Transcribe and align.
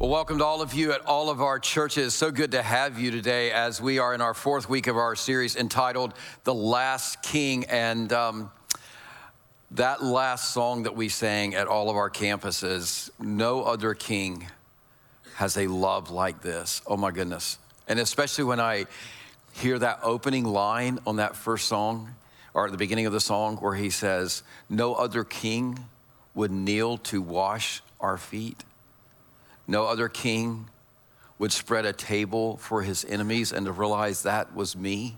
Well, 0.00 0.10
welcome 0.10 0.38
to 0.38 0.44
all 0.44 0.62
of 0.62 0.74
you 0.74 0.92
at 0.92 1.04
all 1.06 1.28
of 1.28 1.42
our 1.42 1.58
churches. 1.58 2.14
So 2.14 2.30
good 2.30 2.52
to 2.52 2.62
have 2.62 3.00
you 3.00 3.10
today 3.10 3.50
as 3.50 3.80
we 3.82 3.98
are 3.98 4.14
in 4.14 4.20
our 4.20 4.32
fourth 4.32 4.68
week 4.68 4.86
of 4.86 4.96
our 4.96 5.16
series 5.16 5.56
entitled 5.56 6.14
The 6.44 6.54
Last 6.54 7.20
King. 7.24 7.64
And 7.64 8.12
um, 8.12 8.52
that 9.72 10.00
last 10.00 10.54
song 10.54 10.84
that 10.84 10.94
we 10.94 11.08
sang 11.08 11.56
at 11.56 11.66
all 11.66 11.90
of 11.90 11.96
our 11.96 12.10
campuses, 12.10 13.10
No 13.18 13.64
Other 13.64 13.92
King 13.92 14.46
has 15.34 15.56
a 15.56 15.66
love 15.66 16.12
like 16.12 16.42
this. 16.42 16.80
Oh 16.86 16.96
my 16.96 17.10
goodness. 17.10 17.58
And 17.88 17.98
especially 17.98 18.44
when 18.44 18.60
I 18.60 18.86
hear 19.50 19.80
that 19.80 19.98
opening 20.04 20.44
line 20.44 21.00
on 21.08 21.16
that 21.16 21.34
first 21.34 21.66
song, 21.66 22.14
or 22.54 22.66
at 22.66 22.70
the 22.70 22.78
beginning 22.78 23.06
of 23.06 23.12
the 23.12 23.20
song, 23.20 23.56
where 23.56 23.74
he 23.74 23.90
says, 23.90 24.44
No 24.70 24.94
other 24.94 25.24
king 25.24 25.86
would 26.36 26.52
kneel 26.52 26.98
to 26.98 27.20
wash 27.20 27.82
our 27.98 28.16
feet. 28.16 28.62
No 29.68 29.84
other 29.84 30.08
king 30.08 30.68
would 31.38 31.52
spread 31.52 31.84
a 31.84 31.92
table 31.92 32.56
for 32.56 32.82
his 32.82 33.04
enemies 33.04 33.52
and 33.52 33.66
to 33.66 33.72
realize 33.72 34.24
that 34.24 34.54
was 34.56 34.74
me. 34.74 35.16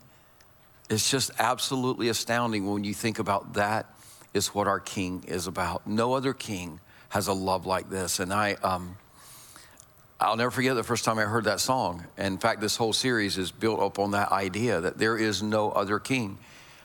It's 0.91 1.09
just 1.09 1.31
absolutely 1.39 2.09
astounding 2.09 2.71
when 2.71 2.85
you 2.85 2.93
think 2.93 3.21
about 3.21 3.55
that 3.55 3.87
is 4.35 4.49
what 4.49 4.67
our 4.67 4.81
king 4.81 5.25
is 5.27 5.47
about. 5.47 5.87
No 5.87 6.15
other 6.15 6.33
king 6.33 6.81
has 7.11 7.29
a 7.29 7.33
love 7.33 7.65
like 7.65 7.89
this. 7.89 8.19
And 8.19 8.33
I, 8.33 8.55
um, 8.55 8.97
I'll 10.19 10.37
never 10.37 10.51
forget 10.51 10.75
the 10.75 10.83
first 10.83 11.05
time 11.05 11.19
I 11.19 11.23
heard 11.23 11.45
that 11.45 11.61
song. 11.61 12.05
And 12.19 12.35
In 12.35 12.39
fact, 12.39 12.61
this 12.61 12.77
whole 12.77 12.93
series 12.93 13.39
is 13.39 13.53
built 13.53 13.81
up 13.81 13.99
on 13.99 14.11
that 14.11 14.33
idea 14.33 14.81
that 14.81 14.99
there 14.99 15.17
is 15.17 15.43
no 15.43 15.71
other 15.71 15.99
king 15.99 16.39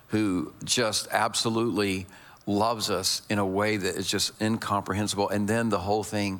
who 0.09 0.53
just 0.63 1.07
absolutely 1.11 2.05
loves 2.45 2.91
us 2.91 3.23
in 3.27 3.39
a 3.39 3.45
way 3.45 3.75
that 3.75 3.95
is 3.95 4.07
just 4.07 4.39
incomprehensible. 4.39 5.29
And 5.29 5.47
then 5.47 5.69
the 5.69 5.79
whole 5.79 6.03
thing 6.03 6.39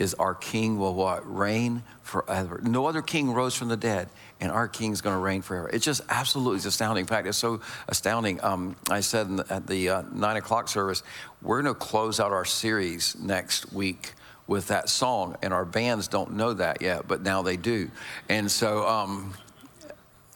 is 0.00 0.14
our 0.14 0.34
king 0.34 0.78
will 0.78 0.94
what? 0.94 1.22
Reign 1.32 1.82
forever. 2.02 2.58
No 2.62 2.86
other 2.86 3.02
king 3.02 3.32
rose 3.32 3.54
from 3.54 3.68
the 3.68 3.76
dead, 3.76 4.08
and 4.40 4.50
our 4.50 4.66
king's 4.66 5.02
going 5.02 5.14
to 5.14 5.20
reign 5.20 5.42
forever. 5.42 5.68
It's 5.68 5.84
just 5.84 6.00
absolutely 6.08 6.66
astounding. 6.66 7.02
In 7.02 7.06
fact, 7.06 7.28
it's 7.28 7.36
so 7.36 7.60
astounding. 7.86 8.42
Um, 8.42 8.76
I 8.90 9.00
said 9.00 9.36
the, 9.36 9.52
at 9.52 9.66
the 9.66 9.90
uh, 9.90 10.02
nine 10.12 10.38
o'clock 10.38 10.68
service, 10.68 11.02
we're 11.42 11.60
going 11.60 11.72
to 11.74 11.78
close 11.78 12.18
out 12.18 12.32
our 12.32 12.46
series 12.46 13.14
next 13.20 13.72
week 13.74 14.14
with 14.46 14.68
that 14.68 14.88
song, 14.88 15.36
and 15.42 15.52
our 15.52 15.66
bands 15.66 16.08
don't 16.08 16.32
know 16.32 16.54
that 16.54 16.80
yet, 16.80 17.06
but 17.06 17.20
now 17.20 17.42
they 17.42 17.58
do. 17.58 17.90
And 18.28 18.50
so, 18.50 18.88
um, 18.88 19.34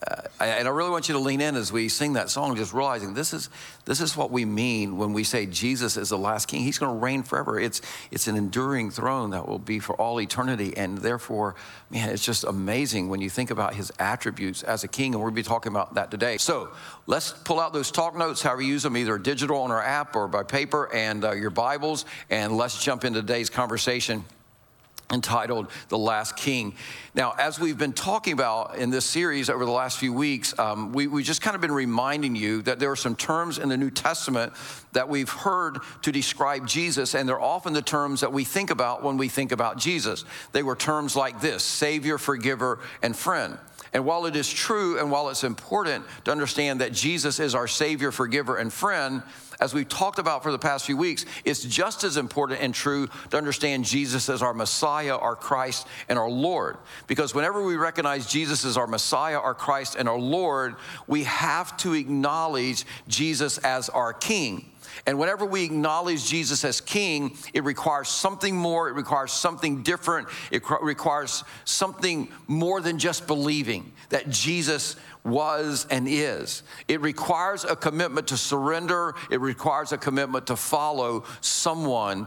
uh, 0.06 0.22
and 0.40 0.68
I 0.68 0.70
really 0.70 0.90
want 0.90 1.08
you 1.08 1.14
to 1.14 1.18
lean 1.18 1.40
in 1.40 1.56
as 1.56 1.72
we 1.72 1.88
sing 1.88 2.14
that 2.14 2.28
song, 2.28 2.56
just 2.56 2.74
realizing 2.74 3.14
this 3.14 3.32
is 3.32 3.48
this 3.84 4.00
is 4.00 4.16
what 4.16 4.30
we 4.30 4.44
mean 4.44 4.98
when 4.98 5.12
we 5.12 5.24
say 5.24 5.46
Jesus 5.46 5.96
is 5.96 6.08
the 6.08 6.18
last 6.18 6.46
king. 6.46 6.62
He's 6.62 6.78
going 6.78 6.92
to 6.92 6.98
reign 6.98 7.22
forever. 7.22 7.58
It's 7.58 7.80
it's 8.10 8.26
an 8.26 8.36
enduring 8.36 8.90
throne 8.90 9.30
that 9.30 9.48
will 9.48 9.58
be 9.58 9.78
for 9.78 9.94
all 9.96 10.20
eternity, 10.20 10.76
and 10.76 10.98
therefore, 10.98 11.54
man, 11.90 12.10
it's 12.10 12.24
just 12.24 12.44
amazing 12.44 13.08
when 13.08 13.20
you 13.20 13.30
think 13.30 13.50
about 13.50 13.74
his 13.74 13.92
attributes 13.98 14.62
as 14.62 14.84
a 14.84 14.88
king. 14.88 15.14
And 15.14 15.22
we'll 15.22 15.32
be 15.32 15.42
talking 15.42 15.72
about 15.72 15.94
that 15.94 16.10
today. 16.10 16.36
So 16.36 16.72
let's 17.06 17.32
pull 17.32 17.60
out 17.60 17.72
those 17.72 17.90
talk 17.90 18.16
notes, 18.16 18.42
however 18.42 18.62
you 18.62 18.68
use 18.68 18.82
them, 18.82 18.96
either 18.96 19.16
digital 19.18 19.58
on 19.62 19.70
our 19.70 19.82
app 19.82 20.16
or 20.16 20.28
by 20.28 20.42
paper, 20.42 20.92
and 20.92 21.24
uh, 21.24 21.32
your 21.32 21.50
Bibles, 21.50 22.04
and 22.28 22.56
let's 22.56 22.82
jump 22.82 23.04
into 23.04 23.20
today's 23.20 23.48
conversation 23.48 24.24
entitled 25.10 25.68
The 25.88 25.98
Last 25.98 26.36
King. 26.36 26.74
Now, 27.14 27.34
as 27.38 27.60
we've 27.60 27.78
been 27.78 27.92
talking 27.92 28.32
about 28.32 28.76
in 28.76 28.90
this 28.90 29.04
series 29.04 29.50
over 29.50 29.64
the 29.64 29.70
last 29.70 29.98
few 29.98 30.12
weeks, 30.12 30.58
um, 30.58 30.92
we, 30.92 31.06
we 31.06 31.22
just 31.22 31.42
kind 31.42 31.54
of 31.54 31.60
been 31.60 31.72
reminding 31.72 32.34
you 32.34 32.62
that 32.62 32.78
there 32.78 32.90
are 32.90 32.96
some 32.96 33.14
terms 33.14 33.58
in 33.58 33.68
the 33.68 33.76
New 33.76 33.90
Testament 33.90 34.52
that 34.92 35.08
we've 35.08 35.28
heard 35.28 35.78
to 36.02 36.12
describe 36.12 36.66
Jesus, 36.66 37.14
and 37.14 37.28
they're 37.28 37.40
often 37.40 37.72
the 37.72 37.82
terms 37.82 38.20
that 38.20 38.32
we 38.32 38.44
think 38.44 38.70
about 38.70 39.02
when 39.02 39.16
we 39.16 39.28
think 39.28 39.52
about 39.52 39.78
Jesus. 39.78 40.24
They 40.52 40.62
were 40.62 40.76
terms 40.76 41.14
like 41.16 41.40
this 41.40 41.62
Savior, 41.62 42.18
Forgiver, 42.18 42.80
and 43.02 43.14
Friend. 43.14 43.58
And 43.94 44.04
while 44.04 44.26
it 44.26 44.34
is 44.34 44.52
true 44.52 44.98
and 44.98 45.10
while 45.10 45.28
it's 45.28 45.44
important 45.44 46.04
to 46.24 46.32
understand 46.32 46.80
that 46.80 46.92
Jesus 46.92 47.38
is 47.38 47.54
our 47.54 47.68
Savior, 47.68 48.10
Forgiver, 48.10 48.56
and 48.56 48.72
Friend, 48.72 49.22
as 49.60 49.72
we've 49.72 49.88
talked 49.88 50.18
about 50.18 50.42
for 50.42 50.50
the 50.50 50.58
past 50.58 50.84
few 50.84 50.96
weeks, 50.96 51.24
it's 51.44 51.62
just 51.62 52.02
as 52.02 52.16
important 52.16 52.60
and 52.60 52.74
true 52.74 53.06
to 53.30 53.36
understand 53.36 53.84
Jesus 53.84 54.28
as 54.28 54.42
our 54.42 54.52
Messiah, 54.52 55.16
our 55.16 55.36
Christ, 55.36 55.86
and 56.08 56.18
our 56.18 56.28
Lord. 56.28 56.76
Because 57.06 57.36
whenever 57.36 57.62
we 57.62 57.76
recognize 57.76 58.26
Jesus 58.26 58.64
as 58.64 58.76
our 58.76 58.88
Messiah, 58.88 59.38
our 59.38 59.54
Christ, 59.54 59.94
and 59.96 60.08
our 60.08 60.18
Lord, 60.18 60.74
we 61.06 61.22
have 61.24 61.76
to 61.78 61.94
acknowledge 61.94 62.84
Jesus 63.06 63.58
as 63.58 63.88
our 63.88 64.12
King. 64.12 64.72
And 65.06 65.18
whenever 65.18 65.44
we 65.44 65.64
acknowledge 65.64 66.26
Jesus 66.26 66.64
as 66.64 66.80
king, 66.80 67.36
it 67.52 67.64
requires 67.64 68.08
something 68.08 68.56
more, 68.56 68.88
it 68.88 68.92
requires 68.92 69.32
something 69.32 69.82
different, 69.82 70.28
it 70.50 70.62
requires 70.80 71.44
something 71.64 72.28
more 72.46 72.80
than 72.80 72.98
just 72.98 73.26
believing 73.26 73.92
that 74.10 74.28
Jesus 74.30 74.96
was 75.24 75.86
and 75.90 76.06
is. 76.08 76.62
It 76.88 77.00
requires 77.00 77.64
a 77.64 77.76
commitment 77.76 78.28
to 78.28 78.36
surrender, 78.36 79.14
it 79.30 79.40
requires 79.40 79.92
a 79.92 79.98
commitment 79.98 80.46
to 80.48 80.56
follow 80.56 81.24
someone, 81.40 82.26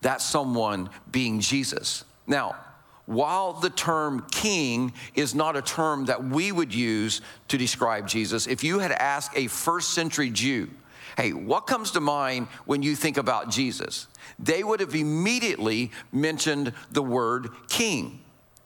that 0.00 0.20
someone 0.20 0.90
being 1.10 1.40
Jesus. 1.40 2.04
Now, 2.26 2.56
while 3.06 3.52
the 3.52 3.70
term 3.70 4.26
king 4.32 4.92
is 5.14 5.34
not 5.34 5.56
a 5.56 5.62
term 5.62 6.06
that 6.06 6.24
we 6.24 6.50
would 6.50 6.74
use 6.74 7.20
to 7.48 7.56
describe 7.56 8.08
Jesus, 8.08 8.46
if 8.48 8.64
you 8.64 8.80
had 8.80 8.92
asked 8.92 9.36
a 9.36 9.46
first 9.46 9.94
century 9.94 10.30
Jew, 10.30 10.68
Hey, 11.16 11.32
what 11.32 11.66
comes 11.66 11.92
to 11.92 12.00
mind 12.00 12.48
when 12.66 12.82
you 12.82 12.94
think 12.94 13.16
about 13.16 13.50
Jesus? 13.50 14.06
They 14.38 14.62
would 14.62 14.80
have 14.80 14.94
immediately 14.94 15.90
mentioned 16.12 16.72
the 16.90 17.02
word 17.02 17.48
king. 17.68 18.20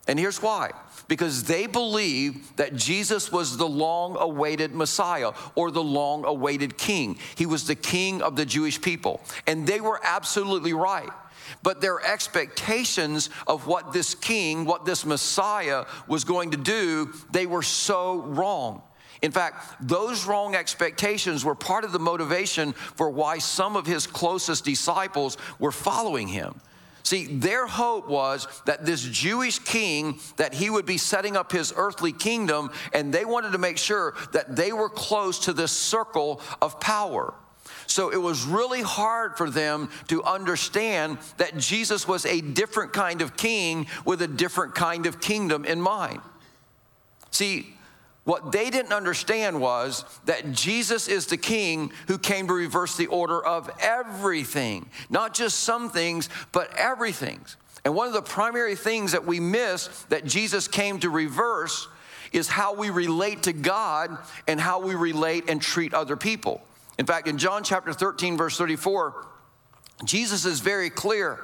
And 0.09 0.19
here's 0.19 0.43
why 0.43 0.73
because 1.07 1.45
they 1.45 1.67
believed 1.67 2.57
that 2.57 2.75
Jesus 2.77 3.33
was 3.33 3.57
the 3.57 3.69
long 3.69 4.17
awaited 4.17 4.73
Messiah 4.73 5.33
or 5.57 5.71
the 5.71 5.83
long 5.83 6.25
awaited 6.25 6.79
king. 6.79 7.19
He 7.37 7.47
was 7.47 7.67
the 7.67 7.75
king 7.75 8.23
of 8.23 8.37
the 8.37 8.47
Jewish 8.47 8.81
people. 8.81 9.21
And 9.47 9.67
they 9.67 9.81
were 9.81 10.01
absolutely 10.05 10.73
right. 10.73 11.11
But 11.65 11.81
their 11.81 12.01
expectations 12.05 13.29
of 13.47 13.67
what 13.67 13.93
this 13.93 14.15
king, 14.15 14.65
what 14.65 14.85
this 14.85 15.05
Messiah 15.05 15.85
was 16.07 16.25
going 16.25 16.53
to 16.53 16.57
do, 16.57 17.13
they 17.33 17.47
were 17.47 17.63
so 17.63 18.21
wrong. 18.21 18.83
In 19.23 19.33
fact, 19.33 19.87
those 19.87 20.27
wrong 20.27 20.55
expectations 20.55 21.45
were 21.45 21.55
part 21.55 21.85
of 21.85 21.93
the 21.93 21.99
motivation 21.99 22.73
for 22.73 23.11
why 23.11 23.39
some 23.39 23.77
of 23.77 23.87
his 23.87 24.07
closest 24.07 24.65
disciples 24.65 25.37
were 25.59 25.73
following 25.73 26.27
him. 26.29 26.61
See, 27.03 27.27
their 27.27 27.67
hope 27.67 28.09
was 28.09 28.47
that 28.67 28.87
this 28.87 29.03
Jewish 29.03 29.59
king, 29.59 30.21
that 30.37 30.55
he 30.55 30.71
would 30.71 30.87
be 30.87 30.99
setting 30.99 31.37
up 31.37 31.51
his 31.53 31.73
earthly 31.77 32.13
kingdom, 32.13 32.71
and 32.93 33.13
they 33.13 33.25
wanted 33.25 33.53
to 33.53 33.59
make 33.59 33.79
sure 33.79 34.15
that 34.33 34.55
they 34.55 34.73
were 34.73 34.89
close 34.89 35.41
to 35.41 35.53
this 35.53 35.73
circle 35.73 36.41
of 36.63 36.79
power. 36.81 37.35
So 37.87 38.11
it 38.11 38.21
was 38.21 38.45
really 38.45 38.83
hard 38.83 39.37
for 39.37 39.51
them 39.51 39.91
to 40.09 40.23
understand 40.23 41.19
that 41.39 41.59
Jesus 41.59 42.07
was 42.07 42.25
a 42.25 42.41
different 42.41 42.93
kind 42.93 43.23
of 43.23 43.37
king 43.37 43.87
with 44.05 44.23
a 44.23 44.29
different 44.29 44.75
kind 44.75 45.07
of 45.07 45.21
kingdom 45.21 45.65
in 45.65 45.81
mind. 45.81 46.21
See, 47.33 47.75
what 48.25 48.53
they 48.53 48.71
didn't 48.71 48.93
understand 48.93 49.61
was 49.61 50.05
that 50.27 50.53
Jesus 50.53 51.09
is 51.09 51.27
the 51.27 51.37
king 51.37 51.93
who 52.07 52.19
came 52.19 52.47
to 52.49 52.53
reverse 52.53 52.97
the 52.97 53.07
order 53.07 53.45
of 53.45 53.71
everything, 53.81 54.91
not 55.09 55.35
just 55.35 55.61
some 55.61 55.91
things, 55.91 56.29
but 56.53 56.75
everything. 56.77 57.41
And 57.85 57.95
one 57.95 58.07
of 58.07 58.13
the 58.13 58.23
primary 58.23 58.77
things 58.77 59.13
that 59.13 59.27
we 59.27 59.41
miss 59.41 59.87
that 60.11 60.27
Jesus 60.27 60.69
came 60.69 61.01
to 61.01 61.09
reverse 61.09 61.89
is 62.33 62.47
how 62.47 62.75
we 62.75 62.91
relate 62.91 63.45
to 63.45 63.53
God 63.53 64.17
and 64.47 64.61
how 64.61 64.81
we 64.81 64.95
relate 64.95 65.49
and 65.49 65.61
treat 65.61 65.95
other 65.95 66.17
people. 66.17 66.63
In 66.99 67.07
fact, 67.07 67.27
in 67.27 67.39
John 67.39 67.65
chapter 67.65 67.93
13, 67.93 68.37
verse 68.37 68.57
34, 68.59 69.27
Jesus 70.05 70.45
is 70.45 70.61
very 70.61 70.91
clear 70.91 71.41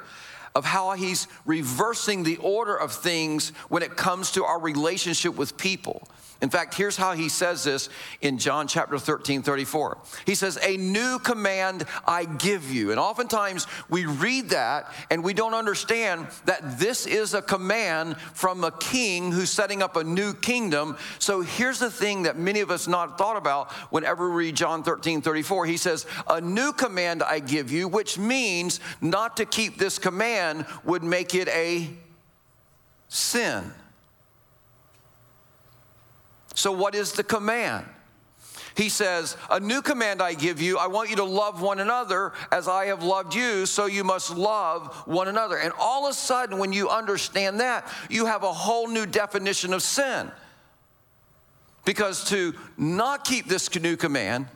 of 0.54 0.64
how 0.64 0.92
he's 0.92 1.26
reversing 1.44 2.22
the 2.22 2.36
order 2.36 2.76
of 2.76 2.92
things 2.92 3.50
when 3.68 3.82
it 3.82 3.96
comes 3.96 4.32
to 4.32 4.44
our 4.44 4.60
relationship 4.60 5.36
with 5.36 5.56
people. 5.56 6.06
In 6.42 6.50
fact, 6.50 6.74
here's 6.74 6.96
how 6.96 7.14
he 7.14 7.30
says 7.30 7.64
this 7.64 7.88
in 8.20 8.36
John 8.36 8.68
chapter 8.68 8.98
13, 8.98 9.42
34. 9.42 9.98
He 10.26 10.34
says, 10.34 10.58
A 10.62 10.76
new 10.76 11.18
command 11.18 11.84
I 12.06 12.24
give 12.26 12.70
you. 12.70 12.90
And 12.90 13.00
oftentimes 13.00 13.66
we 13.88 14.04
read 14.04 14.50
that 14.50 14.92
and 15.10 15.24
we 15.24 15.32
don't 15.32 15.54
understand 15.54 16.26
that 16.44 16.78
this 16.78 17.06
is 17.06 17.32
a 17.32 17.40
command 17.40 18.18
from 18.34 18.64
a 18.64 18.70
king 18.70 19.32
who's 19.32 19.50
setting 19.50 19.82
up 19.82 19.96
a 19.96 20.04
new 20.04 20.34
kingdom. 20.34 20.98
So 21.18 21.40
here's 21.40 21.78
the 21.78 21.90
thing 21.90 22.24
that 22.24 22.38
many 22.38 22.60
of 22.60 22.70
us 22.70 22.86
not 22.86 23.16
thought 23.16 23.36
about 23.36 23.72
whenever 23.90 24.28
we 24.28 24.46
read 24.46 24.56
John 24.56 24.82
13, 24.82 25.22
34. 25.22 25.64
He 25.64 25.78
says, 25.78 26.04
A 26.28 26.40
new 26.40 26.72
command 26.72 27.22
I 27.22 27.38
give 27.38 27.72
you, 27.72 27.88
which 27.88 28.18
means 28.18 28.80
not 29.00 29.38
to 29.38 29.46
keep 29.46 29.78
this 29.78 29.98
command 29.98 30.66
would 30.84 31.02
make 31.02 31.34
it 31.34 31.48
a 31.48 31.88
sin. 33.08 33.72
So, 36.56 36.72
what 36.72 36.96
is 36.96 37.12
the 37.12 37.22
command? 37.22 37.86
he 38.76 38.90
says, 38.90 39.36
A 39.50 39.58
new 39.58 39.80
command 39.80 40.20
I 40.20 40.34
give 40.34 40.60
you. 40.60 40.76
I 40.76 40.86
want 40.86 41.08
you 41.08 41.16
to 41.16 41.24
love 41.24 41.62
one 41.62 41.80
another 41.80 42.32
as 42.52 42.68
I 42.68 42.86
have 42.86 43.02
loved 43.02 43.34
you, 43.34 43.64
so 43.64 43.86
you 43.86 44.04
must 44.04 44.36
love 44.36 44.94
one 45.06 45.28
another. 45.28 45.56
And 45.56 45.72
all 45.78 46.06
of 46.06 46.10
a 46.10 46.14
sudden, 46.14 46.58
when 46.58 46.74
you 46.74 46.90
understand 46.90 47.60
that, 47.60 47.90
you 48.10 48.26
have 48.26 48.42
a 48.42 48.52
whole 48.52 48.86
new 48.86 49.06
definition 49.06 49.72
of 49.72 49.82
sin. 49.82 50.30
Because 51.86 52.28
to 52.28 52.54
not 52.76 53.24
keep 53.24 53.46
this 53.46 53.74
new 53.74 53.96
command 53.96 54.46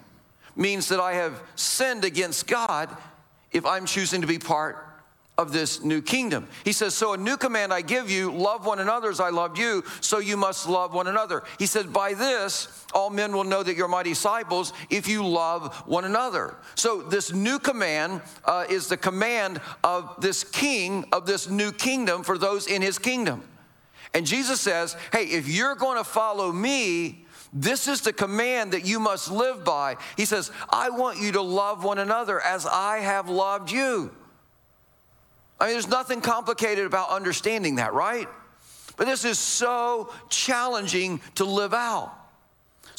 means 0.54 0.88
that 0.88 1.00
I 1.00 1.14
have 1.14 1.42
sinned 1.54 2.04
against 2.04 2.46
God 2.46 2.94
if 3.52 3.64
I'm 3.64 3.86
choosing 3.86 4.20
to 4.20 4.26
be 4.26 4.38
part 4.38 4.86
of 5.40 5.52
this 5.52 5.82
new 5.82 6.02
kingdom. 6.02 6.46
He 6.64 6.72
says, 6.72 6.94
So 6.94 7.14
a 7.14 7.16
new 7.16 7.38
command 7.38 7.72
I 7.72 7.80
give 7.80 8.10
you 8.10 8.30
love 8.30 8.66
one 8.66 8.78
another 8.78 9.08
as 9.08 9.20
I 9.20 9.30
loved 9.30 9.56
you, 9.56 9.82
so 10.02 10.18
you 10.18 10.36
must 10.36 10.68
love 10.68 10.92
one 10.92 11.06
another. 11.06 11.44
He 11.58 11.64
said, 11.64 11.94
By 11.94 12.12
this, 12.12 12.84
all 12.92 13.08
men 13.08 13.32
will 13.32 13.44
know 13.44 13.62
that 13.62 13.74
you're 13.74 13.88
my 13.88 14.02
disciples 14.02 14.74
if 14.90 15.08
you 15.08 15.26
love 15.26 15.74
one 15.86 16.04
another. 16.04 16.56
So 16.74 17.00
this 17.00 17.32
new 17.32 17.58
command 17.58 18.20
uh, 18.44 18.66
is 18.68 18.88
the 18.88 18.98
command 18.98 19.62
of 19.82 20.20
this 20.20 20.44
king 20.44 21.06
of 21.10 21.24
this 21.24 21.48
new 21.48 21.72
kingdom 21.72 22.22
for 22.22 22.36
those 22.36 22.66
in 22.66 22.82
his 22.82 22.98
kingdom. 22.98 23.42
And 24.12 24.26
Jesus 24.26 24.60
says, 24.60 24.94
Hey, 25.10 25.24
if 25.24 25.48
you're 25.48 25.74
going 25.74 25.96
to 25.96 26.04
follow 26.04 26.52
me, 26.52 27.24
this 27.50 27.88
is 27.88 28.02
the 28.02 28.12
command 28.12 28.72
that 28.72 28.84
you 28.84 29.00
must 29.00 29.30
live 29.30 29.64
by. 29.64 29.96
He 30.18 30.26
says, 30.26 30.50
I 30.68 30.90
want 30.90 31.18
you 31.18 31.32
to 31.32 31.40
love 31.40 31.82
one 31.82 31.98
another 31.98 32.42
as 32.42 32.66
I 32.66 32.98
have 32.98 33.30
loved 33.30 33.72
you. 33.72 34.10
I 35.60 35.66
mean, 35.66 35.74
there's 35.74 35.88
nothing 35.88 36.20
complicated 36.22 36.86
about 36.86 37.10
understanding 37.10 37.76
that, 37.76 37.92
right? 37.92 38.28
But 38.96 39.06
this 39.06 39.24
is 39.24 39.38
so 39.38 40.12
challenging 40.28 41.20
to 41.36 41.44
live 41.44 41.74
out. 41.74 42.16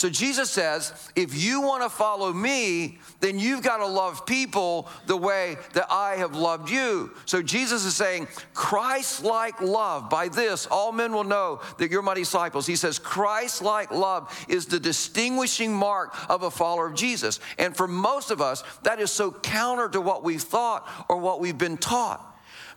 So 0.01 0.09
Jesus 0.09 0.49
says, 0.49 1.11
if 1.15 1.39
you 1.39 1.61
want 1.61 1.83
to 1.83 1.89
follow 1.89 2.33
me, 2.33 2.97
then 3.19 3.37
you've 3.37 3.61
got 3.61 3.77
to 3.77 3.85
love 3.85 4.25
people 4.25 4.89
the 5.05 5.15
way 5.15 5.57
that 5.73 5.91
I 5.91 6.15
have 6.15 6.35
loved 6.35 6.71
you. 6.71 7.11
So 7.27 7.43
Jesus 7.43 7.85
is 7.85 7.95
saying, 7.95 8.27
Christ 8.55 9.23
like 9.23 9.61
love, 9.61 10.09
by 10.09 10.27
this 10.27 10.65
all 10.65 10.91
men 10.91 11.13
will 11.13 11.23
know 11.23 11.61
that 11.77 11.91
you're 11.91 12.01
my 12.01 12.15
disciples. 12.15 12.65
He 12.65 12.77
says, 12.77 12.97
Christ 12.97 13.61
like 13.61 13.91
love 13.91 14.35
is 14.49 14.65
the 14.65 14.79
distinguishing 14.79 15.71
mark 15.71 16.15
of 16.31 16.41
a 16.41 16.49
follower 16.49 16.87
of 16.87 16.95
Jesus. 16.95 17.39
And 17.59 17.77
for 17.77 17.87
most 17.87 18.31
of 18.31 18.41
us, 18.41 18.63
that 18.81 18.99
is 18.99 19.11
so 19.11 19.31
counter 19.31 19.87
to 19.89 20.01
what 20.01 20.23
we've 20.23 20.41
thought 20.41 20.89
or 21.09 21.17
what 21.17 21.39
we've 21.39 21.59
been 21.59 21.77
taught. 21.77 22.27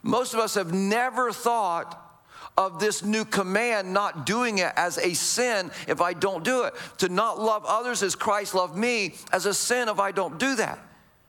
Most 0.04 0.34
of 0.34 0.40
us 0.40 0.54
have 0.54 0.72
never 0.72 1.32
thought 1.32 2.00
of 2.56 2.78
this 2.78 3.02
new 3.02 3.24
command, 3.24 3.92
not 3.92 4.26
doing 4.26 4.58
it 4.58 4.72
as 4.76 4.98
a 4.98 5.14
sin 5.14 5.70
if 5.88 6.00
I 6.00 6.12
don't 6.12 6.44
do 6.44 6.64
it. 6.64 6.74
To 6.98 7.08
not 7.08 7.40
love 7.40 7.64
others 7.66 8.02
as 8.02 8.14
Christ 8.14 8.54
loved 8.54 8.76
me 8.76 9.14
as 9.32 9.46
a 9.46 9.54
sin 9.54 9.88
if 9.88 9.98
I 9.98 10.12
don't 10.12 10.38
do 10.38 10.54
that. 10.56 10.78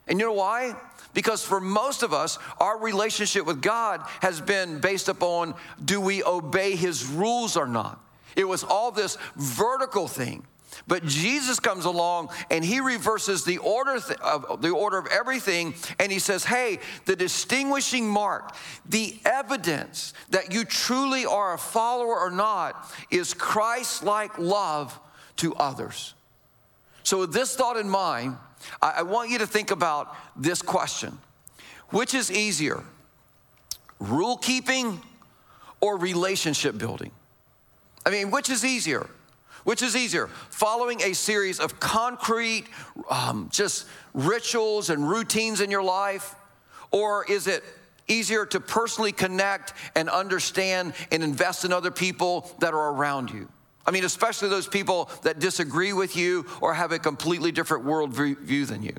And 0.07 0.19
you 0.19 0.25
know 0.25 0.33
why? 0.33 0.75
Because 1.13 1.43
for 1.43 1.61
most 1.61 2.03
of 2.03 2.13
us, 2.13 2.37
our 2.59 2.77
relationship 2.77 3.45
with 3.45 3.61
God 3.61 4.01
has 4.21 4.41
been 4.41 4.81
based 4.81 5.07
upon 5.07 5.55
do 5.83 6.01
we 6.01 6.21
obey 6.23 6.75
his 6.75 7.05
rules 7.07 7.55
or 7.55 7.65
not? 7.65 7.99
It 8.35 8.43
was 8.43 8.65
all 8.65 8.91
this 8.91 9.17
vertical 9.37 10.09
thing. 10.09 10.45
But 10.87 11.05
Jesus 11.05 11.59
comes 11.59 11.85
along 11.85 12.29
and 12.51 12.63
he 12.63 12.79
reverses 12.79 13.43
the 13.43 13.57
order 13.59 13.99
of 14.21 14.61
the 14.61 14.69
order 14.69 14.97
of 14.97 15.07
everything 15.07 15.73
and 15.99 16.11
he 16.11 16.19
says, 16.19 16.43
"Hey, 16.43 16.79
the 17.05 17.15
distinguishing 17.15 18.07
mark, 18.07 18.53
the 18.85 19.19
evidence 19.25 20.13
that 20.29 20.53
you 20.53 20.65
truly 20.65 21.25
are 21.25 21.53
a 21.53 21.57
follower 21.57 22.19
or 22.19 22.29
not 22.29 22.91
is 23.09 23.33
Christ-like 23.33 24.37
love 24.37 24.99
to 25.37 25.55
others." 25.55 26.13
So 27.03 27.19
with 27.19 27.33
this 27.33 27.55
thought 27.55 27.77
in 27.77 27.89
mind, 27.89 28.37
I 28.81 29.03
want 29.03 29.29
you 29.29 29.37
to 29.39 29.47
think 29.47 29.71
about 29.71 30.15
this 30.35 30.61
question. 30.61 31.19
Which 31.89 32.13
is 32.13 32.31
easier? 32.31 32.83
Rule 33.99 34.37
keeping 34.37 35.01
or 35.81 35.97
relationship 35.97 36.77
building? 36.77 37.11
I 38.05 38.09
mean, 38.09 38.31
which 38.31 38.49
is 38.49 38.65
easier? 38.65 39.07
Which 39.65 39.81
is 39.81 39.95
easier, 39.95 40.27
following 40.27 41.01
a 41.01 41.13
series 41.13 41.59
of 41.59 41.79
concrete, 41.79 42.65
um, 43.09 43.49
just 43.51 43.87
rituals 44.13 44.91
and 44.91 45.09
routines 45.09 45.59
in 45.59 45.71
your 45.71 45.81
life? 45.81 46.35
Or 46.91 47.25
is 47.29 47.47
it 47.47 47.63
easier 48.07 48.45
to 48.45 48.59
personally 48.59 49.11
connect 49.11 49.73
and 49.95 50.07
understand 50.07 50.93
and 51.11 51.23
invest 51.23 51.65
in 51.65 51.73
other 51.73 51.89
people 51.89 52.55
that 52.59 52.75
are 52.75 52.93
around 52.93 53.31
you? 53.31 53.49
I 53.87 53.91
mean, 53.91 54.05
especially 54.05 54.49
those 54.49 54.67
people 54.67 55.09
that 55.23 55.39
disagree 55.39 55.93
with 55.93 56.15
you 56.15 56.45
or 56.61 56.75
have 56.75 56.91
a 56.91 56.99
completely 56.99 57.51
different 57.51 57.85
worldview 57.85 58.67
than 58.67 58.83
you. 58.83 58.95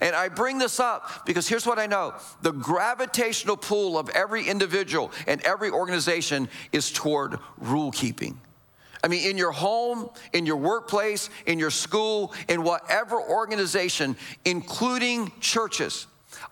And 0.00 0.14
I 0.14 0.28
bring 0.28 0.58
this 0.58 0.78
up 0.78 1.26
because 1.26 1.48
here's 1.48 1.66
what 1.66 1.80
I 1.80 1.86
know 1.86 2.14
the 2.40 2.52
gravitational 2.52 3.56
pull 3.56 3.98
of 3.98 4.08
every 4.10 4.46
individual 4.46 5.10
and 5.26 5.40
every 5.42 5.70
organization 5.70 6.48
is 6.70 6.92
toward 6.92 7.38
rule 7.58 7.90
keeping. 7.90 8.40
I 9.04 9.08
mean, 9.08 9.28
in 9.28 9.36
your 9.36 9.52
home, 9.52 10.08
in 10.32 10.46
your 10.46 10.56
workplace, 10.56 11.28
in 11.44 11.58
your 11.58 11.70
school, 11.70 12.32
in 12.48 12.62
whatever 12.62 13.20
organization, 13.20 14.16
including 14.46 15.30
churches. 15.40 16.06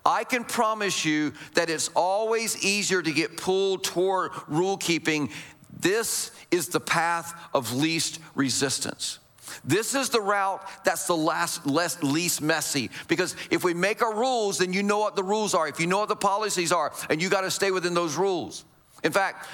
I 0.05 0.23
can 0.23 0.43
promise 0.43 1.03
you 1.03 1.33
that 1.55 1.71
it's 1.71 1.89
always 1.95 2.63
easier 2.63 3.01
to 3.01 3.11
get 3.11 3.37
pulled 3.37 3.83
toward 3.83 4.33
rule 4.47 4.77
keeping. 4.77 5.31
This 5.79 6.29
is 6.51 6.67
the 6.67 6.79
path 6.79 7.33
of 7.55 7.73
least 7.73 8.19
resistance. 8.35 9.17
This 9.65 9.95
is 9.95 10.09
the 10.09 10.21
route 10.21 10.63
that's 10.85 11.07
the 11.07 11.17
last, 11.17 11.65
less, 11.65 12.03
least 12.03 12.39
messy. 12.39 12.91
Because 13.07 13.35
if 13.49 13.63
we 13.63 13.73
make 13.73 14.03
our 14.03 14.13
rules, 14.13 14.59
then 14.59 14.73
you 14.73 14.83
know 14.83 14.99
what 14.99 15.15
the 15.15 15.23
rules 15.23 15.55
are. 15.55 15.67
If 15.67 15.79
you 15.79 15.87
know 15.87 15.99
what 15.99 16.09
the 16.09 16.15
policies 16.15 16.71
are, 16.71 16.93
and 17.09 17.19
you 17.19 17.29
got 17.29 17.41
to 17.41 17.51
stay 17.51 17.71
within 17.71 17.95
those 17.95 18.15
rules. 18.15 18.63
In 19.03 19.11
fact, 19.11 19.47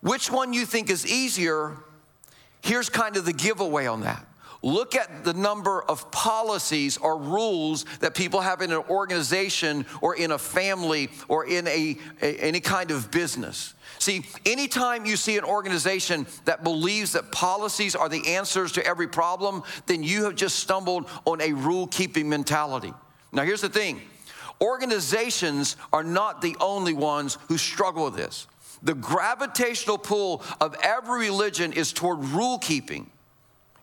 which 0.00 0.28
one 0.28 0.52
you 0.52 0.66
think 0.66 0.90
is 0.90 1.06
easier 1.06 1.76
Here's 2.62 2.88
kind 2.88 3.16
of 3.16 3.24
the 3.24 3.32
giveaway 3.32 3.86
on 3.86 4.02
that. 4.02 4.26
Look 4.62 4.94
at 4.94 5.24
the 5.24 5.32
number 5.32 5.80
of 5.82 6.10
policies 6.10 6.98
or 6.98 7.16
rules 7.16 7.86
that 8.00 8.14
people 8.14 8.42
have 8.42 8.60
in 8.60 8.70
an 8.72 8.82
organization 8.90 9.86
or 10.02 10.16
in 10.16 10.32
a 10.32 10.38
family 10.38 11.08
or 11.28 11.46
in 11.46 11.66
a, 11.66 11.96
a, 12.20 12.36
any 12.36 12.60
kind 12.60 12.90
of 12.90 13.10
business. 13.10 13.72
See, 13.98 14.24
anytime 14.44 15.06
you 15.06 15.16
see 15.16 15.38
an 15.38 15.44
organization 15.44 16.26
that 16.44 16.62
believes 16.62 17.12
that 17.12 17.32
policies 17.32 17.96
are 17.96 18.10
the 18.10 18.34
answers 18.34 18.72
to 18.72 18.86
every 18.86 19.08
problem, 19.08 19.62
then 19.86 20.02
you 20.02 20.24
have 20.24 20.34
just 20.34 20.58
stumbled 20.58 21.08
on 21.24 21.40
a 21.40 21.54
rule 21.54 21.86
keeping 21.86 22.28
mentality. 22.28 22.92
Now, 23.32 23.44
here's 23.44 23.62
the 23.62 23.68
thing 23.70 24.02
organizations 24.60 25.76
are 25.90 26.04
not 26.04 26.42
the 26.42 26.54
only 26.60 26.92
ones 26.92 27.38
who 27.48 27.56
struggle 27.56 28.04
with 28.04 28.16
this. 28.16 28.46
The 28.82 28.94
gravitational 28.94 29.98
pull 29.98 30.42
of 30.60 30.74
every 30.82 31.20
religion 31.20 31.72
is 31.72 31.92
toward 31.92 32.18
rule 32.20 32.58
keeping 32.58 33.10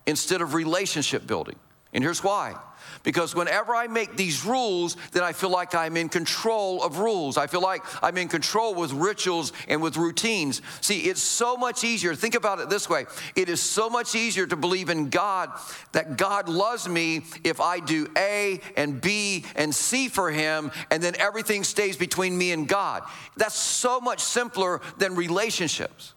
instead 0.06 0.40
of 0.40 0.54
relationship 0.54 1.26
building. 1.26 1.56
And 1.92 2.02
here's 2.02 2.22
why 2.24 2.56
because 3.02 3.34
whenever 3.34 3.74
I 3.74 3.86
make 3.86 4.16
these 4.16 4.44
rules, 4.44 4.96
then 5.12 5.22
I 5.22 5.32
feel 5.32 5.50
like 5.50 5.74
I'm 5.74 5.96
in 5.96 6.08
control 6.08 6.82
of 6.82 6.98
rules. 6.98 7.36
I 7.36 7.46
feel 7.46 7.62
like 7.62 7.82
I'm 8.02 8.16
in 8.18 8.28
control 8.28 8.74
with 8.74 8.92
rituals 8.92 9.52
and 9.68 9.82
with 9.82 9.96
routines. 9.96 10.62
See, 10.80 11.00
it's 11.00 11.22
so 11.22 11.56
much 11.56 11.84
easier. 11.84 12.14
Think 12.14 12.34
about 12.34 12.60
it 12.60 12.68
this 12.68 12.88
way 12.88 13.06
it 13.36 13.48
is 13.48 13.60
so 13.60 13.88
much 13.88 14.14
easier 14.14 14.46
to 14.46 14.56
believe 14.56 14.90
in 14.90 15.10
God 15.10 15.50
that 15.92 16.16
God 16.16 16.48
loves 16.48 16.88
me 16.88 17.22
if 17.44 17.60
I 17.60 17.80
do 17.80 18.08
A 18.16 18.60
and 18.76 19.00
B 19.00 19.44
and 19.56 19.74
C 19.74 20.08
for 20.08 20.30
Him, 20.30 20.70
and 20.90 21.02
then 21.02 21.14
everything 21.18 21.64
stays 21.64 21.96
between 21.96 22.36
me 22.36 22.52
and 22.52 22.68
God. 22.68 23.02
That's 23.36 23.54
so 23.54 24.00
much 24.00 24.20
simpler 24.20 24.80
than 24.98 25.14
relationships. 25.14 26.14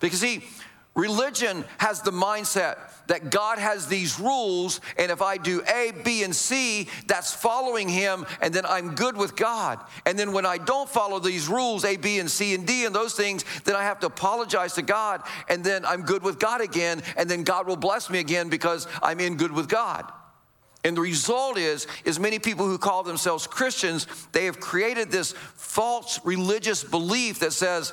Because, 0.00 0.20
see, 0.20 0.44
religion 0.96 1.64
has 1.78 2.02
the 2.02 2.10
mindset 2.10 2.78
that 3.06 3.30
God 3.30 3.58
has 3.58 3.86
these 3.86 4.18
rules, 4.18 4.80
and 4.98 5.12
if 5.12 5.22
I 5.22 5.36
do 5.36 5.62
A, 5.72 5.92
B, 6.04 6.24
and 6.24 6.34
C, 6.34 6.88
that's 7.06 7.32
following 7.32 7.88
Him, 7.88 8.26
and 8.40 8.52
then 8.52 8.66
I'm 8.66 8.94
good 8.94 9.16
with 9.16 9.36
God. 9.36 9.78
And 10.04 10.18
then 10.18 10.32
when 10.32 10.44
I 10.44 10.58
don't 10.58 10.88
follow 10.88 11.20
these 11.20 11.48
rules, 11.48 11.84
A, 11.84 11.96
B, 11.96 12.18
and 12.18 12.30
C, 12.30 12.54
and 12.54 12.66
D, 12.66 12.84
and 12.84 12.94
those 12.94 13.14
things, 13.14 13.44
then 13.64 13.76
I 13.76 13.84
have 13.84 14.00
to 14.00 14.06
apologize 14.06 14.72
to 14.74 14.82
God, 14.82 15.22
and 15.48 15.62
then 15.62 15.84
I'm 15.84 16.02
good 16.02 16.22
with 16.22 16.38
God 16.38 16.60
again, 16.60 17.02
and 17.16 17.30
then 17.30 17.44
God 17.44 17.66
will 17.66 17.76
bless 17.76 18.10
me 18.10 18.18
again 18.18 18.48
because 18.48 18.88
I'm 19.02 19.20
in 19.20 19.36
good 19.36 19.52
with 19.52 19.68
God. 19.68 20.10
And 20.86 20.96
the 20.96 21.00
result 21.00 21.58
is, 21.58 21.88
is 22.04 22.20
many 22.20 22.38
people 22.38 22.66
who 22.66 22.78
call 22.78 23.02
themselves 23.02 23.48
Christians, 23.48 24.06
they 24.30 24.44
have 24.44 24.60
created 24.60 25.10
this 25.10 25.32
false 25.32 26.20
religious 26.24 26.84
belief 26.84 27.40
that 27.40 27.52
says, 27.52 27.92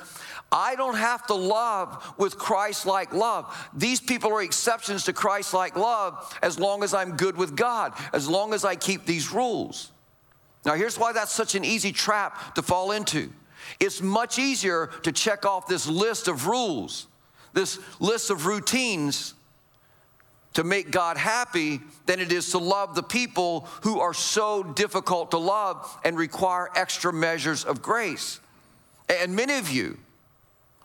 I 0.53 0.75
don't 0.75 0.95
have 0.95 1.25
to 1.27 1.33
love 1.33 2.13
with 2.19 2.37
Christ 2.37 2.85
like 2.85 3.11
love. 3.11 3.69
These 3.73 3.99
people 3.99 4.31
are 4.31 4.43
exceptions 4.43 5.05
to 5.05 5.13
Christ 5.13 5.53
like 5.53 5.75
love 5.75 6.37
as 6.43 6.59
long 6.59 6.83
as 6.83 6.93
I'm 6.93 7.17
good 7.17 7.35
with 7.35 7.55
God, 7.55 7.93
as 8.13 8.29
long 8.29 8.53
as 8.53 8.63
I 8.63 8.75
keep 8.75 9.05
these 9.05 9.33
rules. 9.33 9.91
Now, 10.63 10.75
here's 10.75 10.97
why 10.97 11.11
that's 11.11 11.33
such 11.33 11.55
an 11.55 11.65
easy 11.65 11.91
trap 11.91 12.55
to 12.55 12.61
fall 12.61 12.91
into 12.91 13.33
it's 13.79 14.01
much 14.01 14.37
easier 14.37 14.87
to 15.03 15.11
check 15.11 15.45
off 15.45 15.67
this 15.67 15.87
list 15.87 16.27
of 16.27 16.47
rules, 16.47 17.07
this 17.53 17.79
list 17.99 18.29
of 18.29 18.45
routines, 18.45 19.33
to 20.53 20.63
make 20.63 20.91
God 20.91 21.17
happy 21.17 21.81
than 22.05 22.19
it 22.19 22.31
is 22.31 22.51
to 22.51 22.59
love 22.59 22.93
the 22.93 23.03
people 23.03 23.61
who 23.81 23.99
are 23.99 24.13
so 24.13 24.61
difficult 24.61 25.31
to 25.31 25.37
love 25.37 25.97
and 26.03 26.17
require 26.17 26.69
extra 26.75 27.11
measures 27.11 27.63
of 27.63 27.81
grace. 27.81 28.39
And 29.09 29.35
many 29.35 29.57
of 29.57 29.69
you, 29.69 29.97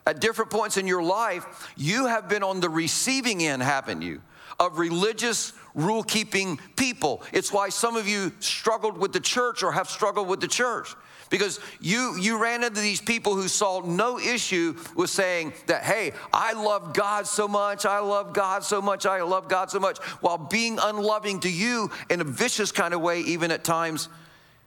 at 0.08 0.20
different 0.20 0.50
points 0.50 0.78
in 0.78 0.86
your 0.86 1.02
life, 1.02 1.70
you 1.76 2.06
have 2.06 2.30
been 2.30 2.42
on 2.42 2.60
the 2.60 2.70
receiving 2.70 3.42
end, 3.42 3.62
haven't 3.62 4.00
you, 4.00 4.22
of 4.58 4.78
religious 4.78 5.52
rule 5.74 6.02
keeping 6.02 6.58
people. 6.76 7.22
It's 7.30 7.52
why 7.52 7.68
some 7.68 7.94
of 7.94 8.08
you 8.08 8.32
struggled 8.40 8.96
with 8.96 9.12
the 9.12 9.20
church 9.20 9.62
or 9.62 9.70
have 9.70 9.90
struggled 9.90 10.26
with 10.26 10.40
the 10.40 10.48
church 10.48 10.94
because 11.28 11.60
you 11.82 12.16
you 12.18 12.38
ran 12.38 12.64
into 12.64 12.80
these 12.80 13.02
people 13.02 13.34
who 13.34 13.48
saw 13.48 13.82
no 13.84 14.18
issue 14.18 14.74
with 14.96 15.10
saying 15.10 15.52
that 15.66 15.82
hey 15.82 16.12
i 16.32 16.54
love 16.54 16.94
god 16.94 17.26
so 17.26 17.46
much 17.46 17.84
i 17.84 17.98
love 17.98 18.32
god 18.32 18.64
so 18.64 18.80
much 18.80 19.04
i 19.04 19.20
love 19.20 19.46
god 19.46 19.70
so 19.70 19.78
much 19.78 19.98
while 20.22 20.38
being 20.38 20.78
unloving 20.80 21.38
to 21.38 21.50
you 21.50 21.90
in 22.08 22.22
a 22.22 22.24
vicious 22.24 22.72
kind 22.72 22.94
of 22.94 23.02
way 23.02 23.20
even 23.20 23.50
at 23.50 23.62
times 23.62 24.08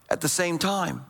at 0.08 0.22
the 0.22 0.30
same 0.30 0.60
time 0.60 1.04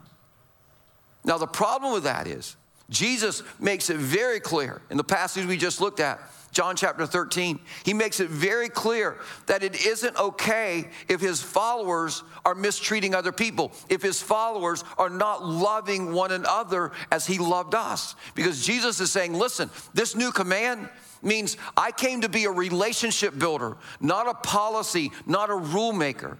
now 1.26 1.38
the 1.38 1.46
problem 1.46 1.92
with 1.92 2.04
that 2.04 2.28
is 2.28 2.56
jesus 2.92 3.42
makes 3.60 3.90
it 3.90 3.98
very 3.98 4.40
clear 4.40 4.82
in 4.92 4.98
the 4.98 5.04
passage 5.04 5.48
we 5.48 5.58
just 5.58 5.82
looked 5.82 6.00
at 6.00 6.20
John 6.52 6.76
chapter 6.76 7.06
13. 7.06 7.60
He 7.86 7.94
makes 7.94 8.20
it 8.20 8.30
very 8.30 8.68
clear 8.68 9.18
that 9.46 9.64
it 9.64 9.86
isn't 9.86 10.18
okay 10.18 10.90
if 11.08 11.22
his 11.22 11.42
followers 11.42 12.24
are 12.46 12.56
mistreating 12.56 13.16
other 13.16 13.32
people, 13.32 13.72
if 13.90 14.02
his 14.02 14.22
followers 14.22 14.84
are 14.98 15.10
not 15.10 15.46
loving 15.46 16.12
one 16.12 16.32
another 16.32 16.92
as 17.12 17.26
he 17.26 17.38
loved 17.38 17.74
us. 17.74 18.16
Because 18.36 18.66
Jesus 18.66 19.00
is 19.00 19.12
saying, 19.12 19.34
listen, 19.34 19.70
this 19.94 20.16
new 20.16 20.32
command 20.32 20.90
means 21.22 21.56
I 21.78 21.92
came 21.92 22.22
to 22.22 22.30
be 22.30 22.46
a 22.46 22.52
relationship 22.52 23.38
builder, 23.38 23.78
not 24.02 24.28
a 24.28 24.34
policy, 24.34 25.12
not 25.26 25.50
a 25.50 25.56
rule 25.56 25.94
maker. 25.94 26.38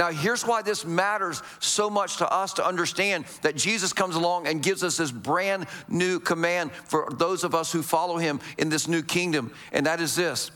Now, 0.00 0.10
here's 0.10 0.46
why 0.46 0.62
this 0.62 0.86
matters 0.86 1.42
so 1.58 1.90
much 1.90 2.16
to 2.16 2.32
us 2.32 2.54
to 2.54 2.66
understand 2.66 3.26
that 3.42 3.54
Jesus 3.54 3.92
comes 3.92 4.14
along 4.14 4.46
and 4.46 4.62
gives 4.62 4.82
us 4.82 4.96
this 4.96 5.10
brand 5.10 5.66
new 5.88 6.18
command 6.18 6.72
for 6.72 7.06
those 7.12 7.44
of 7.44 7.54
us 7.54 7.70
who 7.70 7.82
follow 7.82 8.16
him 8.16 8.40
in 8.56 8.70
this 8.70 8.88
new 8.88 9.02
kingdom. 9.02 9.52
And 9.72 9.84
that 9.84 10.00
is 10.00 10.16
this 10.16 10.52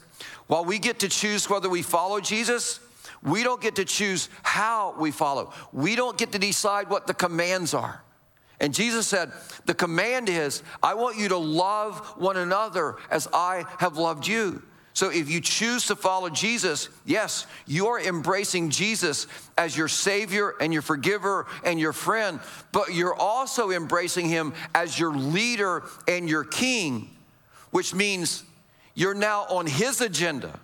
while 0.47 0.65
we 0.65 0.79
get 0.79 1.01
to 1.01 1.11
choose 1.11 1.51
whether 1.51 1.69
we 1.69 1.83
follow 1.83 2.21
Jesus, 2.21 2.81
we 3.23 3.43
don't 3.43 3.61
get 3.61 3.77
to 3.77 3.85
choose 3.85 4.31
how 4.43 4.95
we 4.99 5.11
follow. 5.11 5.53
We 5.75 5.95
don't 5.95 6.17
get 6.17 6.33
to 6.33 6.39
decide 6.39 6.89
what 6.89 7.07
the 7.07 7.13
commands 7.13 7.75
are. 7.75 8.03
And 8.61 8.73
Jesus 8.73 9.07
said, 9.07 9.31
The 9.67 9.75
command 9.75 10.31
is, 10.31 10.63
I 10.83 10.95
want 10.95 11.19
you 11.19 11.29
to 11.29 11.37
love 11.37 12.15
one 12.17 12.39
another 12.39 12.97
as 13.11 13.29
I 13.31 13.67
have 13.77 13.99
loved 13.99 14.27
you. 14.27 14.63
So 14.95 15.11
if 15.11 15.29
you 15.29 15.41
choose 15.41 15.87
to 15.87 15.97
follow 15.97 16.31
Jesus, 16.31 16.89
yes, 17.05 17.49
you're 17.67 18.01
embracing 18.01 18.71
Jesus 18.71 19.27
as 19.59 19.77
your 19.77 19.89
Savior 19.89 20.55
and 20.61 20.73
your 20.73 20.83
forgiver 20.83 21.47
and 21.65 21.81
your 21.81 21.93
friend, 21.93 22.39
but 22.71 22.95
you're 22.95 23.15
also 23.15 23.73
embracing 23.73 24.29
Him 24.29 24.55
as 24.73 24.97
your 24.97 25.13
leader 25.13 25.83
and 26.07 26.31
your 26.31 26.45
king, 26.45 27.11
which 27.73 27.93
means 27.93 28.45
you're 28.95 29.15
now 29.15 29.47
on 29.51 29.67
His 29.67 30.01
agenda. 30.01 30.61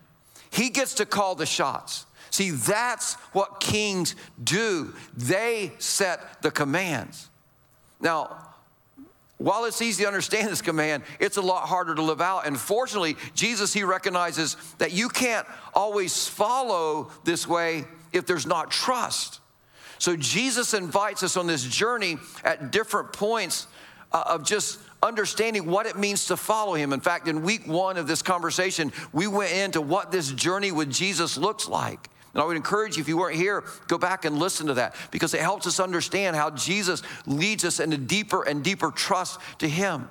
He 0.50 0.70
gets 0.70 0.94
to 0.94 1.06
call 1.06 1.34
the 1.34 1.46
shots. 1.46 2.06
See, 2.30 2.50
that's 2.50 3.14
what 3.32 3.58
kings 3.58 4.14
do, 4.42 4.94
they 5.16 5.72
set 5.78 6.40
the 6.42 6.52
commands. 6.52 7.28
Now, 8.00 8.46
while 9.40 9.64
it's 9.64 9.80
easy 9.80 10.02
to 10.02 10.06
understand 10.06 10.49
this 10.49 10.61
command, 10.61 11.02
it's 11.18 11.38
a 11.38 11.40
lot 11.40 11.66
harder 11.66 11.94
to 11.94 12.02
live 12.02 12.20
out. 12.20 12.47
And 12.47 12.61
fortunately, 12.61 13.16
Jesus, 13.35 13.73
he 13.73 13.85
recognizes 13.85 14.54
that 14.76 14.92
you 14.92 15.09
can't 15.09 15.47
always 15.73 16.28
follow 16.28 17.11
this 17.25 17.49
way 17.49 17.85
if 18.12 18.26
there's 18.26 18.44
not 18.44 18.70
trust. 18.70 19.40
So 19.99 20.14
Jesus 20.14 20.75
invites 20.75 21.23
us 21.23 21.38
on 21.38 21.47
this 21.47 21.64
journey 21.64 22.18
at 22.44 22.70
different 22.70 23.14
points 23.14 23.66
uh, 24.12 24.25
of 24.26 24.44
just 24.44 24.78
understanding 25.02 25.64
what 25.64 25.87
it 25.87 25.97
means 25.97 26.26
to 26.26 26.37
follow 26.37 26.75
him. 26.75 26.92
In 26.92 27.00
fact, 27.00 27.26
in 27.26 27.42
week 27.42 27.66
one 27.66 27.97
of 27.97 28.06
this 28.06 28.20
conversation, 28.20 28.92
we 29.11 29.26
went 29.26 29.52
into 29.52 29.80
what 29.80 30.12
this 30.12 30.30
journey 30.32 30.70
with 30.70 30.92
Jesus 30.92 31.38
looks 31.38 31.66
like. 31.66 32.11
And 32.34 32.42
I 32.42 32.46
would 32.46 32.56
encourage 32.56 32.96
you, 32.96 33.00
if 33.00 33.08
you 33.08 33.16
weren't 33.16 33.37
here, 33.37 33.64
go 33.88 33.99
back 33.99 34.25
and 34.25 34.38
listen 34.38 34.68
to 34.68 34.75
that 34.75 34.94
because 35.10 35.34
it 35.34 35.40
helps 35.40 35.66
us 35.66 35.80
understand 35.80 36.37
how 36.37 36.50
Jesus 36.50 37.02
leads 37.26 37.64
us 37.64 37.80
into 37.80 37.96
deeper 37.96 38.42
and 38.42 38.62
deeper 38.62 38.90
trust 38.90 39.40
to 39.58 39.68
Him. 39.68 40.08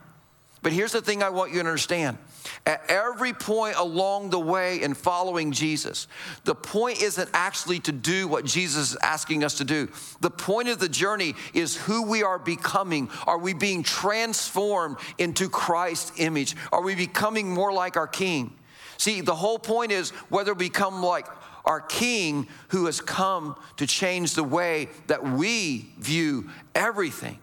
But 0.62 0.74
here's 0.74 0.92
the 0.92 1.02
thing 1.02 1.24
I 1.24 1.30
want 1.30 1.52
you 1.52 1.62
to 1.62 1.68
understand. 1.68 2.18
At 2.66 2.82
every 2.90 3.32
point 3.32 3.78
along 3.78 4.30
the 4.30 4.40
way 4.40 4.82
in 4.82 4.94
following 4.94 5.52
Jesus, 5.52 6.08
the 6.44 6.56
point 6.56 7.02
isn't 7.02 7.30
actually 7.34 7.80
to 7.82 7.94
do 7.94 8.28
what 8.28 8.44
Jesus 8.44 8.92
is 8.92 8.98
asking 9.02 9.44
us 9.44 9.56
to 9.56 9.64
do. 9.64 9.88
The 10.20 10.30
point 10.30 10.68
of 10.68 10.80
the 10.80 10.90
journey 10.90 11.36
is 11.54 11.78
who 11.78 12.04
we 12.04 12.24
are 12.24 12.40
becoming. 12.40 13.10
Are 13.26 13.38
we 13.38 13.54
being 13.54 13.84
transformed 13.84 14.98
into 15.18 15.48
Christ's 15.48 16.12
image? 16.18 16.56
Are 16.74 16.82
we 16.82 16.96
becoming 16.96 17.50
more 17.50 17.72
like 17.72 17.96
our 17.96 18.08
King? 18.08 18.54
See, 18.98 19.22
the 19.22 19.36
whole 19.36 19.60
point 19.60 19.94
is 19.94 20.10
whether 20.28 20.54
we 20.54 20.68
become 20.68 21.02
like 21.02 21.26
our 21.66 21.82
King 21.82 22.48
who 22.70 22.86
has 22.86 23.02
come 23.02 23.56
to 23.78 23.88
change 23.88 24.34
the 24.34 24.44
way 24.44 24.90
that 25.08 25.24
we 25.24 25.90
view 25.98 26.50
everything. 26.76 27.40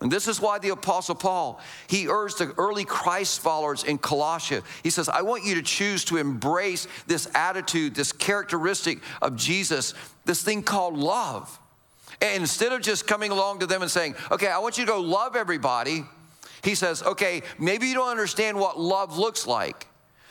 And 0.00 0.12
this 0.12 0.28
is 0.28 0.40
why 0.40 0.58
the 0.58 0.68
Apostle 0.70 1.14
Paul, 1.14 1.58
he 1.86 2.06
urged 2.08 2.38
the 2.38 2.52
early 2.58 2.84
Christ 2.84 3.40
followers 3.40 3.82
in 3.82 3.98
Colossia. 3.98 4.62
He 4.82 4.90
says, 4.90 5.08
I 5.08 5.22
want 5.22 5.44
you 5.44 5.54
to 5.54 5.62
choose 5.62 6.04
to 6.06 6.18
embrace 6.18 6.86
this 7.06 7.28
attitude, 7.34 7.94
this 7.94 8.12
characteristic 8.12 8.98
of 9.22 9.36
Jesus, 9.36 9.94
this 10.26 10.42
thing 10.42 10.62
called 10.62 10.98
love. 10.98 11.58
And 12.20 12.42
instead 12.42 12.72
of 12.72 12.82
just 12.82 13.06
coming 13.06 13.30
along 13.30 13.60
to 13.60 13.66
them 13.66 13.80
and 13.80 13.90
saying, 13.90 14.16
okay, 14.30 14.48
I 14.48 14.58
want 14.58 14.76
you 14.76 14.84
to 14.84 14.92
go 14.92 15.00
love 15.00 15.34
everybody, 15.34 16.04
he 16.62 16.74
says, 16.74 17.02
okay, 17.02 17.42
maybe 17.58 17.86
you 17.86 17.94
don't 17.94 18.10
understand 18.10 18.58
what 18.58 18.78
love 18.78 19.16
looks 19.16 19.46
like. 19.46 19.86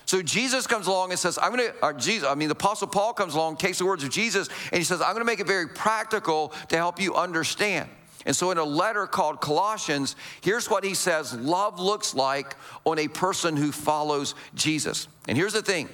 So 0.06 0.22
Jesus 0.22 0.68
comes 0.68 0.88
along 0.88 1.12
and 1.12 1.20
says, 1.20 1.40
I'm 1.42 1.56
gonna, 1.56 2.00
Jesus, 2.00 2.28
I 2.28 2.36
mean, 2.36 2.48
the 2.48 2.54
Apostle 2.54 2.88
Paul 2.88 3.14
comes 3.14 3.34
along, 3.34 3.58
takes 3.58 3.80
the 3.80 3.86
words 3.86 4.04
of 4.04 4.12
Jesus, 4.12 4.48
and 4.72 4.78
he 4.78 4.84
says, 4.84 5.02
I'm 5.02 5.14
gonna 5.14 5.26
make 5.26 5.40
it 5.40 5.48
very 5.48 5.68
practical 5.68 6.54
to 6.70 6.78
help 6.78 7.02
you 7.02 7.16
understand. 7.16 7.90
And 8.26 8.36
so, 8.36 8.52
in 8.52 8.58
a 8.58 8.64
letter 8.64 9.06
called 9.06 9.40
Colossians, 9.40 10.16
here's 10.42 10.70
what 10.70 10.84
he 10.84 10.96
says 10.96 11.34
love 11.34 11.80
looks 11.80 12.16
like 12.16 12.56
on 12.84 12.98
a 12.98 13.08
person 13.08 13.56
who 13.56 13.72
follows 13.72 14.34
Jesus. 14.56 15.08
And 15.28 15.38
here's 15.38 15.54
the 15.54 15.62
thing 15.62 15.90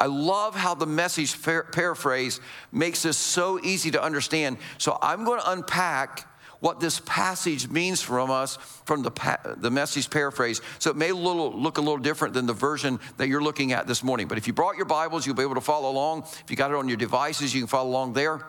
I 0.00 0.06
love 0.06 0.54
how 0.56 0.74
the 0.74 0.86
message 0.86 1.40
paraphrase 1.42 2.40
makes 2.72 3.02
this 3.02 3.16
so 3.16 3.60
easy 3.62 3.92
to 3.92 4.02
understand. 4.02 4.58
So, 4.78 4.98
I'm 5.00 5.24
going 5.24 5.40
to 5.40 5.50
unpack 5.50 6.28
what 6.66 6.80
this 6.80 7.00
passage 7.06 7.68
means 7.68 8.02
from 8.02 8.28
us 8.28 8.56
from 8.86 9.04
the, 9.04 9.56
the 9.58 9.70
message 9.70 10.10
paraphrase. 10.10 10.60
So 10.80 10.90
it 10.90 10.96
may 10.96 11.12
little, 11.12 11.56
look 11.56 11.78
a 11.78 11.80
little 11.80 11.96
different 11.96 12.34
than 12.34 12.46
the 12.46 12.52
version 12.52 12.98
that 13.18 13.28
you're 13.28 13.40
looking 13.40 13.70
at 13.70 13.86
this 13.86 14.02
morning. 14.02 14.26
But 14.26 14.36
if 14.36 14.48
you 14.48 14.52
brought 14.52 14.74
your 14.74 14.84
Bibles, 14.84 15.24
you'll 15.24 15.36
be 15.36 15.44
able 15.44 15.54
to 15.54 15.60
follow 15.60 15.88
along. 15.88 16.22
If 16.22 16.50
you 16.50 16.56
got 16.56 16.72
it 16.72 16.76
on 16.76 16.88
your 16.88 16.96
devices, 16.96 17.54
you 17.54 17.60
can 17.60 17.68
follow 17.68 17.88
along 17.88 18.14
there 18.14 18.44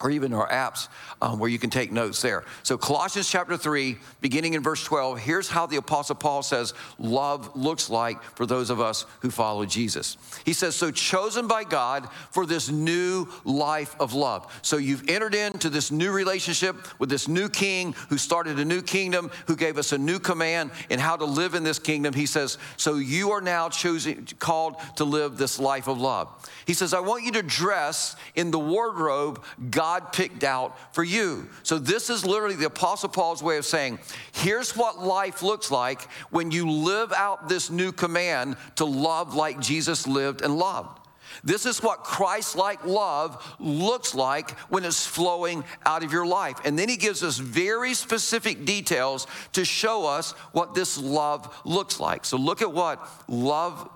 or 0.00 0.10
even 0.10 0.32
our 0.32 0.48
apps 0.48 0.88
um, 1.20 1.38
where 1.38 1.50
you 1.50 1.58
can 1.58 1.70
take 1.70 1.90
notes 1.90 2.22
there. 2.22 2.44
So, 2.62 2.78
Colossians 2.78 3.28
chapter 3.28 3.56
3, 3.56 3.96
beginning 4.20 4.54
in 4.54 4.62
verse 4.62 4.84
12, 4.84 5.18
here's 5.18 5.48
how 5.48 5.66
the 5.66 5.76
Apostle 5.76 6.14
Paul 6.14 6.42
says 6.42 6.74
love 6.98 7.56
looks 7.56 7.90
like 7.90 8.22
for 8.36 8.46
those 8.46 8.70
of 8.70 8.80
us 8.80 9.06
who 9.20 9.30
follow 9.30 9.64
Jesus. 9.66 10.16
He 10.44 10.52
says, 10.52 10.76
So, 10.76 10.90
chosen 10.90 11.48
by 11.48 11.64
God 11.64 12.08
for 12.30 12.46
this 12.46 12.70
new 12.70 13.26
life 13.44 13.96
of 13.98 14.14
love. 14.14 14.60
So, 14.62 14.76
you've 14.76 15.08
entered 15.08 15.34
into 15.34 15.70
this 15.70 15.90
new 15.90 16.12
relationship 16.12 16.76
with 17.00 17.08
this 17.08 17.26
new 17.26 17.48
king 17.48 17.94
who 18.08 18.18
started 18.18 18.58
a 18.58 18.64
new 18.64 18.82
kingdom, 18.82 19.30
who 19.46 19.56
gave 19.56 19.78
us 19.78 19.92
a 19.92 19.98
new 19.98 20.18
command 20.18 20.70
in 20.90 20.98
how 20.98 21.16
to 21.16 21.24
live 21.24 21.54
in 21.54 21.64
this 21.64 21.78
kingdom. 21.78 22.14
He 22.14 22.26
says, 22.26 22.58
So, 22.76 22.96
you 22.96 23.32
are 23.32 23.40
now 23.40 23.68
choosing, 23.68 24.28
called 24.38 24.76
to 24.96 25.04
live 25.04 25.36
this 25.36 25.58
life 25.58 25.88
of 25.88 26.00
love. 26.00 26.28
He 26.66 26.74
says, 26.74 26.94
I 26.94 27.00
want 27.00 27.24
you 27.24 27.32
to 27.32 27.42
dress 27.42 28.14
in 28.34 28.50
the 28.50 28.58
wardrobe 28.58 29.42
God 29.70 29.87
God 29.88 30.12
picked 30.12 30.44
out 30.44 30.76
for 30.94 31.02
you. 31.02 31.48
So, 31.62 31.78
this 31.78 32.10
is 32.10 32.26
literally 32.26 32.56
the 32.56 32.66
Apostle 32.66 33.08
Paul's 33.08 33.42
way 33.42 33.56
of 33.56 33.64
saying, 33.64 33.98
here's 34.32 34.76
what 34.76 35.02
life 35.02 35.42
looks 35.42 35.70
like 35.70 36.02
when 36.28 36.50
you 36.50 36.70
live 36.70 37.10
out 37.14 37.48
this 37.48 37.70
new 37.70 37.90
command 37.90 38.58
to 38.76 38.84
love 38.84 39.34
like 39.34 39.60
Jesus 39.60 40.06
lived 40.06 40.42
and 40.42 40.58
loved. 40.58 41.00
This 41.42 41.64
is 41.64 41.82
what 41.82 42.04
Christ 42.04 42.54
like 42.54 42.84
love 42.84 43.42
looks 43.58 44.14
like 44.14 44.50
when 44.68 44.84
it's 44.84 45.06
flowing 45.06 45.64
out 45.86 46.04
of 46.04 46.12
your 46.12 46.26
life. 46.26 46.58
And 46.66 46.78
then 46.78 46.90
he 46.90 46.98
gives 46.98 47.22
us 47.22 47.38
very 47.38 47.94
specific 47.94 48.66
details 48.66 49.26
to 49.54 49.64
show 49.64 50.04
us 50.04 50.32
what 50.52 50.74
this 50.74 50.98
love 50.98 51.62
looks 51.64 51.98
like. 51.98 52.26
So 52.26 52.36
look 52.36 52.60
at 52.60 52.72
what 52.72 53.08
love 53.26 53.88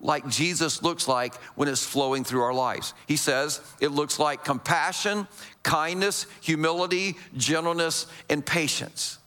like 0.00 0.28
Jesus 0.28 0.82
looks 0.82 1.08
like 1.08 1.34
when 1.54 1.68
it's 1.68 1.84
flowing 1.84 2.24
through 2.24 2.42
our 2.42 2.54
lives. 2.54 2.94
He 3.06 3.16
says 3.16 3.60
it 3.80 3.88
looks 3.88 4.18
like 4.18 4.44
compassion, 4.44 5.26
kindness, 5.62 6.26
humility, 6.40 7.16
gentleness, 7.36 8.06
and 8.28 8.44
patience. 8.44 9.18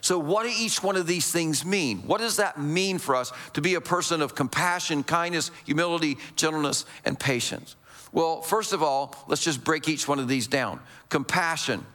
So, 0.00 0.18
what 0.18 0.42
do 0.42 0.52
each 0.54 0.82
one 0.82 0.96
of 0.96 1.06
these 1.06 1.32
things 1.32 1.64
mean? 1.64 2.00
What 2.00 2.20
does 2.20 2.36
that 2.36 2.60
mean 2.60 2.98
for 2.98 3.16
us 3.16 3.32
to 3.54 3.62
be 3.62 3.74
a 3.74 3.80
person 3.80 4.20
of 4.20 4.34
compassion, 4.34 5.02
kindness, 5.02 5.50
humility, 5.64 6.18
gentleness, 6.36 6.84
and 7.06 7.18
patience? 7.18 7.76
Well, 8.12 8.42
first 8.42 8.72
of 8.72 8.82
all, 8.82 9.16
let's 9.28 9.42
just 9.42 9.64
break 9.64 9.88
each 9.88 10.06
one 10.06 10.18
of 10.18 10.28
these 10.28 10.46
down. 10.46 10.80
Compassion. 11.08 11.86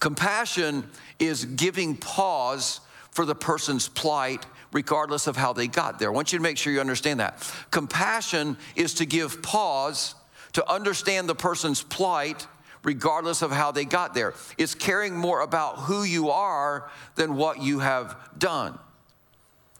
Compassion 0.00 0.88
is 1.18 1.44
giving 1.44 1.96
pause 1.96 2.80
for 3.10 3.24
the 3.24 3.34
person's 3.34 3.88
plight, 3.88 4.44
regardless 4.72 5.26
of 5.26 5.36
how 5.36 5.52
they 5.52 5.68
got 5.68 5.98
there. 5.98 6.08
I 6.08 6.12
want 6.12 6.32
you 6.32 6.38
to 6.38 6.42
make 6.42 6.58
sure 6.58 6.72
you 6.72 6.80
understand 6.80 7.20
that. 7.20 7.52
Compassion 7.70 8.56
is 8.74 8.94
to 8.94 9.06
give 9.06 9.42
pause 9.42 10.14
to 10.52 10.70
understand 10.70 11.28
the 11.28 11.34
person's 11.34 11.82
plight 11.82 12.46
regardless 12.82 13.42
of 13.42 13.50
how 13.50 13.72
they 13.72 13.84
got 13.84 14.14
there. 14.14 14.32
It's 14.56 14.74
caring 14.74 15.14
more 15.14 15.40
about 15.40 15.76
who 15.78 16.04
you 16.04 16.30
are 16.30 16.88
than 17.16 17.36
what 17.36 17.60
you 17.60 17.80
have 17.80 18.16
done. 18.38 18.78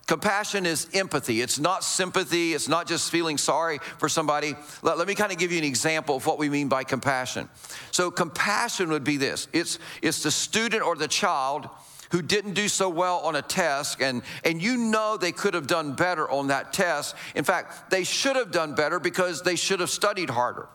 Compassion 0.06 0.66
is 0.66 0.88
empathy. 0.92 1.40
It's 1.40 1.58
not 1.58 1.82
sympathy. 1.82 2.54
It's 2.54 2.68
not 2.68 2.86
just 2.86 3.10
feeling 3.10 3.38
sorry 3.38 3.78
for 3.98 4.08
somebody. 4.08 4.54
Let, 4.82 4.98
let, 4.98 5.08
me 5.08 5.16
kind 5.16 5.32
of 5.32 5.38
give 5.38 5.50
you 5.50 5.58
an 5.58 5.64
example 5.64 6.16
of 6.16 6.26
what 6.26 6.38
we 6.38 6.48
mean 6.48 6.68
by 6.68 6.84
compassion. 6.84 7.48
So, 7.90 8.12
compassion 8.12 8.90
would 8.90 9.02
be 9.02 9.16
this 9.16 9.48
it's, 9.52 9.80
it's 10.02 10.22
the 10.22 10.30
student 10.30 10.82
or 10.82 10.94
the 10.94 11.08
child 11.08 11.68
who 12.12 12.22
didn't 12.22 12.54
do 12.54 12.68
so 12.68 12.88
well 12.88 13.18
on 13.20 13.36
a 13.36 13.42
test, 13.42 14.00
and, 14.00 14.22
and 14.44 14.62
you 14.62 14.76
know 14.76 15.16
they 15.16 15.32
could 15.32 15.54
have 15.54 15.66
done 15.66 15.94
better 15.94 16.28
on 16.30 16.48
that 16.48 16.72
test. 16.72 17.14
In 17.34 17.44
fact, 17.44 17.90
they 17.90 18.04
should 18.04 18.36
have 18.36 18.50
done 18.50 18.74
better 18.74 18.98
because 19.00 19.42
they 19.42 19.56
should 19.56 19.80
have 19.80 19.90
studied 19.90 20.30
harder. 20.30 20.68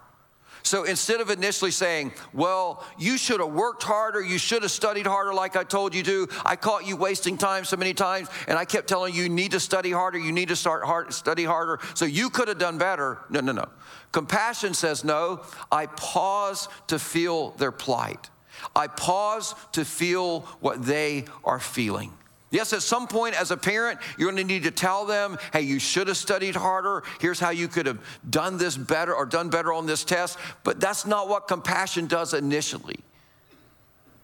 So 0.63 0.83
instead 0.83 1.21
of 1.21 1.29
initially 1.29 1.71
saying, 1.71 2.13
Well, 2.33 2.85
you 2.97 3.17
should 3.17 3.39
have 3.39 3.51
worked 3.51 3.83
harder, 3.83 4.21
you 4.21 4.37
should 4.37 4.61
have 4.61 4.71
studied 4.71 5.07
harder 5.07 5.33
like 5.33 5.55
I 5.55 5.63
told 5.63 5.95
you 5.95 6.03
to, 6.03 6.27
I 6.45 6.55
caught 6.55 6.87
you 6.87 6.95
wasting 6.95 7.37
time 7.37 7.65
so 7.65 7.77
many 7.77 7.93
times, 7.93 8.29
and 8.47 8.57
I 8.57 8.65
kept 8.65 8.87
telling 8.87 9.13
you, 9.13 9.23
you 9.23 9.29
need 9.29 9.51
to 9.51 9.59
study 9.59 9.91
harder, 9.91 10.19
you 10.19 10.31
need 10.31 10.49
to 10.49 10.55
start 10.55 10.85
hard, 10.85 11.13
study 11.13 11.43
harder, 11.43 11.79
so 11.93 12.05
you 12.05 12.29
could 12.29 12.47
have 12.47 12.57
done 12.57 12.77
better. 12.77 13.19
No, 13.29 13.39
no, 13.41 13.51
no. 13.51 13.69
Compassion 14.11 14.73
says, 14.73 15.03
No, 15.03 15.41
I 15.71 15.87
pause 15.87 16.67
to 16.87 16.99
feel 16.99 17.51
their 17.51 17.71
plight. 17.71 18.29
I 18.75 18.87
pause 18.87 19.55
to 19.73 19.85
feel 19.85 20.41
what 20.59 20.85
they 20.85 21.25
are 21.43 21.59
feeling. 21.59 22.13
Yes, 22.51 22.73
at 22.73 22.81
some 22.81 23.07
point 23.07 23.39
as 23.39 23.49
a 23.49 23.57
parent, 23.57 23.99
you're 24.17 24.29
going 24.29 24.45
to 24.45 24.53
need 24.53 24.63
to 24.63 24.71
tell 24.71 25.05
them, 25.05 25.37
hey, 25.53 25.61
you 25.61 25.79
should 25.79 26.09
have 26.09 26.17
studied 26.17 26.55
harder. 26.55 27.03
Here's 27.21 27.39
how 27.39 27.51
you 27.51 27.69
could 27.69 27.85
have 27.85 27.99
done 28.29 28.57
this 28.57 28.75
better 28.75 29.15
or 29.15 29.25
done 29.25 29.49
better 29.49 29.71
on 29.71 29.85
this 29.85 30.03
test. 30.03 30.37
But 30.65 30.81
that's 30.81 31.05
not 31.05 31.29
what 31.29 31.47
compassion 31.47 32.07
does 32.07 32.33
initially. 32.33 32.99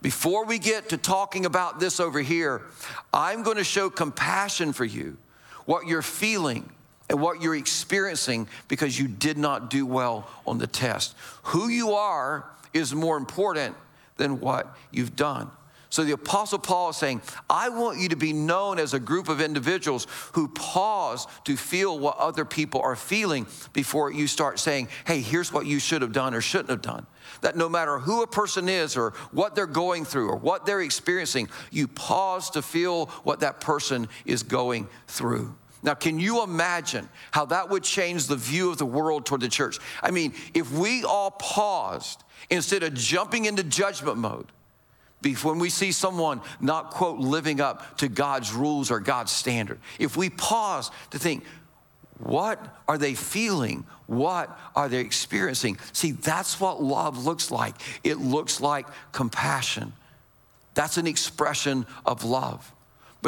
Before 0.02 0.46
we 0.46 0.60
get 0.60 0.90
to 0.90 0.98
talking 0.98 1.46
about 1.46 1.80
this 1.80 2.02
over 2.02 2.20
here, 2.20 2.64
I'm 3.14 3.44
going 3.44 3.58
to 3.58 3.64
show 3.64 3.90
compassion 3.90 4.74
for 4.74 4.86
you, 4.86 5.18
what 5.66 5.88
you're 5.88 6.02
feeling 6.02 6.70
and 7.10 7.22
what 7.22 7.42
you're 7.42 7.56
experiencing 7.56 8.50
because 8.68 9.00
you 9.00 9.08
did 9.08 9.38
not 9.38 9.70
do 9.70 9.86
well 9.86 10.30
on 10.46 10.58
the 10.58 10.68
test. 10.68 11.16
Who 11.44 11.70
you 11.70 11.92
are 11.94 12.46
is 12.74 12.94
more 12.94 13.16
important 13.16 13.76
than 14.18 14.40
what 14.40 14.76
you've 14.92 15.16
done. 15.16 15.50
So 15.90 16.04
the 16.04 16.12
Apostle 16.12 16.60
Paul 16.60 16.90
is 16.90 16.98
saying, 16.98 17.22
I 17.50 17.70
want 17.70 18.00
you 18.00 18.10
to 18.10 18.18
be 18.18 18.34
known 18.34 18.78
as 18.78 18.94
a 18.94 19.00
group 19.00 19.30
of 19.30 19.40
individuals 19.40 20.06
who 20.34 20.50
pause 20.50 21.28
to 21.46 21.56
feel 21.56 21.98
what 21.98 22.18
other 22.18 22.44
people 22.44 22.82
are 22.82 22.96
feeling 22.96 23.48
before 23.72 24.12
you 24.12 24.28
start 24.28 24.60
saying, 24.60 24.90
hey, 25.06 25.22
here's 25.22 25.54
what 25.54 25.66
you 25.66 25.80
should 25.80 26.02
have 26.02 26.12
done 26.12 26.34
or 26.34 26.42
shouldn't 26.42 26.70
have 26.70 26.82
done. 26.82 27.08
That 27.42 27.56
no 27.56 27.70
matter 27.70 28.00
who 28.00 28.22
a 28.22 28.28
person 28.28 28.68
is 28.68 28.98
or 28.98 29.12
what 29.32 29.56
they're 29.56 29.66
going 29.66 30.04
through 30.04 30.30
or 30.30 30.36
what 30.36 30.66
they're 30.66 30.82
experiencing, 30.82 31.48
you 31.72 31.88
pause 31.88 32.50
to 32.52 32.62
feel 32.62 33.06
what 33.24 33.40
that 33.40 33.62
person 33.62 34.10
is 34.26 34.44
going 34.44 34.90
through. 35.08 35.56
Now, 35.84 35.94
can 35.94 36.20
you 36.20 36.44
imagine 36.44 37.08
how 37.32 37.46
that 37.46 37.70
would 37.70 37.84
change 37.84 38.28
the 38.28 38.36
view 38.36 38.72
of 38.72 38.78
the 38.78 38.86
world 38.86 39.26
toward 39.26 39.42
the 39.42 39.50
church? 39.50 39.80
I 40.02 40.12
mean, 40.12 40.34
if 40.54 40.72
we 40.72 41.04
all 41.04 41.32
paused 41.32 42.24
instead 42.50 42.84
of 42.84 42.94
jumping 42.94 43.46
into 43.46 43.64
judgment 43.64 44.18
mode, 44.18 44.48
when 45.44 45.60
we 45.60 45.70
see 45.70 45.92
someone 45.92 46.42
not, 46.60 46.92
quote, 46.92 47.20
living 47.20 47.60
up 47.60 47.98
to 47.98 48.08
God's 48.08 48.54
rules 48.54 48.92
or 48.92 49.00
God's 49.00 49.32
standard, 49.32 49.80
if 50.00 50.16
we 50.16 50.30
pause 50.30 50.92
to 51.12 51.20
think, 51.20 51.44
what 52.20 52.82
are 52.88 52.98
they 52.98 53.14
feeling? 53.14 53.86
What 54.08 54.58
are 54.76 54.90
they 54.90 55.00
experiencing? 55.00 55.78
See, 55.94 56.12
that's 56.12 56.60
what 56.60 56.82
love 56.82 57.26
looks 57.26 57.52
like. 57.52 57.76
It 58.04 58.18
looks 58.18 58.62
like 58.62 58.88
compassion. 59.12 59.94
That's 60.74 60.98
an 60.98 61.08
expression 61.08 61.86
of 62.06 62.24
love. 62.24 62.72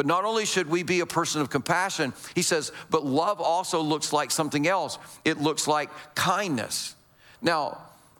But 0.00 0.06
not 0.06 0.24
only 0.24 0.46
should 0.46 0.70
we 0.70 0.82
be 0.82 1.00
a 1.00 1.04
person 1.06 1.42
of 1.42 1.50
compassion, 1.50 2.14
he 2.34 2.40
says, 2.40 2.72
but 2.88 3.04
love 3.04 3.38
also 3.38 3.82
looks 3.82 4.14
like 4.14 4.30
something 4.30 4.66
else. 4.66 4.96
It 5.26 5.42
looks 5.42 5.68
like 5.68 5.90
kindness. 6.14 6.94
Now, 7.42 7.76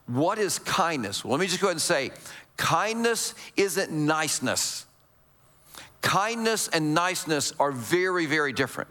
what 0.07 0.39
is 0.39 0.59
kindness? 0.59 1.25
Well, 1.25 1.31
let 1.33 1.41
me 1.41 1.47
just 1.47 1.59
go 1.59 1.69
ahead 1.69 1.77
and 1.77 1.81
say 1.81 2.11
kindness 2.59 3.35
isn't 3.57 3.91
niceness. 3.91 4.85
Kindness 6.03 6.69
and 6.69 6.93
niceness 6.93 7.55
are 7.59 7.73
very, 7.73 8.27
very 8.27 8.53
different. 8.53 8.91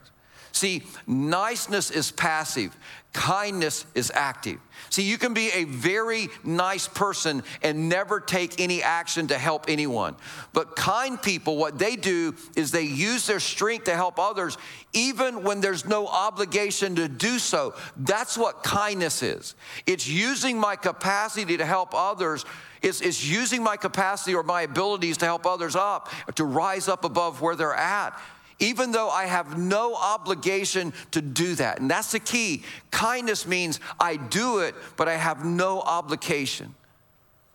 See, 0.52 0.82
niceness 1.06 1.91
is 1.91 2.10
passive, 2.10 2.75
kindness 3.13 3.86
is 3.95 4.12
active. 4.13 4.60
See, 4.89 5.04
you 5.04 5.17
can 5.17 5.34
be 5.34 5.50
a 5.52 5.63
very 5.63 6.30
nice 6.43 6.88
person 6.88 7.43
and 7.62 7.89
never 7.89 8.19
take 8.19 8.60
any 8.60 8.84
action 8.84 9.28
to 9.28 9.38
help 9.38 9.65
anyone. 9.67 10.15
But 10.54 10.76
kind 10.76 11.22
people, 11.22 11.58
what 11.58 11.80
they 11.80 11.95
do 11.95 12.36
is 12.56 12.72
they 12.72 12.84
use 12.84 13.28
their 13.28 13.39
strength 13.39 13.86
to 13.86 13.95
help 13.95 14.19
others, 14.19 14.58
even 14.93 15.43
when 15.43 15.60
there's 15.60 15.86
no 15.86 16.08
obligation 16.08 16.95
to 16.95 17.08
do 17.08 17.39
so. 17.39 17.74
That's 17.98 18.38
what 18.38 18.63
kindness 18.63 19.24
is. 19.24 19.56
It's 19.86 20.08
using 20.08 20.60
my 20.60 20.76
capacity 20.76 21.58
to 21.58 21.65
help 21.65 21.93
others. 21.93 22.45
It's, 22.82 23.02
it's 23.02 23.26
using 23.26 23.63
my 23.63 23.76
capacity 23.76 24.36
or 24.36 24.43
my 24.43 24.62
abilities 24.62 25.17
to 25.17 25.26
help 25.26 25.45
others 25.45 25.76
up, 25.76 26.10
to 26.36 26.45
rise 26.45 26.88
up 26.88 27.04
above 27.04 27.41
where 27.41 27.56
they're 27.56 27.74
at 27.74 28.19
even 28.60 28.91
though 28.91 29.10
I 29.10 29.26
have 29.26 29.58
no 29.58 29.95
obligation 29.95 30.93
to 31.12 31.22
do 31.22 31.56
that. 31.56 31.80
And 31.80 31.89
that's 31.89 32.12
the 32.12 32.19
key. 32.19 32.63
Kindness 32.91 33.48
means 33.48 33.80
I 34.00 34.17
do 34.17 34.60
it, 34.60 34.76
but 34.98 35.08
I 35.08 35.15
have 35.15 35.45
no 35.45 35.82
obligation. 35.82 36.76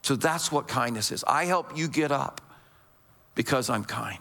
So 0.02 0.16
that's 0.16 0.50
what 0.52 0.68
kindness 0.68 1.12
is. 1.12 1.24
I 1.24 1.44
help 1.44 1.76
you 1.76 1.88
get 1.88 2.12
up 2.12 2.40
because 3.34 3.70
I'm 3.70 3.84
kind. 3.84 4.18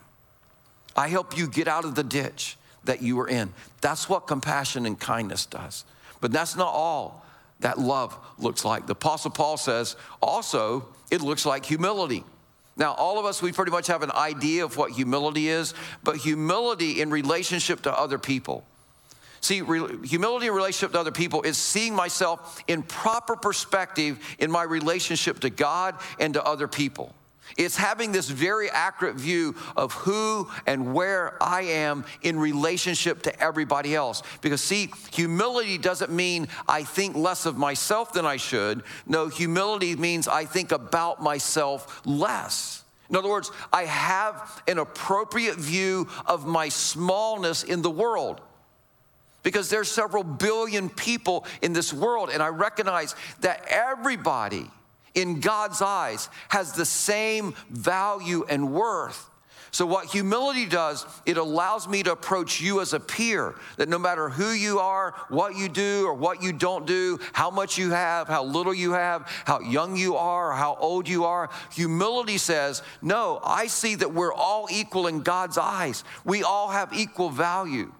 I 0.95 1.07
help 1.07 1.37
you 1.37 1.47
get 1.47 1.67
out 1.67 1.85
of 1.85 1.95
the 1.95 2.03
ditch 2.03 2.57
that 2.83 3.01
you 3.01 3.15
were 3.15 3.27
in. 3.27 3.53
That's 3.81 4.07
what 4.07 4.27
compassion 4.27 4.85
and 4.85 4.99
kindness 4.99 5.45
does. 5.45 5.85
But 6.21 6.31
that's 6.31 6.55
not 6.55 6.73
all 6.73 7.25
that 7.61 7.79
love 7.79 8.17
looks 8.37 8.63
like. 8.65 8.85
The 8.87 8.93
Apostle 8.93 9.31
Paul 9.31 9.57
says 9.57 9.95
also 10.21 10.87
it 11.11 11.21
looks 11.21 11.45
like 11.45 11.65
humility. 11.65 12.23
Now, 12.75 12.93
all 12.93 13.19
of 13.19 13.25
us, 13.25 13.41
we 13.41 13.51
pretty 13.51 13.71
much 13.71 13.87
have 13.87 14.01
an 14.01 14.11
idea 14.11 14.65
of 14.65 14.77
what 14.77 14.91
humility 14.91 15.47
is, 15.47 15.73
but 16.03 16.17
humility 16.17 17.01
in 17.01 17.11
relationship 17.11 17.81
to 17.83 17.97
other 17.97 18.17
people. 18.17 18.63
See, 19.41 19.61
re- 19.61 20.07
humility 20.07 20.47
in 20.47 20.53
relationship 20.53 20.93
to 20.93 20.99
other 20.99 21.11
people 21.11 21.41
is 21.41 21.57
seeing 21.57 21.93
myself 21.93 22.63
in 22.67 22.81
proper 22.81 23.35
perspective 23.35 24.17
in 24.39 24.49
my 24.49 24.63
relationship 24.63 25.41
to 25.41 25.49
God 25.49 25.95
and 26.19 26.33
to 26.33 26.43
other 26.43 26.67
people. 26.67 27.13
It's 27.57 27.77
having 27.77 28.11
this 28.11 28.29
very 28.29 28.69
accurate 28.69 29.15
view 29.15 29.55
of 29.75 29.93
who 29.93 30.49
and 30.65 30.93
where 30.93 31.41
I 31.41 31.61
am 31.61 32.05
in 32.21 32.39
relationship 32.39 33.21
to 33.23 33.39
everybody 33.41 33.95
else. 33.95 34.23
Because, 34.41 34.61
see, 34.61 34.91
humility 35.11 35.77
doesn't 35.77 36.11
mean 36.11 36.47
I 36.67 36.83
think 36.83 37.15
less 37.15 37.45
of 37.45 37.57
myself 37.57 38.13
than 38.13 38.25
I 38.25 38.37
should. 38.37 38.83
No, 39.05 39.27
humility 39.27 39.95
means 39.95 40.27
I 40.27 40.45
think 40.45 40.71
about 40.71 41.21
myself 41.21 42.01
less. 42.05 42.83
In 43.09 43.15
other 43.15 43.29
words, 43.29 43.51
I 43.71 43.83
have 43.83 44.63
an 44.67 44.79
appropriate 44.79 45.57
view 45.57 46.07
of 46.25 46.47
my 46.47 46.69
smallness 46.69 47.63
in 47.63 47.81
the 47.81 47.91
world 47.91 48.41
because 49.43 49.69
there's 49.69 49.91
several 49.91 50.23
billion 50.23 50.89
people 50.89 51.45
in 51.61 51.73
this 51.73 51.93
world 51.93 52.29
and 52.31 52.41
i 52.41 52.47
recognize 52.47 53.13
that 53.41 53.65
everybody 53.67 54.71
in 55.15 55.39
God's 55.39 55.81
eyes 55.81 56.29
has 56.49 56.73
the 56.73 56.85
same 56.85 57.53
value 57.69 58.45
and 58.49 58.73
worth. 58.73 59.29
So, 59.73 59.87
what 59.87 60.05
humility 60.05 60.67
does, 60.67 61.03
it 61.25 61.37
allows 61.37 61.87
me 61.87 62.03
to 62.03 62.11
approach 62.11 62.61
you 62.61 62.79
as 62.79 62.93
a 62.93 62.99
peer, 62.99 63.55
that 63.77 63.89
no 63.89 63.97
matter 63.97 64.29
who 64.29 64.51
you 64.51 64.77
are, 64.77 65.15
what 65.29 65.57
you 65.57 65.67
do, 65.67 66.05
or 66.05 66.13
what 66.13 66.43
you 66.43 66.53
don't 66.53 66.85
do, 66.85 67.19
how 67.33 67.49
much 67.49 67.75
you 67.75 67.89
have, 67.89 68.27
how 68.27 68.43
little 68.43 68.73
you 68.73 68.91
have, 68.91 69.27
how 69.45 69.61
young 69.61 69.97
you 69.97 70.15
are, 70.15 70.51
or 70.51 70.53
how 70.53 70.77
old 70.79 71.09
you 71.09 71.25
are, 71.25 71.49
humility 71.71 72.37
says, 72.37 72.83
No, 73.01 73.39
I 73.43 73.65
see 73.65 73.95
that 73.95 74.13
we're 74.13 74.33
all 74.33 74.67
equal 74.69 75.07
in 75.07 75.21
God's 75.21 75.57
eyes. 75.57 76.03
We 76.23 76.43
all 76.43 76.69
have 76.69 76.93
equal 76.93 77.31
value, 77.31 77.91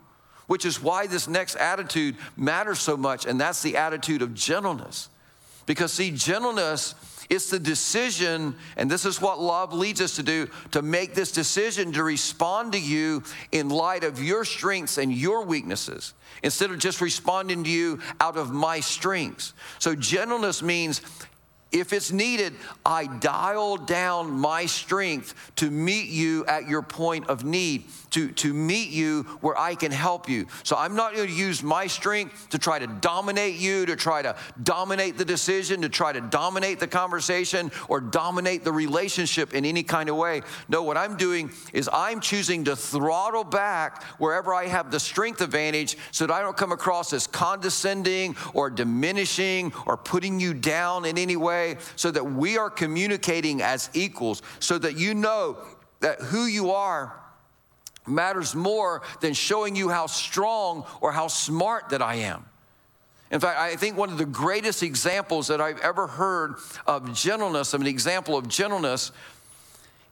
which 0.45 0.65
is 0.65 0.80
why 0.80 1.08
this 1.08 1.28
next 1.28 1.56
attitude 1.56 2.17
matters 2.38 2.82
so 2.82 2.95
much, 2.95 3.26
and 3.26 3.41
that's 3.41 3.63
the 3.63 3.78
attitude 3.78 4.21
of 4.21 4.36
gentleness. 4.36 5.10
Because, 5.65 5.93
see, 5.93 6.12
gentleness 6.12 6.95
It's 7.30 7.49
the 7.49 7.60
decision, 7.60 8.56
and 8.78 8.89
this 8.89 9.06
is 9.06 9.21
what 9.21 9.39
love 9.39 9.73
leads 9.73 10.02
us 10.02 10.17
to 10.17 10.23
do, 10.23 10.47
to 10.71 10.82
make 10.82 11.13
this 11.13 11.32
decision 11.32 11.91
to 11.93 12.04
respond 12.04 12.73
to 12.73 12.80
you 12.80 13.23
in 13.52 13.69
light 13.69 14.04
of 14.04 14.21
your 14.21 14.45
strengths 14.45 14.97
and 14.97 15.12
your 15.12 15.45
weaknesses, 15.45 16.13
instead 16.43 16.71
of 16.71 16.80
just 16.80 17.02
responding 17.02 17.63
to 17.63 17.69
you 17.69 17.99
out 18.19 18.38
of 18.38 18.52
my 18.52 18.80
strengths. 18.80 19.54
So, 19.80 19.95
gentleness 19.95 20.62
means 20.62 21.02
if 21.71 21.91
it's 21.91 22.12
needed, 22.12 22.54
I 22.86 23.08
dial 23.08 23.78
down 23.78 24.30
my 24.30 24.67
strength 24.67 25.34
to 25.56 25.71
meet 25.71 26.10
you 26.10 26.45
at 26.45 26.67
your 26.69 26.84
point 26.84 27.28
of 27.30 27.43
need, 27.43 27.86
to, 28.13 28.32
to 28.32 28.54
meet 28.54 28.89
you 28.89 29.23
where 29.41 29.60
I 29.60 29.76
can 29.76 29.91
help 29.91 30.30
you. 30.30 30.45
So 30.63 30.76
I'm 30.76 30.95
not 30.95 31.15
going 31.15 31.28
to 31.28 31.34
use 31.34 31.63
my 31.63 31.88
strength 31.88 32.49
to 32.49 32.60
try 32.60 32.80
to 32.80 32.88
dominate 32.88 33.56
you, 33.56 33.86
to 33.88 33.95
try 33.95 34.21
to 34.21 34.36
dominate 34.62 35.17
the 35.17 35.26
decision, 35.26 35.82
to 35.82 35.89
try 35.89 36.13
to 36.13 36.21
dominate 36.21 36.80
the 36.80 36.88
conversation, 36.88 37.71
or 37.88 37.99
dominate 37.99 38.63
the 38.63 38.71
relationship 38.71 39.54
in 39.54 39.65
any 39.65 39.82
kind 39.82 40.10
of 40.10 40.15
way. 40.15 40.41
No, 40.69 40.84
what 40.84 40.95
I'm 40.95 41.17
doing 41.17 41.52
is 41.73 41.89
I'm 41.91 42.19
choosing 42.19 42.65
to 42.65 42.76
throttle 42.76 43.43
back 43.43 44.04
wherever 44.19 44.54
I 44.54 44.67
have 44.67 44.91
the 44.91 44.99
strength 44.99 45.41
advantage 45.41 45.97
so 46.12 46.28
that 46.28 46.34
I 46.34 46.41
don't 46.41 46.56
come 46.56 46.71
across 46.71 47.13
as 47.13 47.26
condescending 47.26 48.36
or 48.54 48.69
diminishing 48.69 49.73
or 49.88 49.97
putting 49.97 50.39
you 50.39 50.54
down 50.54 51.06
in 51.06 51.17
any 51.17 51.36
way 51.36 51.78
so 51.95 52.12
that 52.12 52.23
we 52.23 52.58
are 52.60 52.69
communicating 52.69 53.62
as 53.63 53.89
equals, 53.93 54.43
so 54.60 54.78
that 54.78 54.97
you 54.97 55.15
know 55.15 55.58
that 56.02 56.21
who 56.21 56.45
you 56.45 56.71
are 56.71 57.23
matters 58.08 58.56
more 58.56 59.02
than 59.22 59.34
showing 59.34 59.76
you 59.76 59.89
how 59.89 60.08
strong 60.08 60.86
or 61.02 61.12
how 61.12 61.28
smart 61.28 61.89
that 61.89 62.02
I 62.02 62.16
am. 62.16 62.46
In 63.32 63.39
fact, 63.39 63.58
I 63.58 63.76
think 63.76 63.98
one 63.98 64.12
of 64.12 64.18
the 64.20 64.26
greatest 64.26 64.84
examples 64.84 65.48
that 65.48 65.60
I've 65.60 65.80
ever 65.80 66.06
heard 66.06 66.56
of 66.86 67.13
gentleness, 67.16 67.74
of 67.74 67.82
an 67.82 67.88
example 67.88 68.38
of 68.38 68.48
gentleness, 68.48 69.12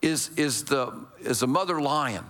is, 0.01 0.31
is, 0.37 0.63
the, 0.63 0.91
is 1.19 1.43
a 1.43 1.47
mother 1.47 1.79
lion. 1.79 2.25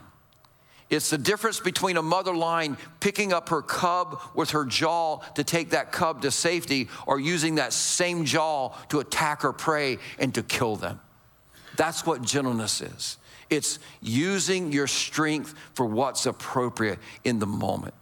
It's 0.90 1.10
the 1.10 1.18
difference 1.18 1.62
between 1.62 1.96
a 1.96 2.02
mother 2.02 2.36
lion 2.36 2.78
picking 3.00 3.32
up 3.32 3.48
her 3.48 3.62
cub 3.62 4.20
with 4.36 4.50
her 4.50 4.66
jaw 4.66 5.20
to 5.36 5.44
take 5.46 5.70
that 5.70 5.94
cub 5.94 6.24
to 6.24 6.32
safety 6.32 6.90
or 7.08 7.18
using 7.18 7.56
that 7.56 7.72
same 7.72 8.26
jaw 8.26 8.76
to 8.90 9.00
attack 9.00 9.44
her 9.44 9.54
prey 9.54 10.00
and 10.20 10.36
to 10.36 10.44
kill 10.44 10.76
them. 10.76 11.00
That's 11.78 12.06
what 12.06 12.22
gentleness 12.22 12.82
is. 12.82 13.18
It's 13.52 13.78
using 14.02 14.72
your 14.72 14.88
strength 14.88 15.54
for 15.76 15.86
what's 15.86 16.26
appropriate 16.26 16.98
in 17.24 17.38
the 17.38 17.46
moment. 17.46 17.94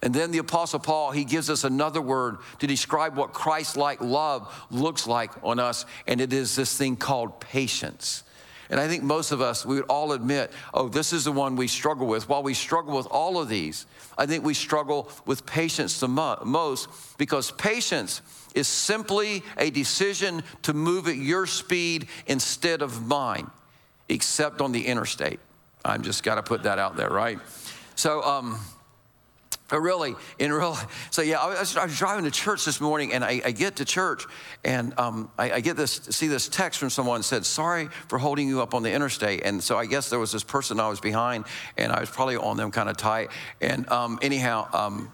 And 0.00 0.14
then 0.14 0.30
the 0.30 0.38
Apostle 0.38 0.78
Paul, 0.78 1.10
he 1.10 1.24
gives 1.24 1.50
us 1.50 1.64
another 1.64 2.00
word 2.00 2.36
to 2.60 2.68
describe 2.68 3.16
what 3.16 3.32
Christ 3.32 3.76
like 3.76 4.00
love 4.00 4.54
looks 4.70 5.08
like 5.08 5.32
on 5.42 5.58
us, 5.58 5.86
and 6.06 6.20
it 6.20 6.32
is 6.32 6.54
this 6.54 6.76
thing 6.76 6.94
called 6.94 7.40
patience. 7.40 8.22
And 8.70 8.78
I 8.78 8.86
think 8.86 9.02
most 9.02 9.32
of 9.32 9.40
us, 9.40 9.64
we 9.64 9.76
would 9.76 9.86
all 9.86 10.12
admit, 10.12 10.52
oh, 10.74 10.88
this 10.88 11.12
is 11.12 11.24
the 11.24 11.32
one 11.32 11.56
we 11.56 11.68
struggle 11.68 12.06
with. 12.06 12.28
While 12.28 12.42
we 12.42 12.54
struggle 12.54 12.96
with 12.96 13.06
all 13.06 13.40
of 13.40 13.48
these, 13.48 13.86
I 14.18 14.26
think 14.26 14.44
we 14.44 14.52
struggle 14.52 15.10
with 15.24 15.46
patience 15.46 16.00
the 16.00 16.08
most 16.08 16.88
because 17.16 17.50
patience 17.52 18.20
is 18.54 18.68
simply 18.68 19.42
a 19.56 19.70
decision 19.70 20.42
to 20.62 20.74
move 20.74 21.08
at 21.08 21.16
your 21.16 21.46
speed 21.46 22.08
instead 22.26 22.82
of 22.82 23.06
mine, 23.06 23.50
except 24.08 24.60
on 24.60 24.72
the 24.72 24.86
interstate. 24.86 25.40
I'm 25.84 26.02
just 26.02 26.22
got 26.22 26.36
to 26.36 26.42
put 26.42 26.64
that 26.64 26.78
out 26.78 26.96
there, 26.96 27.08
right? 27.08 27.38
So, 27.94 28.22
um, 28.22 28.58
but 29.68 29.80
really, 29.80 30.16
in 30.38 30.50
real, 30.50 30.78
so 31.10 31.20
yeah, 31.20 31.40
I 31.40 31.60
was, 31.60 31.76
I 31.76 31.84
was, 31.84 31.98
driving 31.98 32.24
to 32.24 32.30
church 32.30 32.64
this 32.64 32.80
morning, 32.80 33.12
and 33.12 33.22
I, 33.22 33.42
I 33.44 33.50
get 33.50 33.76
to 33.76 33.84
church, 33.84 34.24
and 34.64 34.98
um, 34.98 35.30
I, 35.38 35.52
I, 35.52 35.60
get 35.60 35.76
this, 35.76 36.00
see 36.10 36.26
this 36.26 36.48
text 36.48 36.80
from 36.80 36.88
someone 36.88 37.22
said, 37.22 37.44
"Sorry 37.44 37.88
for 38.08 38.18
holding 38.18 38.48
you 38.48 38.62
up 38.62 38.72
on 38.72 38.82
the 38.82 38.90
interstate." 38.90 39.42
And 39.44 39.62
so 39.62 39.76
I 39.76 39.84
guess 39.84 40.08
there 40.08 40.18
was 40.18 40.32
this 40.32 40.42
person 40.42 40.80
I 40.80 40.88
was 40.88 41.00
behind, 41.00 41.44
and 41.76 41.92
I 41.92 42.00
was 42.00 42.08
probably 42.08 42.36
on 42.36 42.56
them 42.56 42.70
kind 42.70 42.88
of 42.88 42.96
tight. 42.96 43.28
And 43.60 43.86
um, 43.90 44.18
anyhow, 44.22 44.68
um, 44.72 45.12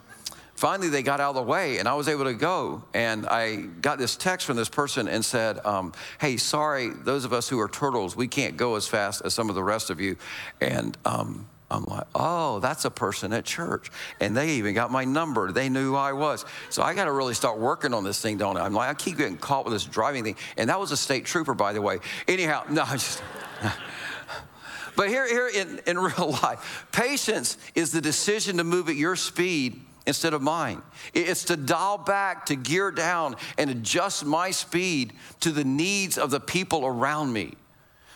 finally 0.64 0.88
they 0.88 1.02
got 1.02 1.20
out 1.20 1.28
of 1.28 1.34
the 1.34 1.42
way, 1.42 1.76
and 1.76 1.86
I 1.86 1.92
was 1.92 2.08
able 2.08 2.24
to 2.24 2.32
go. 2.32 2.82
And 2.94 3.26
I 3.26 3.56
got 3.56 3.98
this 3.98 4.16
text 4.16 4.46
from 4.46 4.56
this 4.56 4.70
person 4.70 5.08
and 5.08 5.22
said, 5.22 5.60
um, 5.66 5.92
"Hey, 6.18 6.38
sorry, 6.38 6.88
those 6.88 7.26
of 7.26 7.34
us 7.34 7.50
who 7.50 7.60
are 7.60 7.68
turtles, 7.68 8.16
we 8.16 8.28
can't 8.28 8.56
go 8.56 8.76
as 8.76 8.88
fast 8.88 9.20
as 9.26 9.34
some 9.34 9.50
of 9.50 9.56
the 9.56 9.62
rest 9.62 9.90
of 9.90 10.00
you." 10.00 10.16
And 10.62 10.96
um, 11.04 11.46
I'm 11.70 11.84
like, 11.84 12.06
oh, 12.14 12.60
that's 12.60 12.86
a 12.86 12.90
person 12.90 13.34
at 13.34 13.44
church. 13.44 13.90
And 14.20 14.34
they 14.34 14.52
even 14.52 14.74
got 14.74 14.90
my 14.90 15.04
number. 15.04 15.52
They 15.52 15.68
knew 15.68 15.90
who 15.90 15.96
I 15.96 16.14
was. 16.14 16.46
So 16.70 16.82
I 16.82 16.94
got 16.94 17.04
to 17.04 17.12
really 17.12 17.34
start 17.34 17.58
working 17.58 17.92
on 17.92 18.02
this 18.02 18.22
thing, 18.22 18.38
don't 18.38 18.56
I? 18.56 18.64
I'm 18.64 18.72
like, 18.72 18.88
I 18.88 18.94
keep 18.94 19.18
getting 19.18 19.36
caught 19.36 19.66
with 19.66 19.74
this 19.74 19.84
driving 19.84 20.24
thing. 20.24 20.36
And 20.56 20.70
that 20.70 20.80
was 20.80 20.92
a 20.92 20.96
state 20.96 21.26
trooper, 21.26 21.52
by 21.52 21.74
the 21.74 21.82
way. 21.82 21.98
Anyhow, 22.26 22.64
no, 22.70 22.84
I 22.84 22.92
just. 22.92 23.22
but 24.96 25.08
here, 25.08 25.28
here 25.28 25.48
in, 25.48 25.80
in 25.86 25.98
real 26.16 26.30
life, 26.42 26.86
patience 26.90 27.58
is 27.74 27.92
the 27.92 28.00
decision 28.00 28.56
to 28.56 28.64
move 28.64 28.88
at 28.88 28.96
your 28.96 29.14
speed 29.14 29.82
instead 30.06 30.34
of 30.34 30.42
mine. 30.42 30.82
It's 31.12 31.44
to 31.44 31.56
dial 31.56 31.98
back, 31.98 32.46
to 32.46 32.56
gear 32.56 32.90
down, 32.90 33.36
and 33.58 33.70
adjust 33.70 34.24
my 34.24 34.50
speed 34.50 35.12
to 35.40 35.50
the 35.50 35.64
needs 35.64 36.18
of 36.18 36.30
the 36.30 36.40
people 36.40 36.84
around 36.86 37.32
me. 37.32 37.54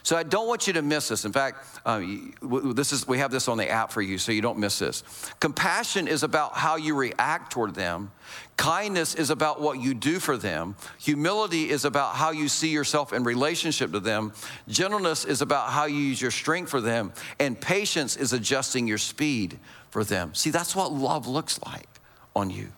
So 0.09 0.17
I 0.17 0.23
don't 0.23 0.49
want 0.49 0.67
you 0.67 0.73
to 0.73 0.81
miss 0.81 1.09
this. 1.09 1.27
In 1.27 1.33
fact, 1.33 1.67
uh, 1.85 2.01
this 2.41 2.95
is, 2.95 3.07
we 3.07 3.19
have 3.19 3.31
this 3.31 3.47
on 3.47 3.59
the 3.59 3.69
app 3.69 3.93
for 3.93 4.01
you 4.01 4.17
so 4.17 4.33
you 4.33 4.41
don't 4.41 4.59
miss 4.59 4.79
this. 4.79 5.03
Compassion 5.39 6.09
is 6.09 6.23
about 6.23 6.57
how 6.57 6.77
you 6.77 6.95
react 6.95 7.53
toward 7.53 7.75
them. 7.75 8.11
Kindness 8.57 9.15
is 9.15 9.29
about 9.29 9.61
what 9.61 9.81
you 9.81 9.93
do 9.93 10.19
for 10.19 10.39
them. 10.39 10.77
Humility 10.99 11.69
is 11.69 11.85
about 11.85 12.15
how 12.15 12.31
you 12.31 12.49
see 12.49 12.71
yourself 12.71 13.13
in 13.13 13.23
relationship 13.23 13.93
to 13.93 14.01
them. 14.01 14.33
Gentleness 14.67 15.27
is 15.27 15.43
about 15.43 15.71
how 15.73 15.85
you 15.85 15.99
use 15.99 16.23
your 16.23 16.31
strength 16.31 16.71
for 16.71 16.81
them. 16.81 17.13
And 17.39 17.61
patience 17.61 18.17
is 18.17 18.33
adjusting 18.33 18.87
your 18.87 18.97
speed 18.97 19.59
for 19.91 20.05
them. 20.05 20.35
See, 20.35 20.51
that's 20.51 20.75
what 20.77 20.93
love 20.93 21.27
looks 21.27 21.61
like 21.63 21.89
on 22.35 22.51
you. 22.51 22.69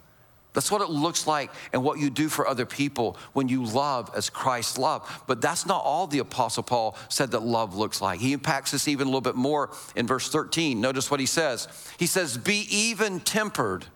That's 0.53 0.71
what 0.71 0.83
it 0.83 0.91
looks 0.91 1.27
like 1.27 1.51
and 1.73 1.85
what 1.85 1.99
you 2.01 2.11
do 2.11 2.29
for 2.29 2.47
other 2.47 2.67
people 2.67 3.17
when 3.33 3.49
you 3.49 3.65
love 3.65 4.11
as 4.17 4.29
Christ 4.29 4.79
loved. 4.79 5.09
But 5.27 5.41
that's 5.41 5.65
not 5.65 5.83
all 5.85 6.07
the 6.07 6.19
Apostle 6.19 6.65
Paul 6.65 6.97
said 7.09 7.31
that 7.31 7.43
love 7.43 7.77
looks 7.77 8.01
like. 8.01 8.19
He 8.19 8.33
impacts 8.33 8.73
this 8.73 8.89
even 8.89 9.07
a 9.07 9.11
little 9.11 9.21
bit 9.21 9.37
more 9.37 9.71
in 9.95 10.07
verse 10.07 10.29
13. 10.29 10.81
Notice 10.81 11.11
what 11.11 11.21
he 11.21 11.27
says. 11.27 11.69
He 11.99 12.07
says, 12.07 12.37
Be 12.37 12.67
even 12.69 13.21
tempered. 13.21 13.87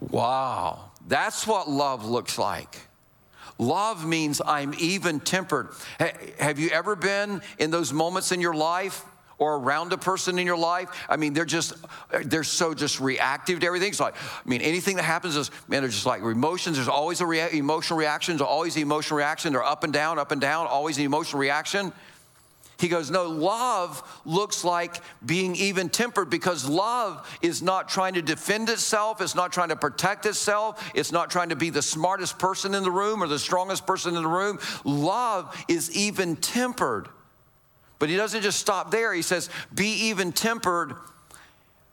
Wow, 0.00 0.90
that's 1.06 1.46
what 1.46 1.68
love 1.68 2.06
looks 2.06 2.38
like. 2.38 2.78
Love 3.58 4.04
means 4.04 4.40
I'm 4.44 4.74
even 4.78 5.20
tempered. 5.20 5.68
Have 6.40 6.58
you 6.58 6.70
ever 6.70 6.96
been 6.96 7.40
in 7.58 7.70
those 7.70 7.92
moments 7.92 8.32
in 8.32 8.40
your 8.40 8.54
life 8.54 9.04
or 9.38 9.56
around 9.56 9.92
a 9.92 9.98
person 9.98 10.38
in 10.38 10.46
your 10.46 10.56
life. 10.56 10.88
I 11.08 11.16
mean, 11.16 11.32
they're 11.32 11.44
just, 11.44 11.74
they're 12.24 12.44
so 12.44 12.74
just 12.74 13.00
reactive 13.00 13.60
to 13.60 13.66
everything. 13.66 13.88
It's 13.88 14.00
like, 14.00 14.14
I 14.16 14.48
mean, 14.48 14.60
anything 14.60 14.96
that 14.96 15.02
happens 15.02 15.36
is, 15.36 15.50
man, 15.68 15.82
they're 15.82 15.90
just 15.90 16.06
like 16.06 16.22
emotions. 16.22 16.76
There's 16.76 16.88
always 16.88 17.20
a 17.20 17.26
rea- 17.26 17.56
emotional 17.56 17.98
reaction. 17.98 18.36
There's 18.36 18.48
always 18.48 18.74
the 18.74 18.82
emotional 18.82 19.18
reaction. 19.18 19.52
They're 19.52 19.64
up 19.64 19.84
and 19.84 19.92
down, 19.92 20.18
up 20.18 20.32
and 20.32 20.40
down, 20.40 20.66
always 20.66 20.96
the 20.96 21.04
emotional 21.04 21.40
reaction. 21.40 21.92
He 22.78 22.88
goes, 22.88 23.10
No, 23.10 23.28
love 23.28 24.02
looks 24.24 24.64
like 24.64 24.96
being 25.24 25.54
even 25.56 25.88
tempered 25.88 26.28
because 26.30 26.68
love 26.68 27.38
is 27.40 27.62
not 27.62 27.88
trying 27.88 28.14
to 28.14 28.22
defend 28.22 28.68
itself. 28.68 29.20
It's 29.20 29.34
not 29.34 29.52
trying 29.52 29.68
to 29.68 29.76
protect 29.76 30.26
itself. 30.26 30.90
It's 30.94 31.12
not 31.12 31.30
trying 31.30 31.50
to 31.50 31.56
be 31.56 31.70
the 31.70 31.82
smartest 31.82 32.38
person 32.38 32.74
in 32.74 32.82
the 32.82 32.90
room 32.90 33.22
or 33.22 33.26
the 33.26 33.38
strongest 33.38 33.86
person 33.86 34.16
in 34.16 34.22
the 34.22 34.28
room. 34.28 34.58
Love 34.84 35.56
is 35.68 35.94
even 35.96 36.36
tempered. 36.36 37.08
But 38.04 38.10
he 38.10 38.16
doesn't 38.16 38.42
just 38.42 38.58
stop 38.60 38.90
there. 38.90 39.14
He 39.14 39.22
says, 39.22 39.48
Be 39.74 40.08
even 40.08 40.30
tempered, 40.30 40.94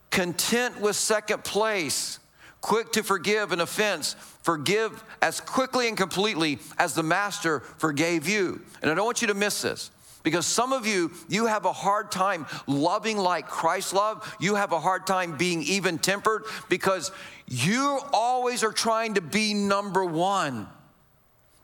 content 0.09 0.81
with 0.81 0.97
second 0.97 1.45
place, 1.45 2.19
quick 2.59 2.91
to 2.91 3.01
forgive 3.01 3.53
an 3.53 3.61
offense, 3.61 4.17
forgive 4.41 5.05
as 5.21 5.39
quickly 5.39 5.87
and 5.87 5.95
completely 5.95 6.59
as 6.77 6.95
the 6.95 7.01
master 7.01 7.61
forgave 7.61 8.27
you. 8.27 8.59
And 8.81 8.91
I 8.91 8.93
don't 8.93 9.05
want 9.05 9.21
you 9.21 9.29
to 9.29 9.33
miss 9.33 9.61
this. 9.61 9.89
Because 10.21 10.45
some 10.45 10.73
of 10.73 10.85
you, 10.85 11.11
you 11.29 11.45
have 11.45 11.63
a 11.63 11.71
hard 11.71 12.11
time 12.11 12.45
loving 12.67 13.17
like 13.17 13.47
Christ 13.47 13.93
loved. 13.93 14.29
You 14.41 14.55
have 14.55 14.73
a 14.73 14.81
hard 14.81 15.07
time 15.07 15.37
being 15.37 15.63
even 15.63 15.97
tempered 15.97 16.43
because 16.67 17.13
you 17.47 18.01
always 18.11 18.65
are 18.65 18.73
trying 18.73 19.13
to 19.13 19.21
be 19.21 19.53
number 19.53 20.03
one. 20.03 20.67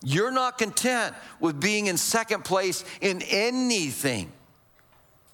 You're 0.03 0.31
not 0.31 0.57
content 0.57 1.13
with 1.41 1.59
being 1.59 1.87
in 1.87 1.97
second 1.97 2.45
place 2.45 2.85
in 3.01 3.21
anything. 3.23 4.31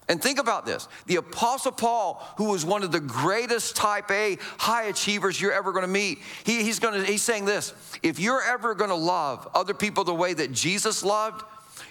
And 0.08 0.22
think 0.22 0.38
about 0.38 0.66
this 0.66 0.88
the 1.06 1.16
Apostle 1.16 1.72
Paul, 1.72 2.22
who 2.36 2.50
was 2.50 2.64
one 2.64 2.82
of 2.82 2.92
the 2.92 3.00
greatest 3.00 3.76
type 3.76 4.10
A 4.10 4.38
high 4.58 4.84
achievers 4.84 5.40
you're 5.40 5.52
ever 5.52 5.72
to 5.86 5.88
meet, 5.88 6.18
he, 6.44 6.62
he's, 6.62 6.78
gonna, 6.78 7.04
he's 7.04 7.22
saying 7.22 7.44
this 7.44 7.72
if 8.02 8.18
you're 8.18 8.42
ever 8.42 8.74
to 8.90 8.96
love 8.96 9.48
other 9.54 9.74
people 9.74 10.04
the 10.04 10.14
way 10.14 10.34
that 10.34 10.52
Jesus 10.52 11.02
loved, 11.02 11.42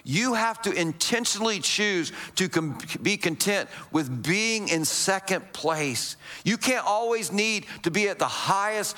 you 0.04 0.34
have 0.34 0.60
to 0.62 0.72
intentionally 0.72 1.60
choose 1.60 2.12
to 2.36 2.48
com- 2.48 2.78
be 3.02 3.16
content 3.16 3.68
with 3.90 4.22
being 4.22 4.68
in 4.68 4.84
second 4.84 5.52
place. 5.52 6.16
You 6.44 6.58
can't 6.58 6.86
always 6.86 7.32
need 7.32 7.66
to 7.82 7.90
be 7.90 8.08
at 8.08 8.18
the 8.18 8.28
highest 8.28 8.96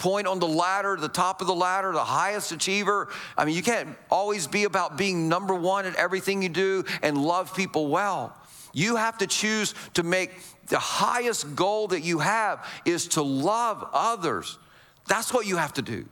point 0.00 0.26
on 0.26 0.40
the 0.40 0.48
ladder, 0.48 0.96
the 0.96 1.08
top 1.08 1.40
of 1.40 1.46
the 1.46 1.54
ladder, 1.54 1.92
the 1.92 2.02
highest 2.02 2.50
achiever. 2.50 3.08
I 3.36 3.44
mean, 3.44 3.54
you 3.54 3.62
can't 3.62 3.96
always 4.10 4.46
be 4.46 4.64
about 4.64 4.96
being 4.96 5.28
number 5.28 5.54
one 5.54 5.84
at 5.86 5.94
everything 5.94 6.42
you 6.42 6.48
do 6.48 6.84
and 7.02 7.16
love 7.16 7.54
people 7.54 7.88
well. 7.88 8.34
You 8.72 8.96
have 8.96 9.18
to 9.18 9.26
choose 9.26 9.74
to 9.94 10.02
make 10.02 10.30
the 10.66 10.78
highest 10.78 11.54
goal 11.54 11.88
that 11.88 12.00
you 12.00 12.20
have 12.20 12.66
is 12.84 13.08
to 13.08 13.22
love 13.22 13.86
others. 13.92 14.58
That's 15.06 15.34
what 15.34 15.46
you 15.46 15.56
have 15.56 15.74
to 15.74 15.82
do. 15.82 16.06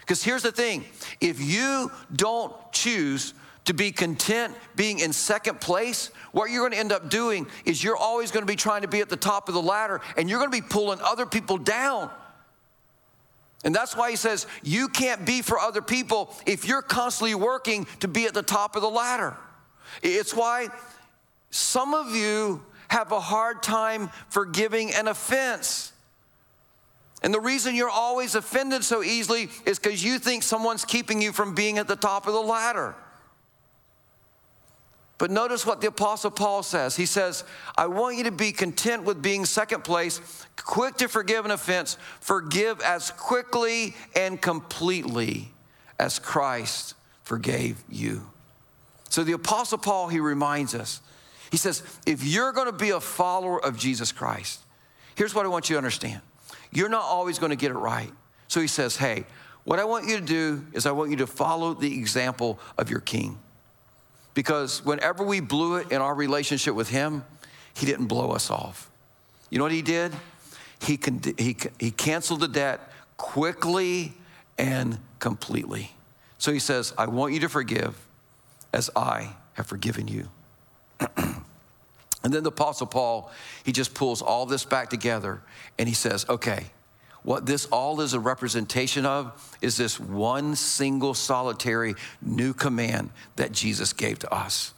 Because 0.00 0.22
here's 0.22 0.42
the 0.42 0.52
thing 0.52 0.84
if 1.20 1.40
you 1.40 1.90
don't 2.14 2.54
choose 2.72 3.34
to 3.66 3.74
be 3.74 3.92
content 3.92 4.54
being 4.76 5.00
in 5.00 5.12
second 5.12 5.60
place, 5.60 6.10
what 6.32 6.50
you're 6.50 6.60
going 6.60 6.72
to 6.72 6.78
end 6.78 6.92
up 6.92 7.10
doing 7.10 7.46
is 7.64 7.82
you're 7.82 7.96
always 7.96 8.30
going 8.30 8.42
to 8.42 8.50
be 8.50 8.56
trying 8.56 8.82
to 8.82 8.88
be 8.88 9.00
at 9.00 9.08
the 9.08 9.16
top 9.16 9.48
of 9.48 9.54
the 9.54 9.62
ladder 9.62 10.00
and 10.16 10.28
you're 10.28 10.38
going 10.38 10.50
to 10.50 10.62
be 10.62 10.66
pulling 10.66 11.00
other 11.00 11.26
people 11.26 11.58
down. 11.58 12.10
And 13.64 13.74
that's 13.74 13.96
why 13.96 14.10
he 14.10 14.16
says 14.16 14.46
you 14.62 14.88
can't 14.88 15.24
be 15.24 15.42
for 15.42 15.58
other 15.58 15.82
people 15.82 16.34
if 16.46 16.68
you're 16.68 16.82
constantly 16.82 17.34
working 17.34 17.86
to 18.00 18.08
be 18.08 18.26
at 18.26 18.34
the 18.34 18.42
top 18.42 18.76
of 18.76 18.82
the 18.82 18.90
ladder. 18.90 19.36
It's 20.02 20.34
why 20.34 20.68
some 21.50 21.94
of 21.94 22.14
you 22.14 22.62
have 22.88 23.10
a 23.10 23.20
hard 23.20 23.62
time 23.62 24.10
forgiving 24.28 24.94
an 24.94 25.08
offense. 25.08 25.92
And 27.22 27.32
the 27.32 27.40
reason 27.40 27.74
you're 27.74 27.88
always 27.88 28.34
offended 28.34 28.84
so 28.84 29.02
easily 29.02 29.48
is 29.64 29.78
because 29.78 30.04
you 30.04 30.18
think 30.18 30.42
someone's 30.42 30.84
keeping 30.84 31.22
you 31.22 31.32
from 31.32 31.54
being 31.54 31.78
at 31.78 31.88
the 31.88 31.96
top 31.96 32.26
of 32.26 32.34
the 32.34 32.40
ladder. 32.40 32.94
But 35.24 35.30
notice 35.30 35.64
what 35.64 35.80
the 35.80 35.86
Apostle 35.86 36.30
Paul 36.30 36.62
says. 36.62 36.96
He 36.96 37.06
says, 37.06 37.44
I 37.78 37.86
want 37.86 38.18
you 38.18 38.24
to 38.24 38.30
be 38.30 38.52
content 38.52 39.04
with 39.04 39.22
being 39.22 39.46
second 39.46 39.82
place, 39.82 40.20
quick 40.54 40.98
to 40.98 41.08
forgive 41.08 41.46
an 41.46 41.50
offense, 41.50 41.96
forgive 42.20 42.78
as 42.82 43.10
quickly 43.10 43.94
and 44.14 44.38
completely 44.38 45.48
as 45.98 46.18
Christ 46.18 46.92
forgave 47.22 47.82
you. 47.88 48.26
So 49.08 49.24
the 49.24 49.32
Apostle 49.32 49.78
Paul, 49.78 50.08
he 50.08 50.20
reminds 50.20 50.74
us, 50.74 51.00
he 51.50 51.56
says, 51.56 51.82
if 52.04 52.22
you're 52.22 52.52
going 52.52 52.66
to 52.66 52.72
be 52.72 52.90
a 52.90 53.00
follower 53.00 53.64
of 53.64 53.78
Jesus 53.78 54.12
Christ, 54.12 54.60
here's 55.14 55.34
what 55.34 55.46
I 55.46 55.48
want 55.48 55.70
you 55.70 55.74
to 55.76 55.78
understand 55.78 56.20
you're 56.70 56.90
not 56.90 57.04
always 57.04 57.38
going 57.38 57.48
to 57.48 57.56
get 57.56 57.70
it 57.70 57.78
right. 57.78 58.12
So 58.48 58.60
he 58.60 58.66
says, 58.66 58.98
hey, 58.98 59.24
what 59.64 59.78
I 59.78 59.84
want 59.84 60.06
you 60.06 60.18
to 60.18 60.22
do 60.22 60.66
is 60.74 60.84
I 60.84 60.92
want 60.92 61.12
you 61.12 61.16
to 61.16 61.26
follow 61.26 61.72
the 61.72 61.96
example 61.98 62.58
of 62.76 62.90
your 62.90 63.00
king. 63.00 63.38
Because 64.34 64.84
whenever 64.84 65.24
we 65.24 65.40
blew 65.40 65.76
it 65.76 65.92
in 65.92 66.00
our 66.00 66.14
relationship 66.14 66.74
with 66.74 66.88
him, 66.88 67.24
he 67.74 67.86
didn't 67.86 68.06
blow 68.06 68.30
us 68.32 68.50
off. 68.50 68.90
You 69.50 69.58
know 69.58 69.64
what 69.64 69.72
he 69.72 69.82
did? 69.82 70.12
He, 70.80 70.96
con- 70.96 71.22
he, 71.38 71.56
he 71.78 71.90
canceled 71.90 72.40
the 72.40 72.48
debt 72.48 72.80
quickly 73.16 74.12
and 74.58 74.98
completely. 75.18 75.92
So 76.38 76.52
he 76.52 76.58
says, 76.58 76.92
I 76.98 77.06
want 77.06 77.32
you 77.32 77.40
to 77.40 77.48
forgive 77.48 77.96
as 78.72 78.90
I 78.94 79.34
have 79.54 79.66
forgiven 79.66 80.08
you. 80.08 80.28
and 81.16 81.44
then 82.22 82.42
the 82.42 82.50
Apostle 82.50 82.86
Paul, 82.86 83.30
he 83.64 83.72
just 83.72 83.94
pulls 83.94 84.20
all 84.20 84.46
this 84.46 84.64
back 84.64 84.90
together 84.90 85.40
and 85.78 85.88
he 85.88 85.94
says, 85.94 86.26
okay, 86.28 86.66
what 87.24 87.46
this 87.46 87.64
all 87.66 88.02
is 88.02 88.12
a 88.12 88.20
representation 88.20 89.06
of 89.06 89.56
is 89.60 89.76
this 89.76 89.98
one 89.98 90.54
single 90.54 91.14
solitary 91.14 91.94
new 92.22 92.52
command 92.52 93.10
that 93.36 93.50
Jesus 93.50 93.92
gave 93.92 94.18
to 94.20 94.32
us. 94.32 94.74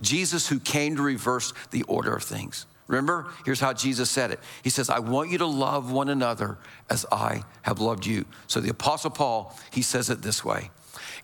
Jesus, 0.00 0.48
who 0.48 0.60
came 0.60 0.94
to 0.96 1.02
reverse 1.02 1.52
the 1.72 1.82
order 1.82 2.14
of 2.14 2.22
things. 2.22 2.66
Remember, 2.86 3.26
here's 3.44 3.60
how 3.60 3.72
Jesus 3.72 4.08
said 4.10 4.30
it. 4.30 4.38
He 4.62 4.70
says, 4.70 4.88
I 4.88 5.00
want 5.00 5.30
you 5.30 5.38
to 5.38 5.46
love 5.46 5.90
one 5.90 6.08
another 6.08 6.56
as 6.88 7.04
I 7.10 7.42
have 7.62 7.80
loved 7.80 8.06
you. 8.06 8.24
So 8.46 8.60
the 8.60 8.70
Apostle 8.70 9.10
Paul, 9.10 9.58
he 9.72 9.82
says 9.82 10.08
it 10.08 10.22
this 10.22 10.44
way. 10.44 10.70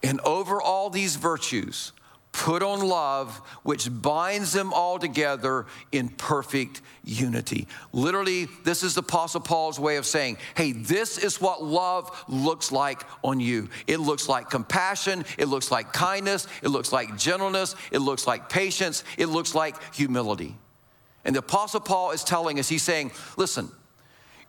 And 0.02 0.20
over 0.22 0.60
all 0.60 0.90
these 0.90 1.14
virtues, 1.16 1.92
put 2.34 2.64
on 2.64 2.80
love, 2.80 3.36
which 3.62 3.88
binds 3.90 4.52
them 4.52 4.72
all 4.72 4.98
together 4.98 5.66
in 5.92 6.08
perfect 6.08 6.82
unity. 7.04 7.68
Literally, 7.92 8.48
this 8.64 8.82
is 8.82 8.94
the 8.96 9.00
Apostle 9.00 9.40
Paul's 9.40 9.78
way 9.78 9.96
of 9.96 10.04
saying, 10.04 10.38
hey, 10.56 10.72
this 10.72 11.16
is 11.16 11.40
what 11.40 11.62
love 11.62 12.10
looks 12.28 12.72
like 12.72 13.04
on 13.22 13.38
you. 13.38 13.68
It 13.86 13.98
looks 13.98 14.28
like 14.28 14.50
compassion, 14.50 15.24
it 15.38 15.46
looks 15.46 15.70
like 15.70 15.92
kindness, 15.92 16.48
it 16.60 16.68
looks 16.68 16.92
like 16.92 17.16
gentleness, 17.16 17.76
it 17.92 18.00
looks 18.00 18.26
like 18.26 18.48
patience, 18.48 19.04
it 19.16 19.26
looks 19.26 19.54
like 19.54 19.76
humility. 19.94 20.56
And 21.24 21.36
the 21.36 21.40
Apostle 21.40 21.80
Paul 21.80 22.10
is 22.10 22.24
telling 22.24 22.58
us, 22.58 22.68
he's 22.68 22.82
saying, 22.82 23.12
listen, 23.36 23.70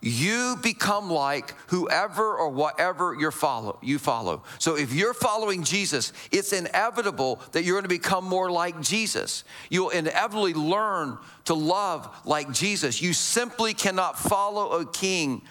you 0.06 0.56
become 0.62 1.10
like 1.10 1.50
whoever 1.68 2.36
or 2.36 2.48
whatever 2.48 3.14
you 3.18 3.30
follow 3.30 3.78
you 3.82 3.98
follow. 3.98 4.42
So 4.58 4.76
if 4.76 4.92
you're 4.92 5.14
following 5.14 5.64
jesus 5.64 6.12
it's 6.30 6.52
inevitable 6.52 7.40
that 7.52 7.64
you're 7.64 7.74
going 7.74 7.82
to 7.82 7.88
become 7.88 8.24
more 8.24 8.50
like 8.50 8.80
jesus. 8.80 9.44
You'll 9.68 9.90
inevitably 9.90 10.54
learn 10.54 11.18
to 11.46 11.54
love 11.54 12.08
like 12.24 12.52
jesus. 12.52 13.02
You 13.02 13.12
simply 13.12 13.74
cannot 13.74 14.18
follow 14.18 14.78
a 14.80 14.86
king 14.86 15.42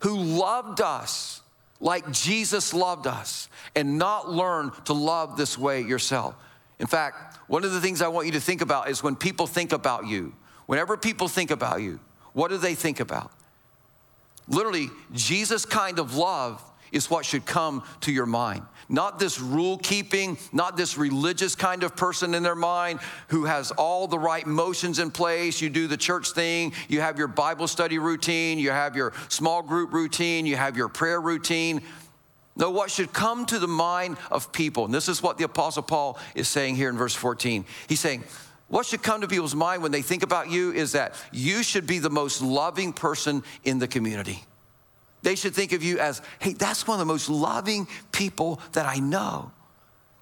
who 0.00 0.16
loved 0.16 0.80
us 0.80 1.40
like 1.80 2.10
jesus 2.12 2.74
loved 2.74 3.06
us 3.06 3.48
and 3.74 3.98
not 3.98 4.30
learn 4.30 4.70
to 4.84 4.92
love 4.92 5.36
this 5.36 5.56
way 5.56 5.80
yourself. 5.80 6.34
In 6.78 6.86
fact 6.86 7.38
one 7.48 7.64
of 7.64 7.72
the 7.72 7.80
things 7.80 8.02
i 8.02 8.08
want 8.08 8.26
you 8.26 8.32
to 8.32 8.40
think 8.40 8.60
about 8.60 8.88
is 8.90 9.02
when 9.02 9.16
people 9.16 9.46
think 9.46 9.72
about 9.72 10.06
you 10.06 10.34
whenever 10.66 10.96
people 10.96 11.26
think 11.26 11.50
about 11.50 11.80
you 11.80 11.98
what 12.34 12.50
do 12.50 12.58
they 12.58 12.74
think 12.74 13.00
about 13.00 13.32
Literally, 14.48 14.90
Jesus' 15.12 15.64
kind 15.64 15.98
of 15.98 16.16
love 16.16 16.62
is 16.92 17.10
what 17.10 17.24
should 17.24 17.44
come 17.44 17.82
to 18.00 18.12
your 18.12 18.26
mind. 18.26 18.62
Not 18.88 19.18
this 19.18 19.38
rule 19.38 19.76
keeping, 19.76 20.38
not 20.52 20.78
this 20.78 20.96
religious 20.96 21.54
kind 21.54 21.82
of 21.82 21.94
person 21.94 22.32
in 22.32 22.42
their 22.42 22.54
mind 22.54 23.00
who 23.28 23.44
has 23.44 23.70
all 23.72 24.06
the 24.06 24.18
right 24.18 24.46
motions 24.46 24.98
in 24.98 25.10
place. 25.10 25.60
You 25.60 25.68
do 25.68 25.86
the 25.86 25.98
church 25.98 26.30
thing, 26.30 26.72
you 26.88 27.02
have 27.02 27.18
your 27.18 27.28
Bible 27.28 27.68
study 27.68 27.98
routine, 27.98 28.58
you 28.58 28.70
have 28.70 28.96
your 28.96 29.12
small 29.28 29.62
group 29.62 29.92
routine, 29.92 30.46
you 30.46 30.56
have 30.56 30.76
your 30.76 30.88
prayer 30.88 31.20
routine. 31.20 31.82
No, 32.56 32.70
what 32.70 32.90
should 32.90 33.12
come 33.12 33.44
to 33.46 33.58
the 33.58 33.68
mind 33.68 34.16
of 34.32 34.50
people, 34.52 34.86
and 34.86 34.92
this 34.92 35.08
is 35.08 35.22
what 35.22 35.38
the 35.38 35.44
Apostle 35.44 35.82
Paul 35.82 36.18
is 36.34 36.48
saying 36.48 36.76
here 36.76 36.88
in 36.88 36.96
verse 36.96 37.14
14. 37.14 37.66
He's 37.88 38.00
saying, 38.00 38.24
what 38.68 38.86
should 38.86 39.02
come 39.02 39.22
to 39.22 39.28
people's 39.28 39.54
mind 39.54 39.82
when 39.82 39.92
they 39.92 40.02
think 40.02 40.22
about 40.22 40.50
you 40.50 40.72
is 40.72 40.92
that 40.92 41.14
you 41.32 41.62
should 41.62 41.86
be 41.86 41.98
the 41.98 42.10
most 42.10 42.42
loving 42.42 42.92
person 42.92 43.42
in 43.64 43.78
the 43.78 43.88
community. 43.88 44.44
They 45.22 45.34
should 45.34 45.54
think 45.54 45.72
of 45.72 45.82
you 45.82 45.98
as, 45.98 46.22
hey, 46.38 46.52
that's 46.52 46.86
one 46.86 46.96
of 46.96 46.98
the 47.00 47.12
most 47.12 47.28
loving 47.28 47.88
people 48.12 48.60
that 48.72 48.86
I 48.86 48.98
know. 48.98 49.50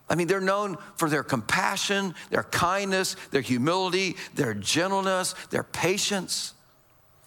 I 0.08 0.14
mean, 0.14 0.28
they're 0.28 0.40
known 0.40 0.78
for 0.96 1.10
their 1.10 1.24
compassion, 1.24 2.14
their 2.30 2.44
kindness, 2.44 3.16
their 3.32 3.40
humility, 3.40 4.16
their 4.34 4.54
gentleness, 4.54 5.34
their 5.50 5.64
patience. 5.64 6.54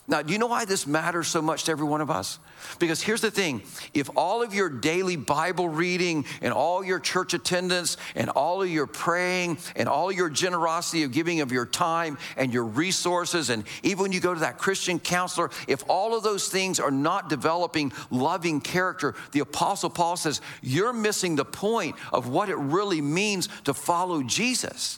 Now, 0.10 0.24
do 0.24 0.34
you 0.34 0.40
know 0.40 0.48
why 0.48 0.66
this 0.66 0.88
matters 0.88 1.28
so 1.28 1.40
much 1.40 1.66
to 1.66 1.72
every 1.72 1.86
one 1.86 2.02
of 2.02 2.10
us? 2.10 2.40
Because 2.80 3.00
here's 3.00 3.22
the 3.22 3.30
thing 3.30 3.62
if 3.94 4.10
all 4.18 4.42
of 4.42 4.56
your 4.56 4.68
daily 4.68 5.16
Bible 5.16 5.70
reading 5.70 6.26
and 6.42 6.52
all 6.52 6.84
your 6.84 7.00
church 7.00 7.36
attendance 7.36 7.96
and 8.16 8.32
all 8.32 8.64
of 8.64 8.70
your 8.70 8.88
praying 8.88 9.60
and 9.76 9.88
all 9.88 10.12
your 10.12 10.28
generosity 10.28 11.04
of 11.04 11.12
giving 11.12 11.42
of 11.42 11.52
your 11.52 11.68
time 11.68 12.18
and 12.38 12.52
your 12.52 12.66
resources, 12.66 13.52
and 13.52 13.64
even 13.84 14.02
when 14.02 14.12
you 14.12 14.20
go 14.20 14.34
to 14.34 14.40
that 14.40 14.58
Christian 14.58 15.00
counselor, 15.00 15.52
if 15.68 15.84
all 15.88 16.18
of 16.18 16.24
those 16.24 16.50
things 16.50 16.80
are 16.80 16.92
not 16.92 17.30
developing 17.30 17.94
loving 18.10 18.62
character, 18.62 19.14
the 19.32 19.42
Apostle 19.42 19.92
Paul 19.92 20.18
says 20.18 20.42
you're 20.64 20.92
missing 20.92 21.36
the 21.36 21.46
point 21.46 21.96
of 22.12 22.28
what 22.28 22.50
it 22.50 22.58
really 22.58 23.02
means 23.02 23.48
to 23.66 23.76
follow 23.76 24.24
Jesus. 24.24 24.98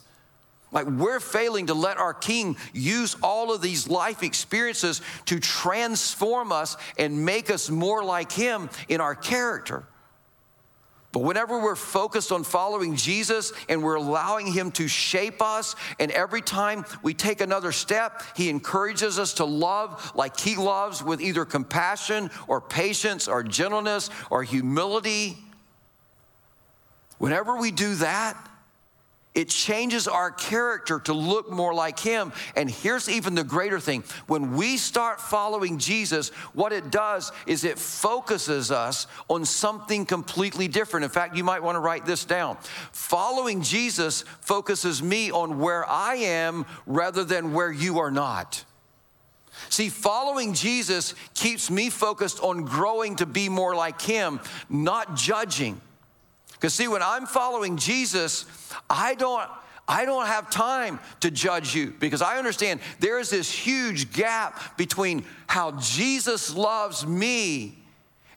Like 0.71 0.87
we're 0.87 1.19
failing 1.19 1.67
to 1.67 1.73
let 1.73 1.97
our 1.97 2.13
King 2.13 2.55
use 2.73 3.15
all 3.21 3.53
of 3.53 3.61
these 3.61 3.89
life 3.89 4.23
experiences 4.23 5.01
to 5.25 5.39
transform 5.39 6.51
us 6.51 6.77
and 6.97 7.25
make 7.25 7.49
us 7.49 7.69
more 7.69 8.03
like 8.03 8.31
Him 8.31 8.69
in 8.87 9.01
our 9.01 9.15
character. 9.15 9.85
But 11.11 11.23
whenever 11.23 11.59
we're 11.59 11.75
focused 11.75 12.31
on 12.31 12.45
following 12.45 12.95
Jesus 12.95 13.51
and 13.67 13.83
we're 13.83 13.95
allowing 13.95 14.47
Him 14.47 14.71
to 14.71 14.87
shape 14.87 15.41
us, 15.41 15.75
and 15.99 16.09
every 16.11 16.41
time 16.41 16.85
we 17.03 17.13
take 17.13 17.41
another 17.41 17.73
step, 17.73 18.23
He 18.37 18.49
encourages 18.49 19.19
us 19.19 19.33
to 19.35 19.45
love 19.45 20.13
like 20.15 20.39
He 20.39 20.55
loves 20.55 21.03
with 21.03 21.19
either 21.19 21.43
compassion 21.43 22.31
or 22.47 22.61
patience 22.61 23.27
or 23.27 23.43
gentleness 23.43 24.09
or 24.29 24.43
humility. 24.43 25.37
Whenever 27.17 27.57
we 27.57 27.71
do 27.71 27.95
that, 27.95 28.37
it 29.33 29.47
changes 29.47 30.09
our 30.09 30.29
character 30.29 30.99
to 30.99 31.13
look 31.13 31.49
more 31.49 31.73
like 31.73 31.99
Him. 31.99 32.33
And 32.55 32.69
here's 32.69 33.07
even 33.07 33.33
the 33.33 33.43
greater 33.43 33.79
thing 33.79 34.03
when 34.27 34.55
we 34.55 34.75
start 34.75 35.21
following 35.21 35.77
Jesus, 35.77 36.29
what 36.53 36.73
it 36.73 36.91
does 36.91 37.31
is 37.47 37.63
it 37.63 37.79
focuses 37.79 38.71
us 38.71 39.07
on 39.29 39.45
something 39.45 40.05
completely 40.05 40.67
different. 40.67 41.05
In 41.05 41.09
fact, 41.09 41.37
you 41.37 41.45
might 41.45 41.63
want 41.63 41.75
to 41.75 41.79
write 41.79 42.05
this 42.05 42.25
down. 42.25 42.57
Following 42.91 43.61
Jesus 43.61 44.23
focuses 44.41 45.01
me 45.01 45.31
on 45.31 45.59
where 45.59 45.87
I 45.89 46.15
am 46.15 46.65
rather 46.85 47.23
than 47.23 47.53
where 47.53 47.71
you 47.71 47.99
are 47.99 48.11
not. 48.11 48.65
See, 49.69 49.87
following 49.87 50.53
Jesus 50.53 51.15
keeps 51.35 51.71
me 51.71 51.89
focused 51.89 52.41
on 52.41 52.65
growing 52.65 53.15
to 53.17 53.25
be 53.25 53.47
more 53.47 53.75
like 53.75 54.01
him, 54.01 54.41
not 54.69 55.15
judging. 55.15 55.79
Because 56.61 56.75
see, 56.75 56.87
when 56.87 57.01
I'm 57.01 57.25
following 57.25 57.75
Jesus, 57.75 58.45
I 58.87 59.15
don't 59.15 59.49
I 59.87 60.05
don't 60.05 60.27
have 60.27 60.51
time 60.51 60.99
to 61.21 61.31
judge 61.31 61.75
you 61.75 61.93
because 61.99 62.21
I 62.21 62.37
understand 62.37 62.81
there 62.99 63.19
is 63.19 63.31
this 63.31 63.51
huge 63.51 64.13
gap 64.13 64.77
between 64.77 65.25
how 65.47 65.71
Jesus 65.71 66.55
loves 66.55 67.05
me 67.05 67.79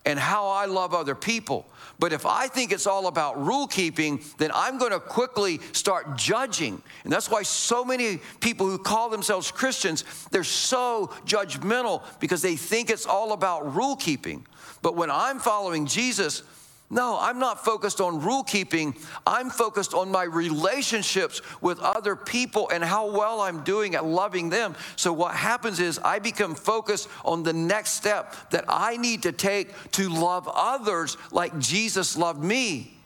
and 0.06 0.18
how 0.18 0.48
I 0.48 0.64
love 0.64 0.94
other 0.94 1.14
people. 1.14 1.66
But 1.98 2.14
if 2.14 2.24
I 2.24 2.48
think 2.48 2.72
it's 2.72 2.86
all 2.86 3.06
about 3.08 3.44
rule 3.44 3.66
keeping, 3.66 4.20
then 4.38 4.50
I'm 4.54 4.78
going 4.78 4.90
to 4.90 4.98
quickly 4.98 5.60
start 5.72 6.16
judging. 6.16 6.82
And 7.04 7.12
that's 7.12 7.30
why 7.30 7.42
so 7.42 7.84
many 7.84 8.20
people 8.40 8.66
who 8.66 8.78
call 8.78 9.10
themselves 9.10 9.50
Christians, 9.50 10.02
they're 10.30 10.44
so 10.44 11.12
judgmental 11.26 12.02
because 12.20 12.42
they 12.42 12.56
think 12.56 12.90
it's 12.90 13.06
all 13.06 13.32
about 13.32 13.76
rule 13.76 13.96
keeping. 13.96 14.46
But 14.82 14.96
when 14.96 15.10
I'm 15.10 15.38
following 15.38 15.86
Jesus, 15.86 16.42
no, 16.90 17.18
I'm 17.18 17.38
not 17.38 17.64
focused 17.64 18.00
on 18.00 18.20
rule 18.20 18.44
keeping. 18.44 18.94
I'm 19.26 19.48
focused 19.48 19.94
on 19.94 20.10
my 20.10 20.24
relationships 20.24 21.40
with 21.60 21.80
other 21.80 22.14
people 22.14 22.68
and 22.68 22.84
how 22.84 23.10
well 23.10 23.40
I'm 23.40 23.64
doing 23.64 23.94
at 23.94 24.04
loving 24.04 24.50
them. 24.50 24.76
So, 24.96 25.12
what 25.12 25.34
happens 25.34 25.80
is 25.80 25.98
I 25.98 26.18
become 26.18 26.54
focused 26.54 27.08
on 27.24 27.42
the 27.42 27.54
next 27.54 27.92
step 27.92 28.34
that 28.50 28.66
I 28.68 28.96
need 28.98 29.22
to 29.22 29.32
take 29.32 29.90
to 29.92 30.08
love 30.08 30.48
others 30.52 31.16
like 31.32 31.58
Jesus 31.58 32.18
loved 32.18 32.44
me, 32.44 32.96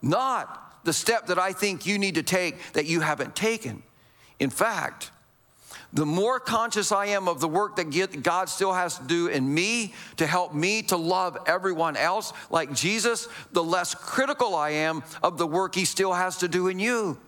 not 0.00 0.82
the 0.84 0.92
step 0.92 1.26
that 1.26 1.38
I 1.38 1.52
think 1.52 1.84
you 1.84 1.98
need 1.98 2.14
to 2.14 2.22
take 2.22 2.72
that 2.72 2.86
you 2.86 3.00
haven't 3.00 3.36
taken. 3.36 3.82
In 4.40 4.50
fact, 4.50 5.10
the 5.92 6.04
more 6.04 6.38
conscious 6.38 6.92
I 6.92 7.06
am 7.06 7.28
of 7.28 7.40
the 7.40 7.48
work 7.48 7.76
that 7.76 8.22
God 8.22 8.48
still 8.48 8.72
has 8.72 8.98
to 8.98 9.04
do 9.04 9.28
in 9.28 9.52
me 9.52 9.94
to 10.18 10.26
help 10.26 10.52
me 10.54 10.82
to 10.82 10.96
love 10.96 11.38
everyone 11.46 11.96
else 11.96 12.32
like 12.50 12.72
Jesus, 12.74 13.28
the 13.52 13.64
less 13.64 13.94
critical 13.94 14.54
I 14.54 14.70
am 14.70 15.02
of 15.22 15.38
the 15.38 15.46
work 15.46 15.74
He 15.74 15.86
still 15.86 16.12
has 16.12 16.38
to 16.38 16.48
do 16.48 16.68
in 16.68 16.78
you. 16.78 17.18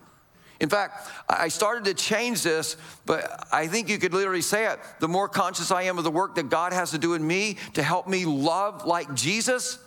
In 0.59 0.69
fact, 0.69 1.09
I 1.27 1.47
started 1.47 1.85
to 1.85 1.95
change 1.95 2.43
this, 2.43 2.77
but 3.07 3.47
I 3.51 3.65
think 3.65 3.89
you 3.89 3.97
could 3.97 4.13
literally 4.13 4.43
say 4.43 4.67
it. 4.67 4.79
The 4.99 5.07
more 5.07 5.27
conscious 5.27 5.71
I 5.71 5.83
am 5.83 5.97
of 5.97 6.03
the 6.03 6.11
work 6.11 6.35
that 6.35 6.49
God 6.49 6.71
has 6.71 6.91
to 6.91 6.99
do 6.99 7.15
in 7.15 7.25
me 7.25 7.57
to 7.73 7.81
help 7.81 8.07
me 8.07 8.25
love 8.25 8.85
like 8.85 9.11
Jesus, 9.15 9.79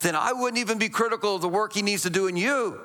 then 0.00 0.16
I 0.16 0.32
wouldn't 0.32 0.58
even 0.58 0.78
be 0.78 0.88
critical 0.88 1.36
of 1.36 1.42
the 1.42 1.48
work 1.48 1.72
He 1.72 1.82
needs 1.82 2.02
to 2.02 2.10
do 2.10 2.26
in 2.26 2.36
you. 2.36 2.80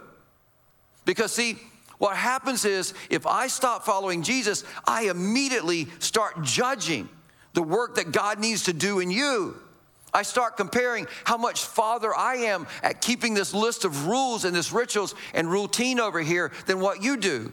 Because, 1.04 1.32
see, 1.32 1.58
what 2.00 2.16
happens 2.16 2.66
is, 2.66 2.94
if 3.10 3.28
I 3.28 3.48
stop 3.48 3.86
following 3.86 4.24
Jesus, 4.24 4.64
I 4.86 5.04
immediately 5.04 5.88
start 6.00 6.42
judging 6.42 7.10
the 7.54 7.62
work 7.62 7.96
that 7.96 8.12
God 8.12 8.40
needs 8.40 8.64
to 8.64 8.74
do 8.74 9.00
in 9.00 9.12
you. 9.12 9.60
I 10.14 10.24
start 10.24 10.58
comparing 10.58 11.08
how 11.26 11.38
much 11.38 11.66
farther 11.66 12.16
I 12.16 12.36
am 12.36 12.68
at 12.82 13.02
keeping 13.02 13.34
this 13.34 13.54
list 13.54 13.86
of 13.86 14.08
rules 14.08 14.46
and 14.46 14.56
this 14.56 14.72
rituals 14.72 15.14
and 15.34 15.52
routine 15.52 16.00
over 16.00 16.22
here 16.22 16.52
than 16.66 16.80
what 16.80 17.04
you 17.04 17.18
do. 17.18 17.52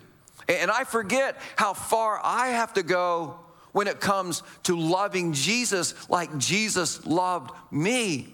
And 0.49 0.71
I 0.71 0.85
forget 0.85 1.39
how 1.57 1.75
far 1.75 2.21
I 2.23 2.49
have 2.49 2.73
to 2.75 2.85
go 2.85 3.41
when 3.73 3.89
it 3.89 4.01
comes 4.01 4.45
to 4.63 4.79
loving 4.79 5.33
Jesus 5.33 6.09
like 6.09 6.39
Jesus 6.39 7.05
loved 7.05 7.51
me. 7.73 8.33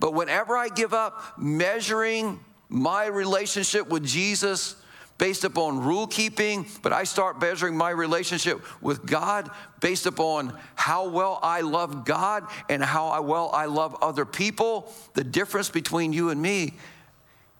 But 0.00 0.14
whenever 0.14 0.56
I 0.56 0.68
give 0.68 0.92
up 0.92 1.38
measuring 1.38 2.40
my 2.68 3.06
relationship 3.06 3.88
with 3.88 4.04
Jesus 4.04 4.74
based 5.18 5.44
upon 5.44 5.80
rule 5.80 6.06
keeping, 6.06 6.66
but 6.82 6.92
I 6.92 7.04
start 7.04 7.40
measuring 7.40 7.76
my 7.76 7.90
relationship 7.90 8.60
with 8.82 9.06
God 9.06 9.48
based 9.80 10.06
upon 10.06 10.58
how 10.74 11.08
well 11.08 11.38
I 11.42 11.60
love 11.60 12.04
God 12.04 12.46
and 12.68 12.82
how 12.82 13.22
well 13.22 13.50
I 13.52 13.66
love 13.66 13.96
other 14.02 14.24
people, 14.24 14.92
the 15.14 15.24
difference 15.24 15.70
between 15.70 16.12
you 16.12 16.30
and 16.30 16.42
me, 16.42 16.74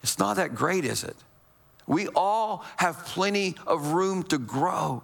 it's 0.02 0.18
not 0.18 0.36
that 0.36 0.54
great, 0.54 0.84
is 0.84 1.04
it? 1.04 1.16
We 1.86 2.08
all 2.08 2.64
have 2.76 3.04
plenty 3.06 3.56
of 3.66 3.88
room 3.88 4.22
to 4.24 4.38
grow 4.38 5.02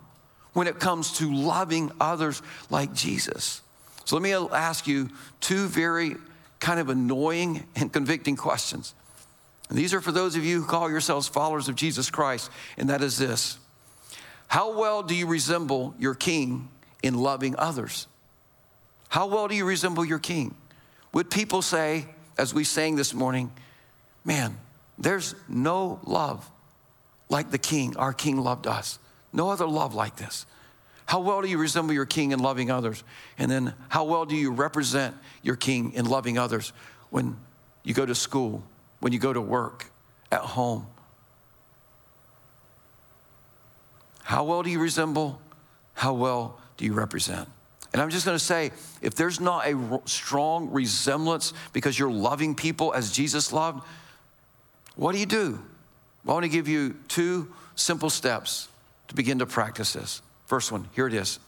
when 0.53 0.67
it 0.67 0.81
comes 0.81 1.13
to 1.19 1.33
loving 1.33 1.93
others 2.01 2.43
like 2.69 2.93
Jesus. 2.93 3.63
So 4.05 4.17
let 4.17 4.23
me 4.23 4.33
ask 4.33 4.87
you 4.87 5.09
two 5.41 5.69
very 5.69 6.17
kind 6.59 6.81
of 6.81 6.89
annoying 6.89 7.67
and 7.77 7.93
convicting 7.93 8.37
questions. 8.37 8.95
And 9.71 9.79
these 9.79 9.95
are 9.95 10.01
for 10.01 10.13
those 10.13 10.37
of 10.37 10.45
you 10.45 10.61
who 10.61 10.67
call 10.67 10.91
yourselves 10.91 11.29
followers 11.29 11.69
of 11.69 11.77
Jesus 11.77 12.11
Christ, 12.11 12.51
and 12.77 12.91
that 12.91 13.03
is 13.03 13.17
this 13.17 13.59
How 14.49 14.79
well 14.79 15.03
do 15.03 15.15
you 15.15 15.27
resemble 15.27 15.95
your 15.99 16.15
king 16.15 16.69
in 17.03 17.15
loving 17.15 17.55
others? 17.57 18.07
How 19.09 19.27
well 19.27 19.49
do 19.49 19.55
you 19.55 19.65
resemble 19.65 20.05
your 20.05 20.19
king? 20.19 20.55
Would 21.13 21.31
people 21.31 21.63
say, 21.63 22.07
as 22.37 22.53
we 22.53 22.65
sang 22.65 22.97
this 22.97 23.15
morning, 23.15 23.51
man, 24.25 24.57
there's 24.99 25.35
no 25.49 26.01
love 26.05 26.49
like 27.29 27.51
the 27.51 27.59
king, 27.59 27.97
our 27.97 28.13
king 28.13 28.37
loved 28.37 28.67
us. 28.67 28.99
No 29.33 29.51
other 29.51 29.67
love 29.67 29.95
like 29.95 30.17
this. 30.17 30.47
How 31.07 31.21
well 31.21 31.43
do 31.43 31.49
you 31.49 31.59
resemble 31.59 31.95
your 31.95 32.07
king 32.07 32.33
in 32.33 32.41
loving 32.41 32.71
others? 32.71 33.03
And 33.39 33.51
then 33.51 33.75
how 33.89 34.05
well 34.05 34.27
do 34.27 34.37
you 34.37 34.53
represent 34.53 35.17
your 35.43 35.57
king 35.57 35.93
in 35.95 36.07
loving 36.07 36.39
others 36.39 36.73
when 37.11 37.37
you 37.83 37.95
go 37.95 38.07
to 38.07 38.15
school, 38.15 38.63
when 39.01 39.13
you 39.13 39.19
go 39.19 39.33
to 39.33 39.41
work, 39.41 39.91
at 40.31 40.41
home? 40.41 40.87
How 44.23 44.45
well 44.45 44.63
do 44.63 44.71
you 44.71 44.79
resemble? 44.79 45.41
How 45.95 46.13
well 46.13 46.59
do 46.77 46.85
you 46.85 46.93
represent? 46.93 47.49
And 47.93 48.01
I'm 48.01 48.11
just 48.11 48.25
going 48.25 48.39
to 48.39 48.45
say 48.45 48.71
if 49.03 49.17
there's 49.17 49.41
not 49.41 49.67
a 49.67 50.01
strong 50.05 50.71
resemblance 50.71 51.53
because 51.73 51.99
you're 51.99 52.13
loving 52.13 52.55
people 52.55 52.95
as 52.95 53.11
Jesus 53.11 53.53
loved, 53.53 53.85
what 54.95 55.13
do 55.13 55.19
you 55.19 55.27
do? 55.27 55.61
Well, 56.25 56.35
I 56.37 56.41
want 56.41 56.45
to 56.45 56.51
give 56.51 56.69
you 56.69 56.95
two 57.09 57.53
simple 57.75 58.11
steps 58.11 58.69
to 59.09 59.15
begin 59.15 59.41
to 59.41 59.47
practice 59.47 59.95
this. 59.95 60.23
First 60.47 60.71
one, 60.71 60.89
here 60.95 61.07
it 61.07 61.15
is 61.15 61.41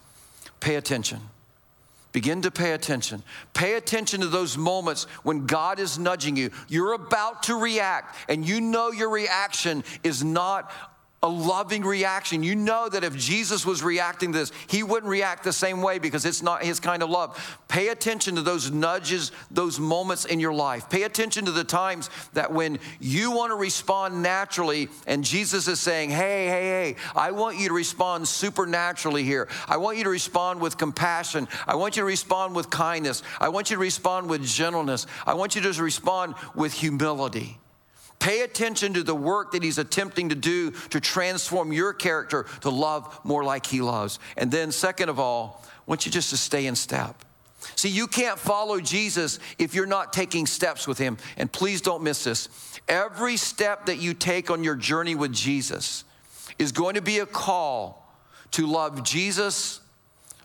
pay 0.59 0.77
attention. 0.77 1.21
Begin 2.13 2.43
to 2.43 2.51
pay 2.51 2.73
attention. 2.73 3.23
Pay 3.55 3.75
attention 3.75 4.21
to 4.21 4.27
those 4.27 4.59
moments 4.59 5.05
when 5.23 5.47
God 5.47 5.79
is 5.79 5.99
nudging 5.99 6.37
you. 6.37 6.51
You're 6.69 6.93
about 6.93 7.45
to 7.45 7.59
react, 7.59 8.17
and 8.29 8.47
you 8.47 8.61
know 8.61 8.91
your 8.91 9.09
reaction 9.09 9.83
is 10.05 10.23
not 10.23 10.71
a 11.25 11.29
loving 11.29 11.85
reaction. 11.85 12.43
You 12.43 12.57
know 12.57 12.89
that 12.89 13.05
if 13.05 13.17
Jesus 13.17 13.65
was 13.65 13.81
reacting 13.81 14.33
to 14.33 14.39
this, 14.41 14.53
he 14.67 14.83
wouldn't 14.83 15.09
react 15.09 15.45
the 15.45 15.53
same 15.53 15.81
way 15.81 16.01
because 16.01 16.25
it's 16.25 16.43
not 16.43 16.65
his 16.65 16.81
kind 16.81 17.01
of 17.01 17.11
love. 17.11 17.59
Pay 17.69 17.89
attention 17.89 18.35
to 18.35 18.43
those 18.43 18.73
nudges, 18.73 19.31
those 19.49 19.79
moments 19.79 20.25
in 20.25 20.41
your 20.41 20.53
life. 20.53 20.91
Pay 20.91 21.05
attention 21.05 21.45
to 21.45 21.53
the 21.53 21.63
times 21.63 22.11
that 22.33 22.53
when 22.53 22.81
you 22.99 23.31
want 23.31 23.53
to 23.53 23.55
respond 23.55 24.21
naturally 24.21 24.89
and 25.07 25.23
Jesus 25.23 25.69
is 25.69 25.79
saying, 25.79 26.11
hey, 26.11 26.49
hey, 26.49 26.63
hey, 26.63 26.97
I 27.15 27.31
want 27.31 27.57
you 27.57 27.69
to 27.69 27.75
respond 27.75 28.27
supernaturally 28.27 29.23
here. 29.23 29.49
I 29.69 29.77
want 29.77 29.99
you 29.99 30.05
to 30.05 30.11
respond 30.11 30.61
with 30.61 30.77
compassion. 30.77 31.47
I 31.69 31.77
want 31.77 31.95
you 31.97 32.03
to 32.03 32.07
respond 32.07 32.57
with 32.57 32.69
kindness. 32.69 33.23
I 33.41 33.49
want 33.49 33.71
you 33.71 33.77
to 33.77 33.81
respond 33.81 34.29
with 34.29 34.45
gentleness. 34.45 35.07
I 35.25 35.35
want 35.35 35.55
you 35.55 35.63
to 35.63 35.83
respond 35.83 36.35
with 36.57 36.73
humility. 36.73 37.59
Pay 38.23 38.43
attention 38.43 38.95
to 38.95 39.03
the 39.03 39.17
work 39.17 39.51
that 39.51 39.65
he's 39.65 39.79
attempting 39.79 40.29
to 40.29 40.37
do 40.37 40.71
to 40.91 41.01
transform 41.01 41.73
your 41.73 41.93
character 41.93 42.47
to 42.61 42.71
love 42.71 43.19
more 43.25 43.43
like 43.43 43.67
he 43.67 43.81
loves. 43.81 44.21
And 44.37 44.49
then, 44.49 44.71
second 44.71 45.09
of 45.09 45.19
all, 45.19 45.65
I 45.67 45.69
want 45.87 46.07
you 46.07 46.13
just 46.13 46.31
to 46.31 46.37
stay 46.37 46.69
in 46.69 46.77
step. 46.77 47.25
See, 47.75 47.89
you 47.89 48.07
can't 48.07 48.39
follow 48.39 48.79
Jesus 48.79 49.41
if 49.59 49.75
you're 49.75 49.87
not 49.87 50.13
taking 50.13 50.47
steps 50.47 50.87
with 50.87 50.99
him. 50.99 51.17
And 51.37 51.51
please 51.51 51.81
don't 51.81 52.05
miss 52.05 52.23
this. 52.23 52.49
Every 52.89 53.37
step 53.37 53.87
that 53.87 53.99
you 53.99 54.15
take 54.15 54.53
on 54.53 54.63
your 54.63 54.77
journey 54.77 55.17
with 55.17 55.33
Jesus 55.33 56.05
is 56.61 56.71
going 56.71 56.95
to 56.95 57.03
be 57.03 57.19
a 57.19 57.27
call 57.27 58.09
to 58.53 58.69
love 58.69 59.03
Jesus 59.03 59.81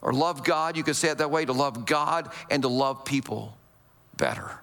or 0.01 0.13
love 0.13 0.43
God. 0.43 0.75
You 0.75 0.83
could 0.83 0.95
say 0.95 1.09
it 1.09 1.19
that 1.19 1.29
way 1.29 1.45
to 1.45 1.53
love 1.53 1.85
God 1.85 2.31
and 2.49 2.63
to 2.63 2.69
love 2.69 3.05
people 3.05 3.55
better. 4.15 4.61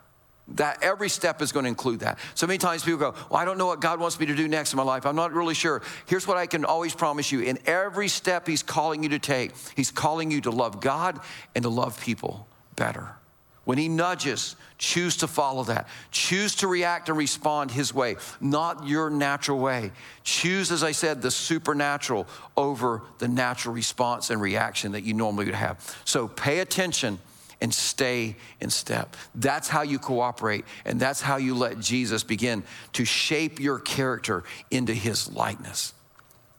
That 0.48 0.82
every 0.82 1.08
step 1.08 1.40
is 1.40 1.52
going 1.52 1.64
to 1.64 1.68
include 1.68 2.00
that. 2.00 2.18
So 2.34 2.46
many 2.46 2.58
times 2.58 2.84
people 2.84 2.98
go, 2.98 3.14
Well, 3.30 3.40
I 3.40 3.46
don't 3.46 3.56
know 3.56 3.66
what 3.66 3.80
God 3.80 3.98
wants 3.98 4.20
me 4.20 4.26
to 4.26 4.34
do 4.34 4.46
next 4.46 4.72
in 4.72 4.76
my 4.76 4.82
life. 4.82 5.06
I'm 5.06 5.16
not 5.16 5.32
really 5.32 5.54
sure. 5.54 5.80
Here's 6.06 6.26
what 6.26 6.36
I 6.36 6.46
can 6.46 6.66
always 6.66 6.94
promise 6.94 7.32
you 7.32 7.40
in 7.40 7.58
every 7.64 8.08
step 8.08 8.46
He's 8.46 8.62
calling 8.62 9.02
you 9.02 9.08
to 9.10 9.18
take, 9.18 9.52
He's 9.74 9.90
calling 9.90 10.30
you 10.30 10.42
to 10.42 10.50
love 10.50 10.80
God 10.80 11.18
and 11.54 11.62
to 11.62 11.70
love 11.70 11.98
people 12.00 12.46
better. 12.76 13.16
When 13.64 13.78
He 13.78 13.88
nudges, 13.88 14.56
choose 14.76 15.16
to 15.18 15.26
follow 15.26 15.64
that. 15.64 15.88
Choose 16.10 16.56
to 16.56 16.68
react 16.68 17.08
and 17.08 17.16
respond 17.16 17.70
His 17.70 17.94
way, 17.94 18.16
not 18.38 18.86
your 18.86 19.08
natural 19.08 19.58
way. 19.58 19.92
Choose, 20.24 20.70
as 20.70 20.84
I 20.84 20.92
said, 20.92 21.22
the 21.22 21.30
supernatural 21.30 22.26
over 22.54 23.00
the 23.18 23.28
natural 23.28 23.74
response 23.74 24.28
and 24.28 24.42
reaction 24.42 24.92
that 24.92 25.04
you 25.04 25.14
normally 25.14 25.46
would 25.46 25.54
have. 25.54 25.98
So 26.04 26.28
pay 26.28 26.58
attention 26.58 27.18
and 27.60 27.72
stay 27.72 28.36
in 28.60 28.70
step. 28.70 29.16
That's 29.34 29.68
how 29.68 29.82
you 29.82 29.98
cooperate, 29.98 30.64
and 30.84 30.98
that's 31.00 31.20
how 31.20 31.36
you 31.36 31.54
let 31.54 31.80
Jesus 31.80 32.22
begin 32.22 32.64
to 32.94 33.04
shape 33.04 33.60
your 33.60 33.78
character 33.78 34.44
into 34.70 34.92
his 34.92 35.32
likeness. 35.32 35.92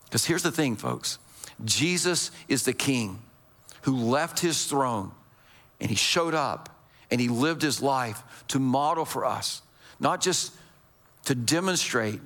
Because 0.06 0.26
here's 0.26 0.44
the 0.44 0.52
thing, 0.52 0.76
folks 0.76 1.20
Jesus 1.64 2.32
is 2.48 2.64
the 2.64 2.74
king 2.74 3.20
who 3.84 3.96
left 3.96 4.40
his 4.40 4.66
throne 4.66 5.12
and 5.80 5.90
he 5.90 5.96
showed 5.96 6.34
up 6.34 6.70
and 7.12 7.22
he 7.22 7.28
lived 7.28 7.62
his 7.62 7.82
life 7.82 8.24
to 8.48 8.60
model 8.60 9.06
for 9.06 9.26
us, 9.26 9.62
not 10.00 10.22
just 10.22 10.54
to 11.26 11.36
demonstrate 11.36 12.20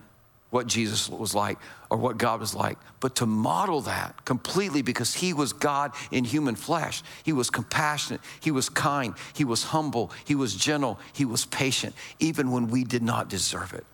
what 0.50 0.68
Jesus 0.68 1.10
was 1.10 1.36
like 1.36 1.58
or 1.90 1.98
what 1.98 2.18
God 2.18 2.40
was 2.40 2.56
like, 2.56 2.78
but 3.00 3.16
to 3.18 3.26
model 3.26 3.82
that 3.82 4.26
completely 4.26 4.82
because 4.82 5.14
he 5.14 5.34
was 5.34 5.54
God 5.54 5.92
in 6.12 6.24
human 6.24 6.56
flesh. 6.56 7.04
He 7.24 7.34
was 7.34 7.50
compassionate, 7.50 8.22
he 8.40 8.52
was 8.52 8.70
kind, 8.70 9.14
he 9.34 9.44
was 9.44 9.64
humble, 9.64 10.12
he 10.26 10.36
was 10.36 10.56
gentle, 10.56 11.00
he 11.14 11.26
was 11.26 11.46
patient, 11.46 11.96
even 12.20 12.52
when 12.52 12.68
we 12.68 12.84
did 12.84 13.04
not 13.04 13.30
deserve 13.30 13.74
it. 13.74 13.86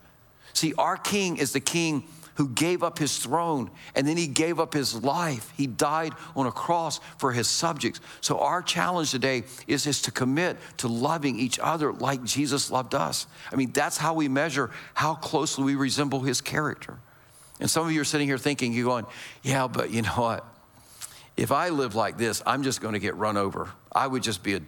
See, 0.56 0.74
our 0.78 0.96
king 0.96 1.36
is 1.38 1.52
the 1.52 1.60
king 1.60 2.06
who 2.36 2.48
gave 2.48 2.82
up 2.82 2.98
his 2.98 3.18
throne 3.18 3.70
and 3.94 4.08
then 4.08 4.16
he 4.16 4.26
gave 4.26 4.60
up 4.60 4.74
his 4.74 5.04
life. 5.04 5.54
He 5.58 5.68
died 5.68 6.14
on 6.36 6.48
a 6.48 6.52
cross 6.52 7.00
for 7.18 7.34
his 7.34 7.50
subjects. 7.50 8.00
So, 8.22 8.40
our 8.40 8.62
challenge 8.62 9.12
today 9.12 9.44
is, 9.68 9.86
is 9.86 10.02
to 10.04 10.12
commit 10.12 10.58
to 10.78 10.88
loving 10.88 11.38
each 11.38 11.60
other 11.60 11.92
like 11.92 12.24
Jesus 12.24 12.72
loved 12.72 12.96
us. 12.96 13.28
I 13.52 13.58
mean, 13.58 13.72
that's 13.72 13.98
how 13.98 14.14
we 14.14 14.30
measure 14.30 14.72
how 14.94 15.16
closely 15.16 15.66
we 15.66 15.76
resemble 15.76 16.22
his 16.22 16.40
character. 16.40 16.98
And 17.60 17.70
some 17.70 17.86
of 17.86 17.92
you 17.92 18.02
are 18.02 18.06
sitting 18.06 18.28
here 18.28 18.38
thinking, 18.38 18.72
you're 18.72 18.86
going, 18.86 19.06
yeah, 19.44 19.68
but 19.68 19.92
you 19.92 20.02
know 20.02 20.10
what? 20.10 20.46
If 21.36 21.52
I 21.52 21.70
live 21.70 21.96
like 21.96 22.18
this, 22.18 22.42
I'm 22.46 22.64
just 22.64 22.80
going 22.80 22.94
to 22.94 23.00
get 23.00 23.16
run 23.18 23.36
over. 23.36 23.70
I 23.92 24.08
would 24.08 24.24
just 24.24 24.42
be 24.42 24.56
a 24.56 24.62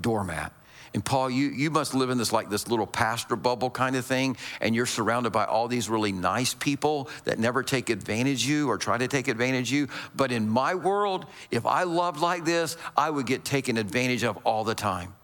doormat. 0.00 0.52
And 0.92 1.04
Paul, 1.04 1.30
you, 1.30 1.48
you 1.48 1.70
must 1.70 1.94
live 1.94 2.10
in 2.10 2.18
this 2.18 2.32
like 2.32 2.50
this 2.50 2.66
little 2.66 2.86
pastor 2.86 3.36
bubble 3.36 3.70
kind 3.70 3.94
of 3.94 4.04
thing, 4.04 4.36
and 4.60 4.74
you're 4.74 4.86
surrounded 4.86 5.30
by 5.30 5.44
all 5.44 5.68
these 5.68 5.88
really 5.88 6.10
nice 6.10 6.52
people 6.52 7.08
that 7.24 7.38
never 7.38 7.62
take 7.62 7.90
advantage 7.90 8.42
of 8.44 8.50
you 8.50 8.68
or 8.68 8.76
try 8.76 8.98
to 8.98 9.06
take 9.06 9.28
advantage 9.28 9.70
of 9.70 9.76
you. 9.76 9.88
But 10.16 10.32
in 10.32 10.48
my 10.48 10.74
world, 10.74 11.26
if 11.52 11.64
I 11.64 11.84
loved 11.84 12.20
like 12.20 12.44
this, 12.44 12.76
I 12.96 13.08
would 13.08 13.26
get 13.26 13.44
taken 13.44 13.76
advantage 13.76 14.24
of 14.24 14.38
all 14.38 14.64
the 14.64 14.74
time. 14.74 15.14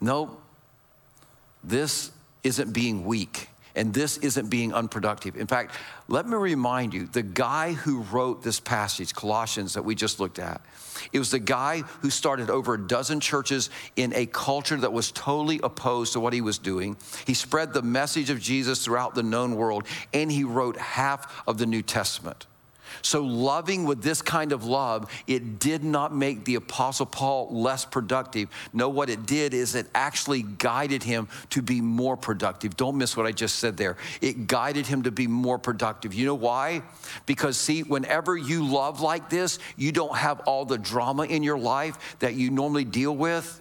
Nope. 0.00 0.42
This 1.62 2.10
isn't 2.42 2.72
being 2.72 3.04
weak. 3.04 3.48
And 3.78 3.94
this 3.94 4.18
isn't 4.18 4.50
being 4.50 4.74
unproductive. 4.74 5.36
In 5.36 5.46
fact, 5.46 5.72
let 6.08 6.26
me 6.26 6.34
remind 6.34 6.92
you 6.92 7.06
the 7.06 7.22
guy 7.22 7.74
who 7.74 8.00
wrote 8.02 8.42
this 8.42 8.58
passage, 8.58 9.14
Colossians, 9.14 9.74
that 9.74 9.84
we 9.84 9.94
just 9.94 10.18
looked 10.18 10.40
at, 10.40 10.60
it 11.12 11.20
was 11.20 11.30
the 11.30 11.38
guy 11.38 11.82
who 12.02 12.10
started 12.10 12.50
over 12.50 12.74
a 12.74 12.78
dozen 12.78 13.20
churches 13.20 13.70
in 13.94 14.12
a 14.14 14.26
culture 14.26 14.76
that 14.76 14.92
was 14.92 15.12
totally 15.12 15.60
opposed 15.62 16.12
to 16.14 16.20
what 16.20 16.32
he 16.32 16.40
was 16.40 16.58
doing. 16.58 16.96
He 17.24 17.34
spread 17.34 17.72
the 17.72 17.82
message 17.82 18.30
of 18.30 18.40
Jesus 18.40 18.84
throughout 18.84 19.14
the 19.14 19.22
known 19.22 19.54
world, 19.54 19.86
and 20.12 20.30
he 20.30 20.42
wrote 20.42 20.76
half 20.76 21.42
of 21.46 21.58
the 21.58 21.66
New 21.66 21.82
Testament. 21.82 22.46
So, 23.02 23.22
loving 23.22 23.84
with 23.84 24.02
this 24.02 24.22
kind 24.22 24.52
of 24.52 24.64
love, 24.64 25.10
it 25.26 25.58
did 25.58 25.84
not 25.84 26.14
make 26.14 26.44
the 26.44 26.56
Apostle 26.56 27.06
Paul 27.06 27.48
less 27.50 27.84
productive. 27.84 28.48
No, 28.72 28.88
what 28.88 29.10
it 29.10 29.26
did 29.26 29.54
is 29.54 29.74
it 29.74 29.86
actually 29.94 30.42
guided 30.42 31.02
him 31.02 31.28
to 31.50 31.62
be 31.62 31.80
more 31.80 32.16
productive. 32.16 32.76
Don't 32.76 32.96
miss 32.96 33.16
what 33.16 33.26
I 33.26 33.32
just 33.32 33.56
said 33.56 33.76
there. 33.76 33.96
It 34.20 34.46
guided 34.46 34.86
him 34.86 35.02
to 35.02 35.10
be 35.10 35.26
more 35.26 35.58
productive. 35.58 36.14
You 36.14 36.26
know 36.26 36.34
why? 36.34 36.82
Because, 37.26 37.56
see, 37.56 37.82
whenever 37.82 38.36
you 38.36 38.66
love 38.66 39.00
like 39.00 39.30
this, 39.30 39.58
you 39.76 39.92
don't 39.92 40.16
have 40.16 40.40
all 40.40 40.64
the 40.64 40.78
drama 40.78 41.24
in 41.24 41.42
your 41.42 41.58
life 41.58 42.16
that 42.18 42.34
you 42.34 42.50
normally 42.50 42.84
deal 42.84 43.16
with 43.16 43.60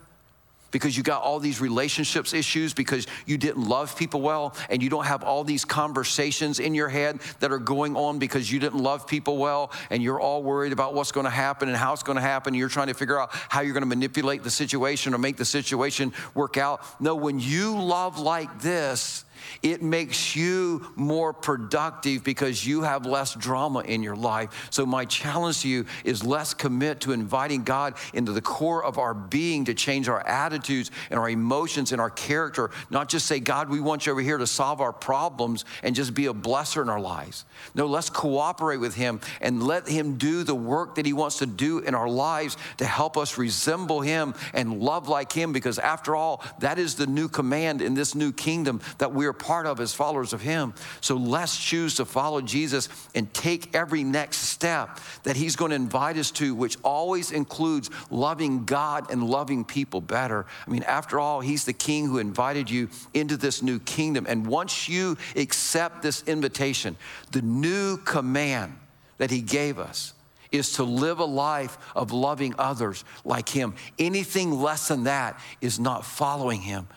because 0.71 0.97
you 0.97 1.03
got 1.03 1.21
all 1.21 1.39
these 1.39 1.61
relationships 1.61 2.33
issues 2.33 2.73
because 2.73 3.07
you 3.25 3.37
didn't 3.37 3.67
love 3.67 3.95
people 3.97 4.21
well 4.21 4.55
and 4.69 4.81
you 4.81 4.89
don't 4.89 5.05
have 5.05 5.23
all 5.23 5.43
these 5.43 5.65
conversations 5.65 6.59
in 6.59 6.75
your 6.75 6.89
head 6.89 7.19
that 7.39 7.51
are 7.51 7.59
going 7.59 7.95
on 7.95 8.19
because 8.19 8.51
you 8.51 8.59
didn't 8.59 8.81
love 8.81 9.07
people 9.07 9.37
well 9.37 9.71
and 9.89 10.03
you're 10.03 10.19
all 10.19 10.43
worried 10.43 10.73
about 10.73 10.93
what's 10.93 11.11
going 11.11 11.25
to 11.25 11.29
happen 11.29 11.67
and 11.67 11.77
how 11.77 11.93
it's 11.93 12.03
going 12.03 12.15
to 12.17 12.21
happen 12.21 12.53
and 12.53 12.59
you're 12.59 12.69
trying 12.69 12.87
to 12.87 12.93
figure 12.93 13.19
out 13.19 13.29
how 13.31 13.61
you're 13.61 13.73
going 13.73 13.81
to 13.81 13.87
manipulate 13.87 14.43
the 14.43 14.51
situation 14.51 15.13
or 15.13 15.17
make 15.17 15.37
the 15.37 15.45
situation 15.45 16.13
work 16.33 16.57
out. 16.57 16.81
No 16.99 17.15
when 17.15 17.39
you 17.39 17.79
love 17.79 18.19
like 18.19 18.61
this 18.61 19.25
it 19.63 19.81
makes 19.81 20.35
you 20.35 20.87
more 20.95 21.33
productive 21.33 22.23
because 22.23 22.65
you 22.65 22.81
have 22.81 23.05
less 23.05 23.33
drama 23.33 23.79
in 23.79 24.03
your 24.03 24.15
life. 24.15 24.67
So, 24.69 24.85
my 24.85 25.05
challenge 25.05 25.61
to 25.61 25.69
you 25.69 25.85
is 26.03 26.23
let's 26.23 26.53
commit 26.53 27.01
to 27.01 27.11
inviting 27.11 27.63
God 27.63 27.95
into 28.13 28.31
the 28.31 28.41
core 28.41 28.83
of 28.83 28.97
our 28.97 29.13
being 29.13 29.65
to 29.65 29.73
change 29.73 30.09
our 30.09 30.25
attitudes 30.25 30.91
and 31.09 31.19
our 31.19 31.29
emotions 31.29 31.91
and 31.91 32.01
our 32.01 32.09
character, 32.09 32.71
not 32.89 33.09
just 33.09 33.25
say, 33.25 33.39
God, 33.39 33.69
we 33.69 33.79
want 33.79 34.05
you 34.05 34.11
over 34.11 34.21
here 34.21 34.37
to 34.37 34.47
solve 34.47 34.81
our 34.81 34.93
problems 34.93 35.65
and 35.83 35.95
just 35.95 36.13
be 36.13 36.27
a 36.27 36.33
blesser 36.33 36.81
in 36.81 36.89
our 36.89 36.99
lives. 36.99 37.45
No, 37.75 37.85
let's 37.85 38.09
cooperate 38.09 38.77
with 38.77 38.95
Him 38.95 39.19
and 39.41 39.63
let 39.63 39.87
Him 39.87 40.17
do 40.17 40.43
the 40.43 40.55
work 40.55 40.95
that 40.95 41.05
He 41.05 41.13
wants 41.13 41.39
to 41.39 41.45
do 41.45 41.79
in 41.79 41.95
our 41.95 42.09
lives 42.09 42.57
to 42.77 42.85
help 42.85 43.17
us 43.17 43.37
resemble 43.37 44.01
Him 44.01 44.33
and 44.53 44.79
love 44.81 45.07
like 45.07 45.31
Him 45.31 45.53
because, 45.53 45.79
after 45.79 46.15
all, 46.15 46.43
that 46.59 46.79
is 46.79 46.95
the 46.95 47.07
new 47.07 47.27
command 47.27 47.81
in 47.81 47.93
this 47.93 48.15
new 48.15 48.31
kingdom 48.31 48.81
that 48.97 49.13
are 49.27 49.33
part 49.33 49.65
of 49.65 49.79
as 49.79 49.93
followers 49.93 50.33
of 50.33 50.41
Him. 50.41 50.73
So 51.01 51.15
let's 51.15 51.57
choose 51.57 51.95
to 51.95 52.05
follow 52.05 52.41
Jesus 52.41 52.89
and 53.13 53.31
take 53.33 53.75
every 53.75 54.03
next 54.03 54.37
step 54.37 54.99
that 55.23 55.35
He's 55.35 55.55
going 55.55 55.69
to 55.69 55.75
invite 55.75 56.17
us 56.17 56.31
to, 56.31 56.55
which 56.55 56.77
always 56.83 57.31
includes 57.31 57.89
loving 58.09 58.65
God 58.65 59.11
and 59.11 59.23
loving 59.23 59.63
people 59.63 60.01
better. 60.01 60.45
I 60.65 60.69
mean, 60.69 60.83
after 60.83 61.19
all, 61.19 61.41
He's 61.41 61.65
the 61.65 61.73
King 61.73 62.07
who 62.07 62.17
invited 62.17 62.69
you 62.69 62.89
into 63.13 63.37
this 63.37 63.61
new 63.61 63.79
kingdom. 63.79 64.25
And 64.27 64.47
once 64.47 64.89
you 64.89 65.17
accept 65.35 66.01
this 66.01 66.23
invitation, 66.23 66.97
the 67.31 67.41
new 67.41 67.97
command 67.97 68.77
that 69.17 69.31
He 69.31 69.41
gave 69.41 69.79
us 69.79 70.13
is 70.51 70.73
to 70.73 70.83
live 70.83 71.19
a 71.19 71.25
life 71.25 71.77
of 71.95 72.11
loving 72.11 72.55
others 72.57 73.03
like 73.25 73.49
Him. 73.49 73.75
Anything 73.99 74.51
less 74.51 74.87
than 74.87 75.03
that 75.03 75.39
is 75.61 75.79
not 75.79 76.05
following 76.05 76.61
Him. 76.61 76.87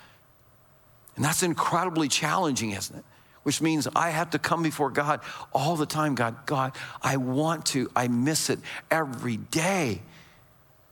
And 1.17 1.25
that's 1.25 1.43
incredibly 1.43 2.09
challenging, 2.09 2.71
isn't 2.71 2.97
it? 2.97 3.05
Which 3.43 3.61
means 3.61 3.89
I 3.95 4.11
have 4.11 4.31
to 4.31 4.39
come 4.39 4.63
before 4.63 4.91
God 4.91 5.21
all 5.53 5.77
the 5.77 5.87
time. 5.87 6.15
God, 6.15 6.47
God, 6.47 6.73
I 7.03 7.17
want 7.17 7.67
to, 7.67 7.91
I 7.97 8.09
miss 8.09 8.51
it 8.51 8.59
every 8.91 9.37
day. 9.37 10.03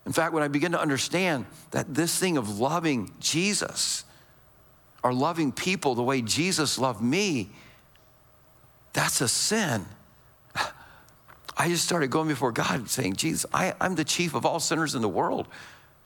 In 0.06 0.12
fact, 0.12 0.32
when 0.32 0.42
I 0.42 0.48
begin 0.48 0.72
to 0.72 0.80
understand 0.80 1.44
that 1.72 1.94
this 1.94 2.18
thing 2.18 2.38
of 2.38 2.58
loving 2.58 3.12
Jesus 3.20 4.04
or 5.02 5.12
loving 5.12 5.52
people 5.52 5.94
the 5.94 6.02
way 6.02 6.22
Jesus 6.22 6.78
loved 6.78 7.02
me, 7.02 7.50
that's 8.94 9.20
a 9.20 9.28
sin. 9.28 9.84
I 11.56 11.68
just 11.68 11.84
started 11.84 12.10
going 12.10 12.28
before 12.28 12.52
God 12.52 12.88
saying, 12.88 13.16
Jesus, 13.16 13.44
I, 13.52 13.74
I'm 13.80 13.94
the 13.94 14.04
chief 14.04 14.34
of 14.34 14.46
all 14.46 14.60
sinners 14.60 14.94
in 14.94 15.02
the 15.02 15.08
world. 15.08 15.46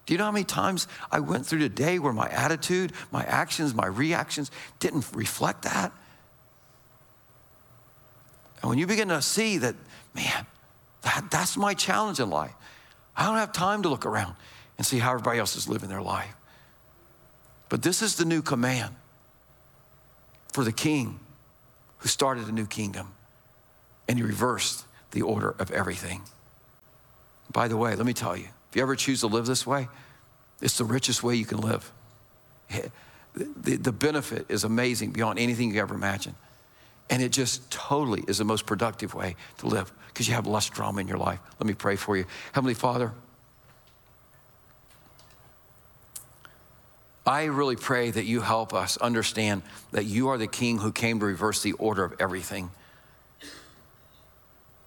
Do 0.07 0.15
you 0.15 0.19
know 0.19 0.25
how 0.25 0.33
many 0.33 0.45
times 0.45 0.89
I 1.11 1.21
went 1.21 1.47
through 1.47 1.61
the 1.61 1.69
day 1.69 1.99
where 1.99 2.13
my 2.13 2.29
attitude, 2.29 2.93
my 3.13 3.23
actions, 3.25 3.75
my 3.75 3.87
reactions 3.87 4.51
didn't 4.81 5.07
reflect 5.13 5.63
that? 5.63 5.93
And 8.61 8.69
when 8.69 8.79
you 8.79 8.87
begin 8.87 9.09
to 9.09 9.23
see 9.23 9.59
that, 9.59 9.75
man, 10.15 10.47
that, 11.03 11.29
that's 11.31 11.57
my 11.57 11.75
challenge 11.75 12.21
in 12.21 12.31
life. 12.31 12.53
I 13.17 13.27
don't 13.27 13.37
have 13.37 13.53
time 13.53 13.83
to 13.83 13.89
look 13.89 14.07
around 14.07 14.35
and 14.79 14.87
see 14.87 14.99
how 14.99 15.11
everybody 15.11 15.39
else 15.39 15.57
is 15.57 15.69
living 15.69 15.89
their 15.89 16.03
life. 16.03 16.35
But 17.69 17.83
this 17.83 18.03
is 18.03 18.17
the 18.17 18.25
new 18.25 18.43
command 18.43 18.95
for 20.53 20.65
the 20.65 20.73
king 20.73 21.21
who 21.99 22.09
started 22.09 22.49
a 22.49 22.53
new 22.53 22.67
kingdom 22.67 23.15
and 24.09 24.19
he 24.19 24.25
reversed 24.25 24.85
the 25.13 25.23
order 25.23 25.55
of 25.59 25.71
everything. 25.71 26.23
By 27.53 27.69
the 27.69 27.77
way, 27.77 27.95
let 27.95 28.07
me 28.07 28.13
tell 28.13 28.37
you, 28.37 28.49
if 28.73 28.77
you 28.77 28.81
ever 28.81 28.97
choose 28.97 29.21
to 29.21 29.27
live 29.27 29.45
this 29.45 29.67
way, 29.67 29.87
it's 30.63 30.79
the 30.79 30.85
richest 30.87 31.23
way 31.23 31.35
you 31.35 31.45
can 31.45 31.59
live. 31.59 31.93
The, 33.35 33.77
the 33.77 33.93
benefit 33.93 34.47
is 34.49 34.65
amazing 34.65 35.11
beyond 35.11 35.39
anything 35.39 35.75
you 35.75 35.81
ever 35.83 35.95
imagine. 35.95 36.35
And 37.11 37.23
it 37.23 37.33
just 37.33 37.71
totally 37.71 38.25
is 38.27 38.39
the 38.39 38.47
most 38.47 38.65
productive 38.65 39.13
way 39.13 39.37
to 39.59 39.67
live 39.67 39.93
because 40.07 40.27
you 40.27 40.33
have 40.33 40.47
less 40.47 40.71
drama 40.71 41.03
in 41.03 41.07
your 41.07 41.19
life. 41.19 41.39
Let 41.61 41.67
me 41.67 41.75
pray 41.75 41.97
for 41.97 42.17
you. 42.17 42.25
Heavenly 42.53 42.73
Father, 42.73 43.13
I 47.27 47.45
really 47.45 47.77
pray 47.77 48.11
that 48.11 48.25
you 48.25 48.41
help 48.41 48.73
us 48.73 48.97
understand 48.97 49.65
that 49.91 50.07
you 50.07 50.29
are 50.29 50.39
the 50.39 50.47
king 50.47 50.79
who 50.79 50.93
came 50.93 51.21
to 51.21 51.27
reverse 51.27 51.63
the 51.63 51.73
order 51.73 52.05
of 52.05 52.15
everything. 52.19 52.71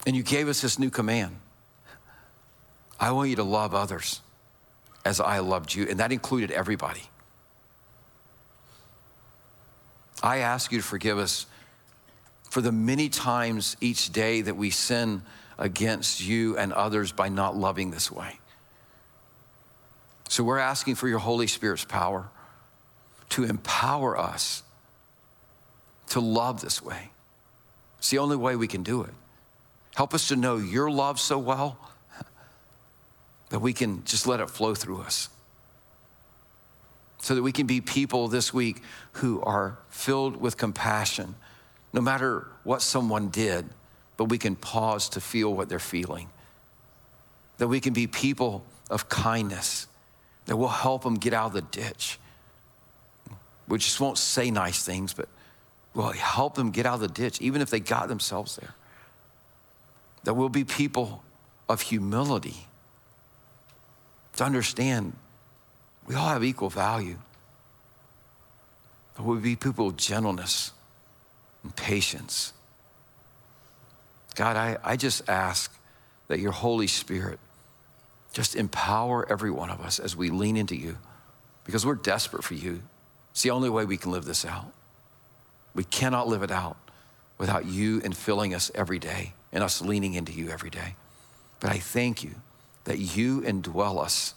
And 0.08 0.16
you 0.16 0.24
gave 0.24 0.48
us 0.48 0.62
this 0.62 0.80
new 0.80 0.90
command 0.90 1.38
I 3.00 3.12
want 3.12 3.30
you 3.30 3.36
to 3.38 3.44
love 3.44 3.76
others 3.76 4.22
as 5.04 5.20
I 5.20 5.40
loved 5.40 5.74
you, 5.74 5.88
and 5.88 6.00
that 6.00 6.12
included 6.12 6.52
everybody. 6.52 7.04
I 10.24 10.38
ask 10.40 10.72
you 10.72 10.80
to 10.80 10.84
forgive 10.84 11.18
us 11.18 11.46
for 12.50 12.62
the 12.62 12.72
many 12.72 13.10
times 13.10 13.76
each 13.82 14.12
day 14.12 14.42
that 14.42 14.56
we 14.56 14.70
sin 14.70 15.22
against 15.58 16.26
you 16.26 16.58
and 16.58 16.74
others 16.74 17.12
by 17.12 17.30
not 17.30 17.56
loving 17.56 17.92
this 17.92 18.12
way. 18.12 18.40
So 20.30 20.44
we're 20.44 20.58
asking 20.58 20.96
for 20.96 21.08
your 21.08 21.20
Holy 21.20 21.48
Spirit's 21.48 21.86
power 21.86 22.30
to 23.30 23.44
empower 23.44 24.18
us 24.18 24.64
to 26.10 26.20
love 26.20 26.62
this 26.62 26.82
way. 26.82 27.12
It's 28.00 28.10
the 28.10 28.18
only 28.18 28.36
way 28.36 28.56
we 28.56 28.68
can 28.68 28.84
do 28.84 29.04
it. 29.04 29.14
Help 29.96 30.14
us 30.14 30.28
to 30.30 30.36
know 30.36 30.58
your 30.58 30.90
love 30.90 31.20
so 31.20 31.38
well 31.38 31.78
we 33.62 33.74
can 33.74 34.04
just 34.06 34.28
let 34.28 34.40
it 34.40 34.50
flow 34.50 34.76
through 34.76 35.02
us. 35.02 35.30
So 37.20 37.36
that 37.36 37.42
we 37.42 37.52
can 37.52 37.68
be 37.68 37.82
people 37.82 38.28
this 38.28 38.54
week 38.54 38.82
who 39.14 39.42
are 39.42 39.78
filled 39.90 40.38
with 40.38 40.58
compassion, 40.58 41.36
no 41.94 42.02
matter 42.02 42.48
what 42.64 42.82
someone 42.82 43.30
did, 43.30 43.66
but 44.18 44.26
we 44.26 44.38
can 44.38 44.56
pause 44.56 45.10
to 45.10 45.22
feel 45.22 45.54
what 45.54 45.70
they're 45.70 45.80
feeling. 45.80 46.30
That 47.58 47.68
we 47.68 47.80
can 47.80 47.94
be 47.94 48.08
people 48.08 48.66
of 48.90 49.10
kindness, 49.10 49.88
that 50.46 50.58
will 50.58 50.68
help 50.68 51.04
them 51.04 51.16
get 51.16 51.34
out 51.34 51.48
of 51.48 51.54
the 51.54 51.62
ditch. 51.62 52.20
We 53.68 53.80
just 53.80 54.00
won't 54.00 54.18
say 54.18 54.52
nice 54.52 54.86
things, 54.86 55.14
but 55.14 55.28
we'll 55.94 56.12
help 56.12 56.56
them 56.56 56.72
get 56.72 56.86
out 56.86 56.96
of 56.96 57.00
the 57.00 57.08
ditch, 57.08 57.42
even 57.42 57.62
if 57.62 57.70
they 57.70 57.80
got 57.80 58.08
themselves 58.08 58.56
there. 58.58 58.76
That 60.24 60.36
we'll 60.36 60.50
be 60.50 60.64
people 60.64 61.24
of 61.68 61.82
humility 61.82 62.68
to 64.36 64.44
understand 64.44 65.14
we 66.08 66.16
all 66.16 66.28
have 66.28 66.44
equal 66.44 66.70
value. 66.70 67.18
But 69.16 69.26
we'll 69.26 69.40
be 69.40 69.56
people 69.56 69.88
of 69.88 69.98
gentleness 69.98 70.72
and 71.64 71.76
patience. 71.76 72.54
God, 74.36 74.58
I, 74.58 74.78
I 74.84 74.98
just 74.98 75.28
ask 75.30 75.74
that 76.28 76.40
your 76.40 76.52
Holy 76.52 76.88
Spirit 76.88 77.40
just 78.34 78.56
empower 78.56 79.26
every 79.32 79.50
one 79.50 79.70
of 79.70 79.80
us 79.80 80.00
as 80.00 80.16
we 80.16 80.30
lean 80.30 80.58
into 80.58 80.76
you 80.76 80.98
because 81.64 81.86
we're 81.86 81.96
desperate 81.96 82.44
for 82.44 82.54
you. 82.54 82.82
It's 83.32 83.42
the 83.42 83.52
only 83.52 83.70
way 83.70 83.86
we 83.86 83.98
can 83.98 84.12
live 84.12 84.26
this 84.26 84.46
out. 84.46 84.72
We 85.74 85.86
cannot 85.86 86.28
live 86.28 86.44
it 86.44 86.52
out 86.52 86.78
without 87.38 87.66
you 87.66 88.02
infilling 88.02 88.54
us 88.54 88.72
every 88.76 89.00
day 89.00 89.34
and 89.52 89.64
us 89.64 89.82
leaning 89.82 90.14
into 90.14 90.34
you 90.34 90.50
every 90.50 90.70
day. 90.70 90.96
But 91.62 91.72
I 91.72 91.80
thank 91.80 92.24
you 92.24 92.36
that 92.86 93.00
you 93.00 93.42
indwell 93.42 94.02
us 94.02 94.34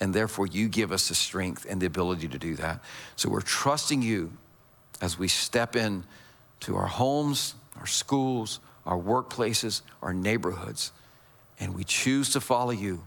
and 0.00 0.14
therefore 0.14 0.46
you 0.46 0.68
give 0.68 0.92
us 0.92 1.08
the 1.08 1.14
strength 1.14 1.66
and 1.68 1.80
the 1.80 1.86
ability 1.86 2.28
to 2.28 2.38
do 2.38 2.54
that. 2.56 2.82
So 3.16 3.28
we're 3.28 3.42
trusting 3.42 4.00
you 4.00 4.32
as 5.00 5.18
we 5.18 5.28
step 5.28 5.76
in 5.76 6.04
to 6.60 6.76
our 6.76 6.86
homes, 6.86 7.54
our 7.78 7.86
schools, 7.86 8.60
our 8.86 8.98
workplaces, 8.98 9.82
our 10.02 10.14
neighborhoods, 10.14 10.92
and 11.58 11.74
we 11.74 11.84
choose 11.84 12.30
to 12.30 12.40
follow 12.40 12.70
you 12.70 13.02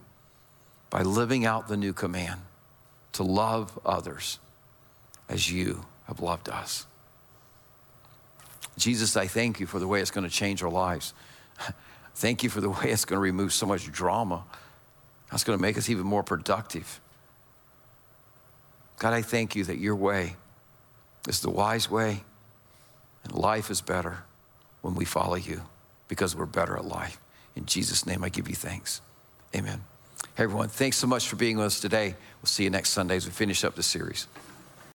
by 0.90 1.02
living 1.02 1.44
out 1.44 1.66
the 1.66 1.76
new 1.76 1.92
command 1.92 2.40
to 3.12 3.24
love 3.24 3.78
others 3.84 4.38
as 5.28 5.50
you 5.50 5.84
have 6.06 6.20
loved 6.20 6.48
us. 6.48 6.86
Jesus, 8.76 9.16
I 9.16 9.26
thank 9.26 9.60
you 9.60 9.66
for 9.66 9.78
the 9.78 9.88
way 9.88 10.00
it's 10.00 10.10
going 10.10 10.28
to 10.28 10.34
change 10.34 10.62
our 10.62 10.70
lives. 10.70 11.14
thank 12.14 12.42
you 12.42 12.50
for 12.50 12.60
the 12.60 12.70
way 12.70 12.90
it's 12.90 13.04
going 13.04 13.16
to 13.16 13.20
remove 13.20 13.52
so 13.52 13.66
much 13.66 13.90
drama. 13.90 14.44
That's 15.34 15.42
going 15.42 15.58
to 15.58 15.62
make 15.62 15.76
us 15.76 15.90
even 15.90 16.06
more 16.06 16.22
productive. 16.22 17.00
God, 19.00 19.12
I 19.12 19.22
thank 19.22 19.56
you 19.56 19.64
that 19.64 19.78
your 19.78 19.96
way 19.96 20.36
is 21.26 21.40
the 21.40 21.50
wise 21.50 21.90
way, 21.90 22.22
and 23.24 23.34
life 23.34 23.68
is 23.68 23.80
better 23.80 24.18
when 24.82 24.94
we 24.94 25.04
follow 25.04 25.34
you 25.34 25.62
because 26.06 26.36
we're 26.36 26.46
better 26.46 26.76
at 26.76 26.84
life. 26.84 27.18
In 27.56 27.66
Jesus' 27.66 28.06
name, 28.06 28.22
I 28.22 28.28
give 28.28 28.48
you 28.48 28.54
thanks. 28.54 29.00
Amen. 29.56 29.82
Hey, 30.36 30.44
everyone, 30.44 30.68
thanks 30.68 30.98
so 30.98 31.08
much 31.08 31.26
for 31.26 31.34
being 31.34 31.56
with 31.56 31.66
us 31.66 31.80
today. 31.80 32.14
We'll 32.40 32.46
see 32.46 32.62
you 32.62 32.70
next 32.70 32.90
Sunday 32.90 33.16
as 33.16 33.26
we 33.26 33.32
finish 33.32 33.64
up 33.64 33.74
the 33.74 33.82
series. 33.82 34.28